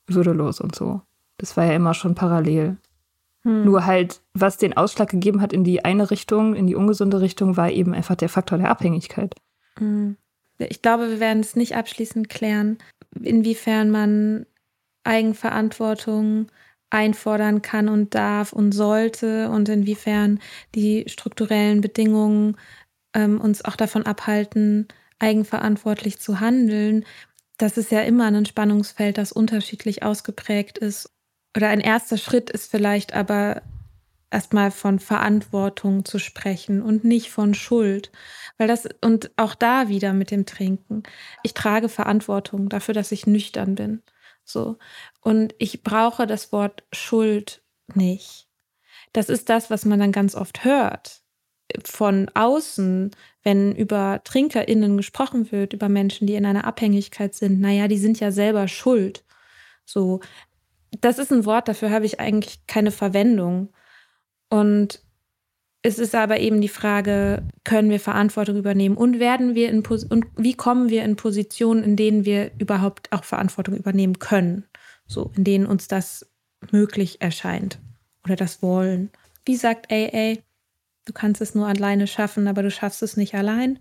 würdelos 0.08 0.60
und 0.60 0.74
so. 0.74 1.02
Das 1.38 1.56
war 1.56 1.64
ja 1.64 1.74
immer 1.74 1.94
schon 1.94 2.16
parallel. 2.16 2.78
Hm. 3.44 3.64
Nur 3.64 3.86
halt, 3.86 4.20
was 4.34 4.56
den 4.56 4.76
Ausschlag 4.76 5.10
gegeben 5.10 5.40
hat 5.40 5.52
in 5.52 5.64
die 5.64 5.84
eine 5.84 6.10
Richtung, 6.10 6.54
in 6.54 6.66
die 6.66 6.74
ungesunde 6.74 7.20
Richtung, 7.20 7.56
war 7.56 7.70
eben 7.70 7.94
einfach 7.94 8.16
der 8.16 8.28
Faktor 8.28 8.58
der 8.58 8.70
Abhängigkeit. 8.70 9.34
Hm. 9.78 10.16
Ich 10.58 10.82
glaube, 10.82 11.08
wir 11.08 11.20
werden 11.20 11.40
es 11.40 11.56
nicht 11.56 11.76
abschließend 11.76 12.28
klären, 12.28 12.78
inwiefern 13.20 13.90
man 13.90 14.46
Eigenverantwortung 15.04 16.46
einfordern 16.92 17.62
kann 17.62 17.88
und 17.88 18.14
darf 18.14 18.52
und 18.52 18.72
sollte 18.72 19.48
und 19.48 19.68
inwiefern 19.68 20.40
die 20.74 21.04
strukturellen 21.08 21.80
Bedingungen 21.80 22.56
ähm, 23.14 23.40
uns 23.40 23.64
auch 23.64 23.76
davon 23.76 24.04
abhalten, 24.04 24.88
eigenverantwortlich 25.18 26.18
zu 26.18 26.40
handeln. 26.40 27.04
Das 27.58 27.78
ist 27.78 27.90
ja 27.90 28.00
immer 28.00 28.26
ein 28.26 28.46
Spannungsfeld, 28.46 29.18
das 29.18 29.32
unterschiedlich 29.32 30.02
ausgeprägt 30.02 30.78
ist 30.78 31.10
oder 31.56 31.68
ein 31.68 31.80
erster 31.80 32.16
Schritt 32.16 32.50
ist 32.50 32.70
vielleicht 32.70 33.14
aber 33.14 33.62
erstmal 34.30 34.70
von 34.70 34.98
Verantwortung 34.98 36.04
zu 36.04 36.18
sprechen 36.18 36.82
und 36.82 37.04
nicht 37.04 37.30
von 37.30 37.54
Schuld. 37.54 38.10
Weil 38.56 38.68
das, 38.68 38.88
und 39.02 39.30
auch 39.36 39.54
da 39.54 39.88
wieder 39.88 40.12
mit 40.12 40.30
dem 40.30 40.46
Trinken. 40.46 41.02
Ich 41.42 41.52
trage 41.54 41.88
Verantwortung 41.88 42.68
dafür, 42.68 42.94
dass 42.94 43.12
ich 43.12 43.26
nüchtern 43.26 43.74
bin. 43.74 44.02
So. 44.44 44.78
Und 45.20 45.54
ich 45.58 45.82
brauche 45.82 46.26
das 46.26 46.52
Wort 46.52 46.84
Schuld 46.92 47.62
nicht. 47.94 48.48
Das 49.12 49.28
ist 49.28 49.48
das, 49.48 49.70
was 49.70 49.84
man 49.84 50.00
dann 50.00 50.12
ganz 50.12 50.34
oft 50.34 50.64
hört. 50.64 51.22
Von 51.84 52.30
außen, 52.34 53.10
wenn 53.42 53.74
über 53.74 54.20
TrinkerInnen 54.24 54.96
gesprochen 54.96 55.52
wird, 55.52 55.72
über 55.72 55.88
Menschen, 55.88 56.26
die 56.26 56.34
in 56.34 56.46
einer 56.46 56.64
Abhängigkeit 56.64 57.34
sind, 57.34 57.60
naja, 57.60 57.88
die 57.88 57.98
sind 57.98 58.20
ja 58.20 58.30
selber 58.30 58.68
schuld. 58.68 59.24
So, 59.84 60.20
das 61.00 61.18
ist 61.18 61.32
ein 61.32 61.46
Wort, 61.46 61.68
dafür 61.68 61.90
habe 61.90 62.06
ich 62.06 62.20
eigentlich 62.20 62.66
keine 62.66 62.90
Verwendung. 62.90 63.72
Und 64.50 65.02
es 65.82 65.98
ist 65.98 66.14
aber 66.14 66.38
eben 66.38 66.60
die 66.60 66.68
Frage, 66.68 67.42
können 67.64 67.90
wir 67.90 67.98
Verantwortung 67.98 68.56
übernehmen 68.56 68.96
und 68.96 69.18
werden 69.18 69.54
wir 69.54 69.68
in 69.68 69.84
und 69.84 70.26
wie 70.36 70.54
kommen 70.54 70.90
wir 70.90 71.04
in 71.04 71.16
Positionen, 71.16 71.82
in 71.82 71.96
denen 71.96 72.24
wir 72.24 72.52
überhaupt 72.58 73.10
auch 73.12 73.24
Verantwortung 73.24 73.76
übernehmen 73.76 74.20
können, 74.20 74.64
so 75.06 75.32
in 75.34 75.44
denen 75.44 75.66
uns 75.66 75.88
das 75.88 76.30
möglich 76.70 77.20
erscheint 77.20 77.80
oder 78.24 78.36
das 78.36 78.62
wollen. 78.62 79.10
Wie 79.44 79.56
sagt 79.56 79.90
AA, 79.90 80.36
du 81.04 81.12
kannst 81.12 81.40
es 81.40 81.56
nur 81.56 81.66
alleine 81.66 82.06
schaffen, 82.06 82.46
aber 82.46 82.62
du 82.62 82.70
schaffst 82.70 83.02
es 83.02 83.16
nicht 83.16 83.34
allein. 83.34 83.80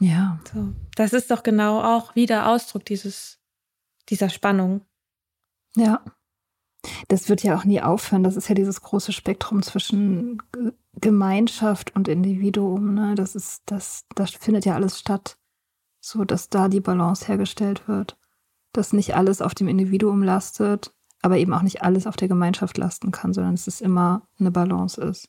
Ja. 0.00 0.40
So, 0.52 0.74
das 0.96 1.12
ist 1.12 1.30
doch 1.30 1.44
genau 1.44 1.80
auch 1.80 2.16
wieder 2.16 2.48
Ausdruck 2.48 2.84
dieses 2.84 3.38
dieser 4.08 4.30
Spannung. 4.30 4.82
Ja. 5.76 6.02
Das 7.08 7.28
wird 7.28 7.42
ja 7.42 7.56
auch 7.56 7.64
nie 7.64 7.80
aufhören. 7.80 8.22
Das 8.22 8.36
ist 8.36 8.48
ja 8.48 8.54
dieses 8.54 8.80
große 8.80 9.12
Spektrum 9.12 9.62
zwischen 9.62 10.42
Gemeinschaft 11.00 11.94
und 11.94 12.08
Individuum. 12.08 12.94
Ne? 12.94 13.14
Das 13.14 13.34
ist, 13.34 13.62
das, 13.66 14.04
das 14.14 14.30
findet 14.30 14.64
ja 14.64 14.74
alles 14.74 14.98
statt. 14.98 15.36
So, 16.00 16.24
dass 16.24 16.48
da 16.48 16.68
die 16.68 16.80
Balance 16.80 17.26
hergestellt 17.26 17.88
wird. 17.88 18.16
Dass 18.72 18.92
nicht 18.92 19.14
alles 19.14 19.42
auf 19.42 19.54
dem 19.54 19.68
Individuum 19.68 20.22
lastet, 20.22 20.92
aber 21.22 21.38
eben 21.38 21.52
auch 21.52 21.62
nicht 21.62 21.82
alles 21.82 22.06
auf 22.06 22.16
der 22.16 22.28
Gemeinschaft 22.28 22.78
lasten 22.78 23.10
kann, 23.10 23.32
sondern 23.32 23.54
dass 23.54 23.66
es 23.66 23.80
immer 23.80 24.28
eine 24.38 24.50
Balance 24.50 25.00
ist. 25.00 25.28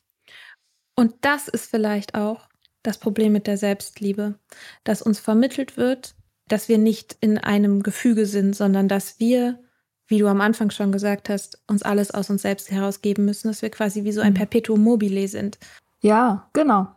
Und 0.94 1.14
das 1.22 1.48
ist 1.48 1.70
vielleicht 1.70 2.14
auch 2.14 2.48
das 2.82 2.98
Problem 2.98 3.32
mit 3.32 3.46
der 3.46 3.56
Selbstliebe, 3.56 4.38
dass 4.84 5.02
uns 5.02 5.18
vermittelt 5.18 5.76
wird, 5.76 6.14
dass 6.46 6.68
wir 6.68 6.78
nicht 6.78 7.16
in 7.20 7.38
einem 7.38 7.82
Gefüge 7.82 8.26
sind, 8.26 8.56
sondern 8.56 8.88
dass 8.88 9.20
wir 9.20 9.62
wie 10.08 10.18
du 10.18 10.26
am 10.26 10.40
Anfang 10.40 10.70
schon 10.70 10.90
gesagt 10.90 11.28
hast, 11.28 11.62
uns 11.68 11.82
alles 11.82 12.10
aus 12.10 12.30
uns 12.30 12.42
selbst 12.42 12.70
herausgeben 12.70 13.24
müssen, 13.26 13.48
dass 13.48 13.62
wir 13.62 13.70
quasi 13.70 14.04
wie 14.04 14.12
so 14.12 14.22
ein 14.22 14.32
mhm. 14.32 14.38
Perpetuum 14.38 14.82
mobile 14.82 15.28
sind. 15.28 15.58
Ja, 16.00 16.48
genau. 16.54 16.88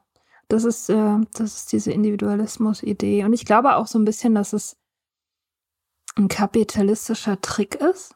Das 0.48 0.64
ist, 0.64 0.90
äh, 0.90 1.18
das 1.34 1.58
ist 1.58 1.72
diese 1.72 1.92
Individualismus-Idee. 1.92 3.26
Und 3.26 3.34
ich 3.34 3.46
glaube 3.46 3.76
auch 3.76 3.88
so 3.88 4.00
ein 4.00 4.06
bisschen, 4.06 4.34
dass 4.34 4.54
es 4.54 4.78
ein 6.16 6.30
kapitalistischer 6.30 7.40
Trick 7.42 7.76
ist. 7.76 8.16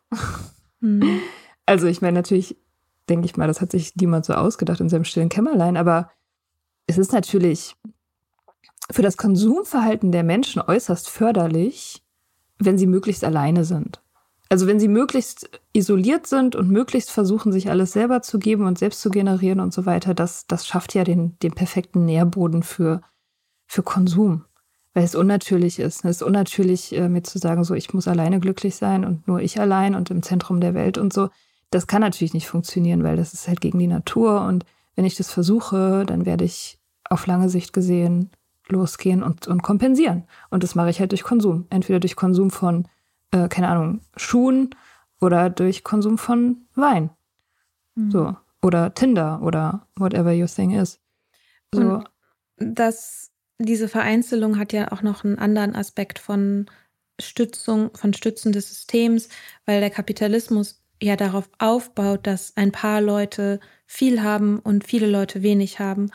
Mhm. 0.80 1.20
Also 1.68 1.88
ich 1.88 2.00
meine, 2.00 2.14
natürlich 2.14 2.56
denke 3.10 3.26
ich 3.26 3.38
mal, 3.38 3.48
das 3.48 3.60
hat 3.60 3.72
sich 3.72 3.96
niemand 3.96 4.24
so 4.24 4.34
ausgedacht 4.34 4.80
in 4.82 4.88
seinem 4.88 5.04
stillen 5.04 5.30
Kämmerlein, 5.30 5.78
aber 5.78 6.12
es 6.86 7.00
ist 7.00 7.12
natürlich 7.12 7.76
für 8.92 9.02
das 9.02 9.18
Konsumverhalten 9.18 10.12
der 10.12 10.24
Menschen 10.24 10.62
äußerst 10.62 11.10
förderlich, 11.10 12.04
wenn 12.60 12.78
sie 12.78 12.86
möglichst 12.86 13.24
alleine 13.24 13.66
sind. 13.66 14.05
Also 14.50 14.68
wenn 14.68 14.80
sie 14.80 14.88
möglichst 14.88 15.50
isoliert 15.74 16.28
sind 16.28 16.56
und 16.56 16.70
möglichst 16.70 17.10
versuchen, 17.12 17.52
sich 17.52 17.70
alles 17.70 17.94
selber 17.94 18.22
zu 18.22 18.38
geben 18.38 18.66
und 18.66 18.78
selbst 18.78 19.02
zu 19.02 19.10
generieren 19.10 19.60
und 19.60 19.74
so 19.74 19.86
weiter, 19.86 20.14
das, 20.14 20.46
das 20.48 20.68
schafft 20.68 20.94
ja 20.94 21.04
den, 21.04 21.38
den 21.40 21.54
perfekten 21.54 22.06
Nährboden 22.06 22.62
für, 22.62 23.02
für 23.66 23.82
Konsum. 23.84 24.46
weil 24.94 25.04
es 25.04 25.16
unnatürlich 25.16 25.80
ist. 25.80 26.06
Es 26.06 26.18
ist 26.18 26.24
unnatürlich, 26.24 26.96
äh, 26.96 27.10
mir 27.10 27.24
zu 27.24 27.38
sagen, 27.38 27.64
so 27.64 27.74
ich 27.74 27.94
muss 27.94 28.08
alleine 28.08 28.40
glücklich 28.40 28.76
sein 28.76 29.04
und 29.04 29.28
nur 29.28 29.42
ich 29.42 29.60
allein 29.60 29.94
und 29.94 30.10
im 30.10 30.24
Zentrum 30.24 30.62
der 30.62 30.74
Welt 30.74 30.98
und 30.98 31.12
so. 31.12 31.30
Das 31.70 31.88
kann 31.88 32.02
natürlich 32.02 32.34
nicht 32.34 32.48
funktionieren, 32.48 33.04
weil 33.04 33.18
das 33.18 33.34
ist 33.34 33.48
halt 33.48 33.62
gegen 33.62 33.80
die 33.80 33.88
Natur. 33.88 34.42
Und 34.42 34.66
wenn 34.96 35.06
ich 35.06 35.16
das 35.16 35.32
versuche, 35.32 36.06
dann 36.06 36.26
werde 36.26 36.46
ich 36.46 36.80
auf 37.10 37.28
lange 37.28 37.50
Sicht 37.50 37.74
gesehen 37.74 38.30
losgehen 38.68 39.22
und, 39.22 39.48
und 39.48 39.62
kompensieren. 39.62 40.24
Und 40.50 40.64
das 40.64 40.76
mache 40.76 40.90
ich 40.90 41.00
halt 41.00 41.12
durch 41.12 41.24
Konsum. 41.24 41.66
Entweder 41.70 42.00
durch 42.00 42.16
Konsum 42.16 42.50
von, 42.50 42.88
äh, 43.36 43.48
keine 43.50 43.68
Ahnung, 43.68 44.02
Schuhen 44.16 44.70
oder 45.20 45.50
durch 45.50 45.84
Konsum 45.84 46.18
von 46.18 46.68
Wein. 46.76 47.10
Mhm. 47.96 48.12
So. 48.12 48.36
Oder 48.62 48.94
Tinder 48.94 49.42
oder 49.44 49.88
whatever 49.96 50.34
your 50.34 50.48
thing 50.48 50.72
is. 50.72 51.00
So. 51.74 51.82
Und 51.82 52.06
das 52.58 53.32
diese 53.58 53.88
Vereinzelung 53.88 54.60
hat 54.60 54.74
ja 54.74 54.92
auch 54.92 55.02
noch 55.02 55.24
einen 55.24 55.40
anderen 55.40 55.76
Aspekt 55.76 56.20
von 56.20 56.66
Stützung, 57.20 57.92
von 57.96 58.14
Stützen 58.14 58.52
des 58.52 58.68
Systems, 58.68 59.30
weil 59.66 59.80
der 59.80 59.90
Kapitalismus 59.90 60.84
ja 61.02 61.16
darauf 61.16 61.50
aufbaut, 61.58 62.28
dass 62.28 62.58
ein 62.58 62.72
paar 62.72 63.00
Leute 63.00 63.60
viel 63.86 64.22
haben 64.24 64.60
und 64.60 64.86
viele 64.86 65.08
Leute 65.08 65.42
wenig 65.42 65.80
haben. 65.80 66.12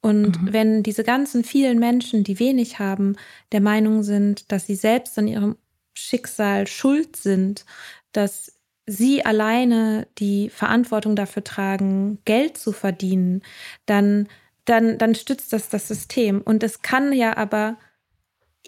Und 0.00 0.40
mhm. 0.40 0.52
wenn 0.52 0.82
diese 0.82 1.04
ganzen 1.04 1.44
vielen 1.44 1.78
Menschen, 1.78 2.24
die 2.24 2.38
wenig 2.38 2.78
haben, 2.78 3.16
der 3.52 3.60
Meinung 3.60 4.02
sind, 4.02 4.50
dass 4.50 4.66
sie 4.66 4.76
selbst 4.76 5.18
an 5.18 5.28
ihrem 5.28 5.56
Schicksal 5.98 6.66
schuld 6.66 7.16
sind, 7.16 7.64
dass 8.12 8.52
sie 8.86 9.24
alleine 9.24 10.06
die 10.18 10.48
Verantwortung 10.48 11.16
dafür 11.16 11.44
tragen, 11.44 12.18
Geld 12.24 12.56
zu 12.56 12.72
verdienen, 12.72 13.42
dann 13.86 14.28
dann, 14.68 14.98
dann 14.98 15.14
stützt 15.14 15.52
das 15.52 15.68
das 15.68 15.88
System. 15.88 16.42
Und 16.42 16.62
es 16.62 16.82
kann 16.82 17.12
ja 17.12 17.36
aber 17.36 17.78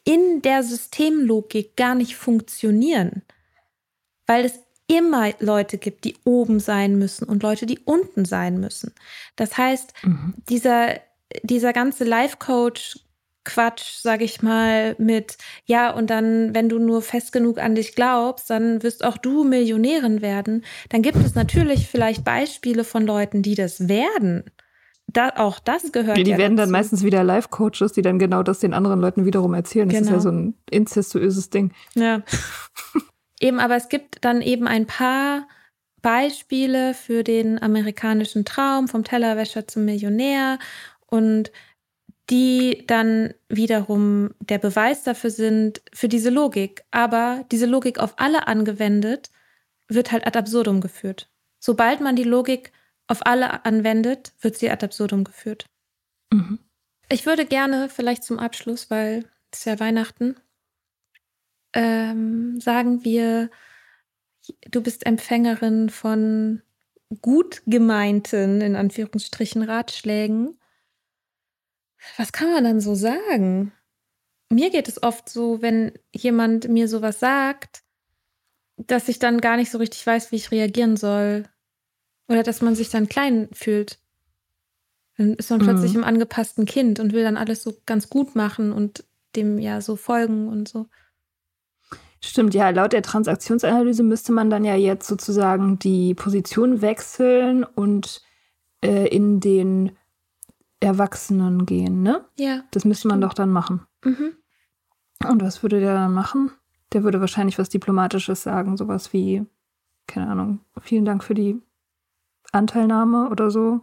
in 0.05 0.41
der 0.43 0.62
Systemlogik 0.62 1.76
gar 1.76 1.95
nicht 1.95 2.16
funktionieren, 2.16 3.22
weil 4.26 4.47
es 4.47 4.61
immer 4.87 5.31
Leute 5.39 5.78
gibt, 5.78 6.05
die 6.05 6.16
oben 6.24 6.59
sein 6.59 6.99
müssen 6.99 7.28
und 7.28 7.43
Leute, 7.43 7.66
die 7.66 7.78
unten 7.81 8.24
sein 8.24 8.59
müssen. 8.59 8.95
Das 9.37 9.57
heißt, 9.57 9.93
mhm. 10.03 10.35
dieser, 10.49 11.01
dieser 11.43 11.72
ganze 11.72 12.05
Life-Coach 12.05 12.99
Quatsch, 13.45 14.01
sag 14.03 14.20
ich 14.20 14.43
mal, 14.43 14.95
mit, 14.99 15.38
ja, 15.64 15.91
und 15.91 16.11
dann, 16.11 16.55
wenn 16.55 16.68
du 16.68 16.78
nur 16.78 17.03
fest 17.03 17.32
genug 17.32 17.59
an 17.59 17.74
dich 17.74 17.95
glaubst, 17.95 18.51
dann 18.51 18.82
wirst 18.82 19.05
auch 19.05 19.16
du 19.16 19.45
Millionärin 19.45 20.20
werden. 20.20 20.64
Dann 20.91 21.03
gibt 21.03 21.16
es 21.16 21.34
natürlich 21.34 21.88
vielleicht 21.88 22.24
Beispiele 22.24 22.84
von 22.84 23.07
Leuten, 23.07 23.43
die 23.43 23.55
das 23.55 23.88
werden 23.88 24.45
da, 25.12 25.32
auch 25.36 25.59
das 25.59 25.93
gehört 25.93 26.16
Die, 26.16 26.24
die 26.24 26.30
ja 26.32 26.38
werden 26.38 26.57
dazu. 26.57 26.66
dann 26.66 26.72
meistens 26.72 27.03
wieder 27.05 27.24
Life-Coaches, 27.24 27.93
die 27.93 28.03
dann 28.03 28.18
genau 28.18 28.43
das 28.43 28.61
den 28.61 28.74
anderen 28.74 29.01
Leuten 29.01 29.24
wiederum 29.24 29.55
erzählen. 29.55 29.88
Das 29.88 29.99
genau. 29.99 30.16
ist 30.16 30.24
ja 30.24 30.30
genau. 30.30 30.43
so 30.43 30.49
ein 30.49 30.55
incestuöses 30.70 31.51
Ding. 31.51 31.72
Ja. 31.95 32.22
eben, 33.41 33.61
aber 33.61 33.76
es 33.76 33.88
gibt 33.88 34.24
dann 34.24 34.41
eben 34.41 34.66
ein 34.66 34.86
paar 34.86 35.49
Beispiele 36.03 36.95
für 36.95 37.24
den 37.24 37.61
amerikanischen 37.62 38.45
Traum 38.45 38.88
vom 38.88 39.05
Tellerwäscher 39.05 39.66
zum 39.66 39.84
Millionär 39.84 40.59
und 41.07 41.51
die 42.31 42.85
dann 42.87 43.35
wiederum 43.49 44.31
der 44.39 44.59
Beweis 44.59 45.03
dafür 45.03 45.31
sind, 45.31 45.83
für 45.93 46.09
diese 46.09 46.31
Logik. 46.31 46.85
Aber 46.91 47.45
diese 47.51 47.66
Logik 47.66 47.99
auf 47.99 48.14
alle 48.18 48.47
angewendet, 48.47 49.31
wird 49.89 50.12
halt 50.12 50.26
ad 50.26 50.39
absurdum 50.39 50.81
geführt. 50.81 51.28
Sobald 51.59 52.01
man 52.01 52.16
die 52.16 52.24
Logik 52.24 52.72
auf 53.09 53.26
alle 53.26 53.64
anwendet, 53.64 54.33
wird 54.41 54.57
sie 54.57 54.70
ad 54.70 54.85
absurdum 54.85 55.24
geführt. 55.24 55.66
Mhm. 56.33 56.61
Ich 57.11 57.26
würde 57.26 57.45
gerne 57.45 57.89
vielleicht 57.89 58.22
zum 58.22 58.39
Abschluss, 58.39 58.89
weil 58.89 59.24
es 59.51 59.64
ja 59.64 59.81
Weihnachten, 59.81 60.37
ähm, 61.72 62.61
sagen 62.61 63.05
wir, 63.05 63.51
du 64.70 64.81
bist 64.81 65.07
Empfängerin 65.07 65.91
von 65.91 66.62
gut 67.20 67.62
gemeinten, 67.66 68.61
in 68.61 68.76
Anführungsstrichen, 68.76 69.62
Ratschlägen. 69.62 70.60
Was 72.16 72.32
kann 72.32 72.51
man 72.53 72.64
dann 72.64 72.80
so 72.80 72.94
sagen? 72.94 73.72
Mir 74.48 74.70
geht 74.70 74.88
es 74.88 75.03
oft 75.03 75.28
so, 75.28 75.62
wenn 75.62 75.92
jemand 76.12 76.68
mir 76.68 76.88
sowas 76.88 77.20
sagt, 77.20 77.82
dass 78.76 79.09
ich 79.09 79.18
dann 79.18 79.40
gar 79.40 79.57
nicht 79.57 79.70
so 79.70 79.78
richtig 79.78 80.07
weiß, 80.07 80.32
wie 80.32 80.36
ich 80.36 80.51
reagieren 80.51 80.96
soll. 80.96 81.44
Oder 82.28 82.42
dass 82.42 82.62
man 82.62 82.74
sich 82.74 82.90
dann 82.90 83.09
klein 83.09 83.48
fühlt. 83.53 83.98
Dann 85.16 85.34
ist 85.34 85.51
man 85.51 85.61
mhm. 85.61 85.64
plötzlich 85.64 85.94
im 85.94 86.05
angepassten 86.05 86.64
Kind 86.64 87.01
und 87.01 87.12
will 87.12 87.22
dann 87.22 87.36
alles 87.36 87.62
so 87.62 87.76
ganz 87.86 88.09
gut 88.09 88.34
machen 88.34 88.72
und 88.72 89.05
dem 89.36 89.59
ja 89.59 89.80
so 89.80 89.96
folgen 89.96 90.48
und 90.48 90.68
so. 90.68 90.86
Stimmt, 92.22 92.55
ja, 92.55 92.70
laut 92.70 92.92
der 92.92 93.03
Transaktionsanalyse 93.03 94.03
müsste 94.03 94.32
man 94.32 94.51
dann 94.51 94.64
ja 94.64 94.74
jetzt 94.74 95.07
sozusagen 95.07 95.78
die 95.78 96.14
Position 96.14 96.82
wechseln 96.82 97.64
und 97.64 98.22
äh, 98.84 99.09
in 99.09 99.40
den 99.40 99.92
Erwachsenen 100.81 101.66
gehen, 101.66 102.03
ne? 102.03 102.24
Ja. 102.39 102.64
Das 102.70 102.85
müsste 102.85 103.09
man 103.09 103.20
doch 103.20 103.35
dann 103.35 103.51
machen. 103.51 103.87
Mhm. 104.05 104.33
Und 105.28 105.43
was 105.43 105.62
würde 105.62 105.81
der 105.81 105.95
dann 105.95 106.14
machen? 106.14 106.51
Der 106.93 107.05
würde 107.05 107.20
wahrscheinlich 107.20 107.59
was 107.59 107.68
Diplomatisches 107.68 108.43
sagen, 108.43 108.76
sowas 108.76 109.12
wie, 109.12 109.45
keine 110.07 110.28
Ahnung, 110.28 110.61
vielen 110.81 111.05
Dank 111.05 111.22
für 111.22 111.35
die 111.35 111.61
Anteilnahme 112.53 113.28
oder 113.28 113.51
so. 113.51 113.83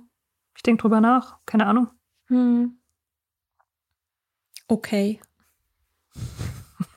Ich 0.55 0.63
denke 0.63 0.81
drüber 0.81 0.99
nach. 0.99 1.37
Keine 1.45 1.67
Ahnung. 1.67 1.89
Hm. 2.27 2.77
Okay. 4.67 5.19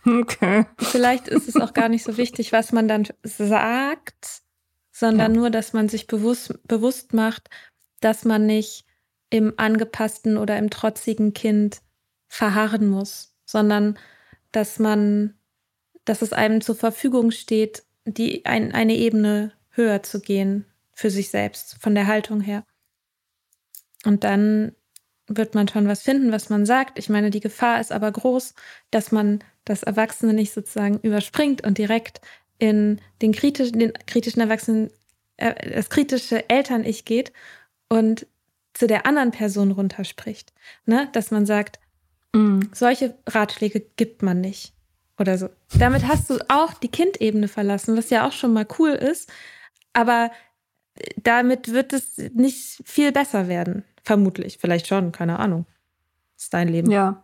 Okay. 0.07 0.65
Vielleicht 0.79 1.29
ist 1.29 1.47
es 1.47 1.57
auch 1.57 1.75
gar 1.75 1.91
nicht 1.91 2.03
so 2.05 2.17
wichtig, 2.17 2.53
was 2.53 2.73
man 2.73 2.89
dann 2.89 3.07
sagt, 3.23 4.43
sondern 4.91 5.35
ja. 5.35 5.41
nur, 5.41 5.51
dass 5.51 5.75
man 5.75 5.91
sich 5.91 6.07
bewusst, 6.07 6.59
bewusst 6.67 7.13
macht, 7.13 7.51
dass 8.01 8.25
man 8.25 8.47
nicht 8.47 8.87
im 9.31 9.55
angepassten 9.57 10.37
oder 10.37 10.59
im 10.59 10.71
trotzigen 10.71 11.33
Kind 11.33 11.81
verharren 12.29 12.89
muss, 12.89 13.35
sondern 13.47 13.99
dass 14.53 14.79
man, 14.79 15.35
dass 16.05 16.23
es 16.23 16.33
einem 16.33 16.61
zur 16.61 16.75
Verfügung 16.75 17.31
steht, 17.31 17.85
die 18.05 18.45
ein, 18.45 18.73
eine 18.73 18.95
Ebene 18.95 19.53
höher 19.71 20.03
zu 20.03 20.21
gehen 20.21 20.67
für 20.93 21.11
sich 21.11 21.31
selbst, 21.31 21.77
von 21.81 21.95
der 21.95 22.07
Haltung 22.07 22.41
her. 22.41 22.65
Und 24.05 24.25
dann 24.25 24.73
wird 25.27 25.55
man 25.55 25.69
schon 25.69 25.87
was 25.87 26.03
finden, 26.03 26.33
was 26.33 26.51
man 26.51 26.67
sagt. 26.67 26.99
Ich 26.99 27.09
meine, 27.09 27.31
die 27.31 27.41
Gefahr 27.41 27.81
ist 27.81 27.93
aber 27.93 28.11
groß, 28.11 28.55
dass 28.91 29.13
man 29.13 29.45
das 29.65 29.83
Erwachsene 29.83 30.33
nicht 30.33 30.53
sozusagen 30.53 30.99
überspringt 31.01 31.65
und 31.65 31.79
direkt 31.79 32.21
in 32.59 33.01
den 33.23 33.33
kritischen, 33.33 33.79
den 33.79 33.93
kritischen 34.07 34.41
Erwachsenen, 34.41 34.91
äh, 35.37 35.73
das 35.73 35.89
kritische 35.89 36.49
Eltern-Ich 36.49 37.05
geht 37.05 37.33
und 37.89 38.27
zu 38.75 38.87
der 38.87 39.07
anderen 39.07 39.31
Person 39.31 39.73
runterspricht. 39.73 40.53
Ne? 40.87 41.09
Dass 41.13 41.31
man 41.31 41.47
sagt, 41.47 41.79
mm. 42.33 42.61
solche 42.73 43.15
Ratschläge 43.27 43.81
gibt 43.97 44.23
man 44.23 44.41
nicht. 44.41 44.73
Oder 45.19 45.37
so. 45.37 45.51
Damit 45.79 46.07
hast 46.07 46.31
du 46.31 46.39
auch 46.49 46.73
die 46.75 46.89
Kindebene 46.89 47.49
verlassen, 47.49 47.97
was 47.97 48.09
ja 48.11 48.27
auch 48.27 48.33
schon 48.33 48.55
mal 48.55 48.67
cool 48.79 48.91
ist. 48.91 49.31
Aber 49.93 50.31
damit 51.17 51.73
wird 51.73 51.93
es 51.93 52.17
nicht 52.35 52.83
viel 52.85 53.13
besser 53.13 53.49
werden. 53.49 53.85
Vermutlich. 54.03 54.59
Vielleicht 54.59 54.87
schon, 54.87 55.13
keine 55.13 55.39
Ahnung. 55.39 55.67
Das 56.37 56.45
ist 56.45 56.55
dein 56.55 56.69
Leben. 56.69 56.91
Ja. 56.91 57.23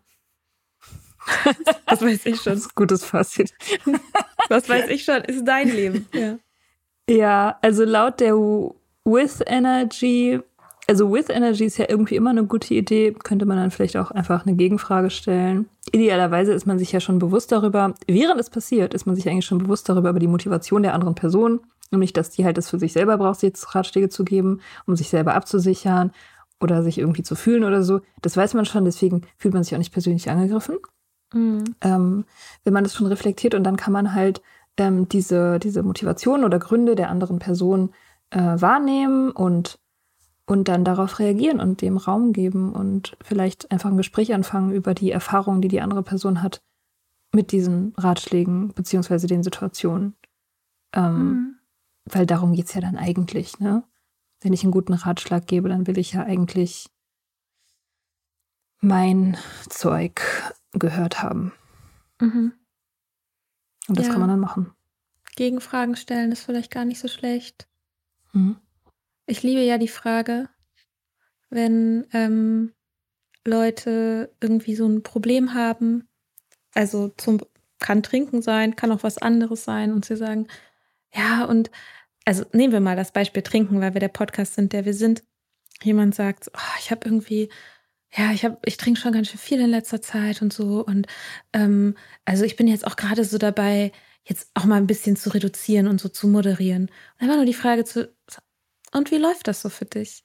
das 1.86 2.02
weiß 2.02 2.26
ich 2.26 2.40
schon. 2.40 2.52
Das 2.52 2.62
ist 2.62 2.74
gutes 2.74 3.04
Fazit. 3.04 3.54
Was 4.48 4.68
weiß 4.68 4.88
ich 4.90 5.04
schon, 5.04 5.22
ist 5.22 5.44
dein 5.44 5.68
Leben. 5.68 6.06
Ja, 6.12 6.38
ja 7.08 7.58
also 7.62 7.84
laut 7.84 8.20
der 8.20 8.34
With 8.34 9.40
Energy, 9.46 10.40
also 10.86 11.12
With 11.12 11.28
Energy 11.28 11.64
ist 11.64 11.78
ja 11.78 11.86
irgendwie 11.88 12.16
immer 12.16 12.30
eine 12.30 12.44
gute 12.44 12.74
Idee, 12.74 13.12
könnte 13.12 13.46
man 13.46 13.56
dann 13.56 13.70
vielleicht 13.70 13.96
auch 13.96 14.10
einfach 14.10 14.46
eine 14.46 14.56
Gegenfrage 14.56 15.10
stellen. 15.10 15.68
Idealerweise 15.92 16.52
ist 16.52 16.66
man 16.66 16.78
sich 16.78 16.92
ja 16.92 17.00
schon 17.00 17.18
bewusst 17.18 17.52
darüber, 17.52 17.94
während 18.06 18.40
es 18.40 18.50
passiert, 18.50 18.94
ist 18.94 19.06
man 19.06 19.16
sich 19.16 19.28
eigentlich 19.28 19.46
schon 19.46 19.58
bewusst 19.58 19.88
darüber, 19.88 20.10
über 20.10 20.20
die 20.20 20.28
Motivation 20.28 20.82
der 20.82 20.94
anderen 20.94 21.14
Person 21.14 21.60
Nämlich, 21.90 22.12
dass 22.12 22.30
die 22.30 22.44
halt 22.44 22.58
das 22.58 22.70
für 22.70 22.78
sich 22.78 22.92
selber 22.92 23.16
braucht, 23.18 23.42
jetzt 23.42 23.74
Ratschläge 23.74 24.08
zu 24.08 24.24
geben, 24.24 24.60
um 24.86 24.96
sich 24.96 25.08
selber 25.08 25.34
abzusichern 25.34 26.12
oder 26.60 26.82
sich 26.82 26.98
irgendwie 26.98 27.22
zu 27.22 27.34
fühlen 27.34 27.64
oder 27.64 27.82
so. 27.82 28.00
Das 28.22 28.36
weiß 28.36 28.54
man 28.54 28.64
schon, 28.64 28.84
deswegen 28.84 29.22
fühlt 29.36 29.54
man 29.54 29.62
sich 29.62 29.74
auch 29.74 29.78
nicht 29.78 29.92
persönlich 29.92 30.28
angegriffen. 30.30 30.78
Mhm. 31.32 31.64
Ähm, 31.80 32.24
wenn 32.64 32.72
man 32.72 32.84
das 32.84 32.94
schon 32.94 33.06
reflektiert 33.06 33.54
und 33.54 33.64
dann 33.64 33.76
kann 33.76 33.92
man 33.92 34.14
halt 34.14 34.42
ähm, 34.78 35.08
diese, 35.08 35.58
diese 35.58 35.82
Motivation 35.82 36.44
oder 36.44 36.58
Gründe 36.58 36.94
der 36.94 37.10
anderen 37.10 37.38
Person 37.38 37.90
äh, 38.30 38.38
wahrnehmen 38.38 39.30
und, 39.30 39.78
und 40.46 40.68
dann 40.68 40.84
darauf 40.84 41.18
reagieren 41.18 41.60
und 41.60 41.82
dem 41.82 41.96
Raum 41.96 42.32
geben 42.32 42.72
und 42.72 43.16
vielleicht 43.22 43.70
einfach 43.72 43.90
ein 43.90 43.96
Gespräch 43.96 44.32
anfangen 44.32 44.72
über 44.72 44.94
die 44.94 45.10
Erfahrungen, 45.10 45.60
die 45.60 45.68
die 45.68 45.80
andere 45.80 46.02
Person 46.02 46.42
hat 46.42 46.62
mit 47.32 47.52
diesen 47.52 47.92
Ratschlägen 47.96 48.72
beziehungsweise 48.72 49.26
den 49.26 49.42
Situationen. 49.42 50.14
Ähm, 50.92 51.18
mhm. 51.18 51.58
Weil 52.06 52.26
darum 52.26 52.52
geht 52.52 52.66
es 52.66 52.74
ja 52.74 52.80
dann 52.80 52.96
eigentlich, 52.96 53.58
ne? 53.58 53.82
Wenn 54.40 54.52
ich 54.52 54.62
einen 54.62 54.70
guten 54.72 54.92
Ratschlag 54.92 55.46
gebe, 55.46 55.68
dann 55.68 55.86
will 55.86 55.98
ich 55.98 56.12
ja 56.12 56.22
eigentlich 56.22 56.88
mein 58.80 59.36
Zeug 59.68 60.20
gehört 60.72 61.22
haben. 61.22 61.52
Mhm. 62.20 62.52
Und 63.88 63.98
das 63.98 64.06
Ja. 64.06 64.12
kann 64.12 64.20
man 64.20 64.30
dann 64.30 64.40
machen. 64.40 64.72
Gegenfragen 65.34 65.96
stellen 65.96 66.32
ist 66.32 66.44
vielleicht 66.44 66.70
gar 66.70 66.84
nicht 66.84 67.00
so 67.00 67.08
schlecht. 67.08 67.66
Mhm. 68.32 68.56
Ich 69.26 69.42
liebe 69.42 69.60
ja 69.60 69.78
die 69.78 69.88
Frage, 69.88 70.48
wenn 71.50 72.06
ähm, 72.12 72.72
Leute 73.44 74.34
irgendwie 74.40 74.74
so 74.76 74.86
ein 74.86 75.02
Problem 75.02 75.54
haben, 75.54 76.08
also 76.74 77.08
zum 77.08 77.40
kann 77.78 78.02
Trinken 78.02 78.42
sein, 78.42 78.76
kann 78.76 78.92
auch 78.92 79.02
was 79.02 79.18
anderes 79.18 79.64
sein 79.64 79.92
und 79.92 80.04
sie 80.04 80.16
sagen, 80.16 80.46
ja, 81.14 81.44
und 81.44 81.70
also 82.24 82.44
nehmen 82.52 82.72
wir 82.72 82.80
mal 82.80 82.96
das 82.96 83.12
Beispiel 83.12 83.42
Trinken, 83.42 83.80
weil 83.80 83.94
wir 83.94 84.00
der 84.00 84.08
Podcast 84.08 84.54
sind, 84.54 84.72
der 84.72 84.84
wir 84.84 84.94
sind. 84.94 85.22
Jemand 85.82 86.14
sagt, 86.14 86.50
oh, 86.54 86.76
ich 86.78 86.90
habe 86.90 87.06
irgendwie, 87.06 87.50
ja, 88.16 88.32
ich 88.32 88.44
habe, 88.44 88.58
ich 88.64 88.76
trinke 88.78 89.00
schon 89.00 89.12
ganz 89.12 89.28
schön 89.28 89.38
viel 89.38 89.60
in 89.60 89.70
letzter 89.70 90.00
Zeit 90.02 90.42
und 90.42 90.52
so. 90.52 90.84
Und 90.84 91.06
ähm, 91.52 91.96
also 92.24 92.44
ich 92.44 92.56
bin 92.56 92.66
jetzt 92.66 92.86
auch 92.86 92.96
gerade 92.96 93.24
so 93.24 93.38
dabei, 93.38 93.92
jetzt 94.24 94.50
auch 94.54 94.64
mal 94.64 94.76
ein 94.76 94.86
bisschen 94.86 95.16
zu 95.16 95.30
reduzieren 95.30 95.86
und 95.86 96.00
so 96.00 96.08
zu 96.08 96.26
moderieren. 96.26 96.84
Und 96.86 97.20
einfach 97.20 97.36
nur 97.36 97.44
die 97.44 97.54
Frage 97.54 97.84
zu, 97.84 98.12
und 98.96 99.10
wie 99.10 99.18
läuft 99.18 99.46
das 99.48 99.62
so 99.62 99.68
für 99.68 99.84
dich? 99.84 100.22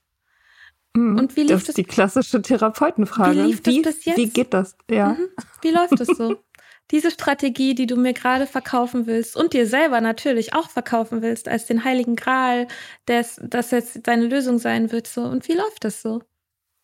Mhm. 0.95 1.17
Und 1.19 1.35
wie 1.35 1.41
lief 1.41 1.49
das 1.51 1.59
das- 1.61 1.69
ist 1.69 1.77
die 1.77 1.83
klassische 1.83 2.41
Therapeutenfrage. 2.41 3.43
Wie 3.43 3.47
lief 3.47 3.61
das 3.61 3.73
wie, 3.73 3.81
bis 3.81 4.05
jetzt? 4.05 4.17
wie 4.17 4.29
geht 4.29 4.53
das? 4.53 4.75
Ja. 4.89 5.09
Mhm. 5.13 5.27
Wie 5.61 5.71
läuft 5.71 5.99
es 5.99 6.07
so? 6.17 6.37
Diese 6.91 7.09
Strategie, 7.11 7.73
die 7.73 7.85
du 7.85 7.95
mir 7.95 8.11
gerade 8.11 8.45
verkaufen 8.47 9.07
willst 9.07 9.37
und 9.37 9.53
dir 9.53 9.65
selber 9.65 10.01
natürlich 10.01 10.53
auch 10.53 10.69
verkaufen 10.69 11.21
willst, 11.21 11.47
als 11.47 11.65
den 11.65 11.85
heiligen 11.85 12.17
Gral, 12.17 12.67
des, 13.07 13.39
das 13.41 13.71
jetzt 13.71 14.05
deine 14.07 14.27
Lösung 14.27 14.59
sein 14.59 14.91
wird, 14.91 15.07
so. 15.07 15.21
Und 15.23 15.47
wie 15.47 15.53
läuft 15.53 15.85
das 15.85 16.01
so? 16.01 16.21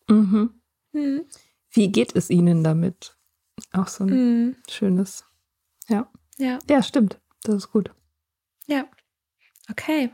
Mhm. 0.08 0.54
Hm. 0.94 1.26
Wie 1.70 1.92
geht 1.92 2.16
es 2.16 2.30
Ihnen 2.30 2.64
damit? 2.64 3.14
Auch 3.72 3.88
so 3.88 4.04
ein 4.04 4.10
Hm. 4.10 4.56
schönes. 4.70 5.26
Ja. 5.88 6.10
Ja, 6.38 6.58
Ja, 6.70 6.82
stimmt. 6.82 7.20
Das 7.42 7.56
ist 7.56 7.70
gut. 7.72 7.90
ja. 8.66 8.84
Okay. 9.70 10.10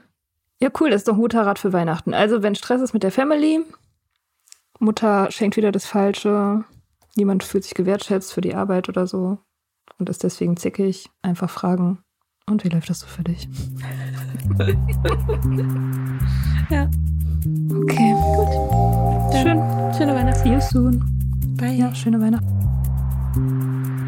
Ja, 0.64 0.70
cool, 0.80 0.88
das 0.88 1.02
ist 1.02 1.08
doch 1.08 1.12
ein 1.16 1.20
guter 1.20 1.44
Rat 1.44 1.58
für 1.58 1.74
Weihnachten. 1.74 2.14
Also, 2.14 2.42
wenn 2.42 2.54
Stress 2.54 2.80
ist 2.80 2.94
mit 2.94 3.02
der 3.02 3.12
Family, 3.12 3.60
Mutter 4.78 5.30
schenkt 5.30 5.58
wieder 5.58 5.72
das 5.72 5.84
Falsche, 5.84 6.64
niemand 7.16 7.44
fühlt 7.44 7.64
sich 7.64 7.74
gewertschätzt 7.74 8.32
für 8.32 8.40
die 8.40 8.54
Arbeit 8.54 8.88
oder 8.88 9.06
so 9.06 9.36
und 9.98 10.08
ist 10.08 10.24
deswegen 10.24 10.56
zickig, 10.56 11.10
einfach 11.20 11.50
fragen. 11.50 11.98
Und 12.46 12.64
wie 12.64 12.70
läuft 12.70 12.88
das 12.88 13.00
so 13.00 13.06
für 13.06 13.24
dich? 13.24 13.46
Ja, 16.70 16.88
Okay, 17.82 18.14
dann 19.32 19.42
schön. 19.42 19.94
schöne 19.98 20.14
Weihnachten. 20.14 20.42
See 20.44 20.54
you 20.54 20.60
soon. 20.62 21.54
Bye. 21.58 21.74
Ja, 21.74 21.94
schöne 21.94 22.18
Weihnachten. 22.18 22.63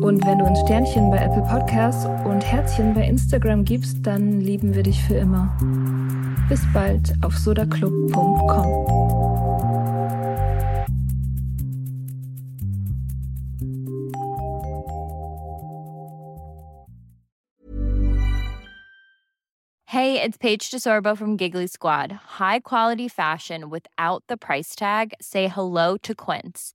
Und 0.00 0.24
wenn 0.24 0.38
du 0.38 0.44
ein 0.44 0.54
Sternchen 0.54 1.10
bei 1.10 1.18
Apple 1.18 1.42
Podcasts 1.42 2.06
und 2.24 2.40
Herzchen 2.40 2.94
bei 2.94 3.02
Instagram 3.02 3.64
gibst, 3.64 3.98
dann 4.06 4.40
lieben 4.40 4.74
wir 4.74 4.84
dich 4.84 5.02
für 5.02 5.16
immer. 5.16 5.56
Bis 6.48 6.60
bald 6.72 7.12
auf 7.22 7.36
sodaclub.com. 7.36 9.08
Hey, 19.86 20.22
it's 20.22 20.38
Paige 20.38 20.70
DeSorbo 20.70 21.16
from 21.16 21.36
Giggly 21.36 21.66
Squad. 21.66 22.12
High 22.38 22.60
quality 22.60 23.08
fashion 23.08 23.68
without 23.68 24.22
the 24.28 24.36
price 24.36 24.76
tag. 24.76 25.14
Say 25.20 25.48
hello 25.48 25.96
to 26.02 26.14
Quince. 26.14 26.74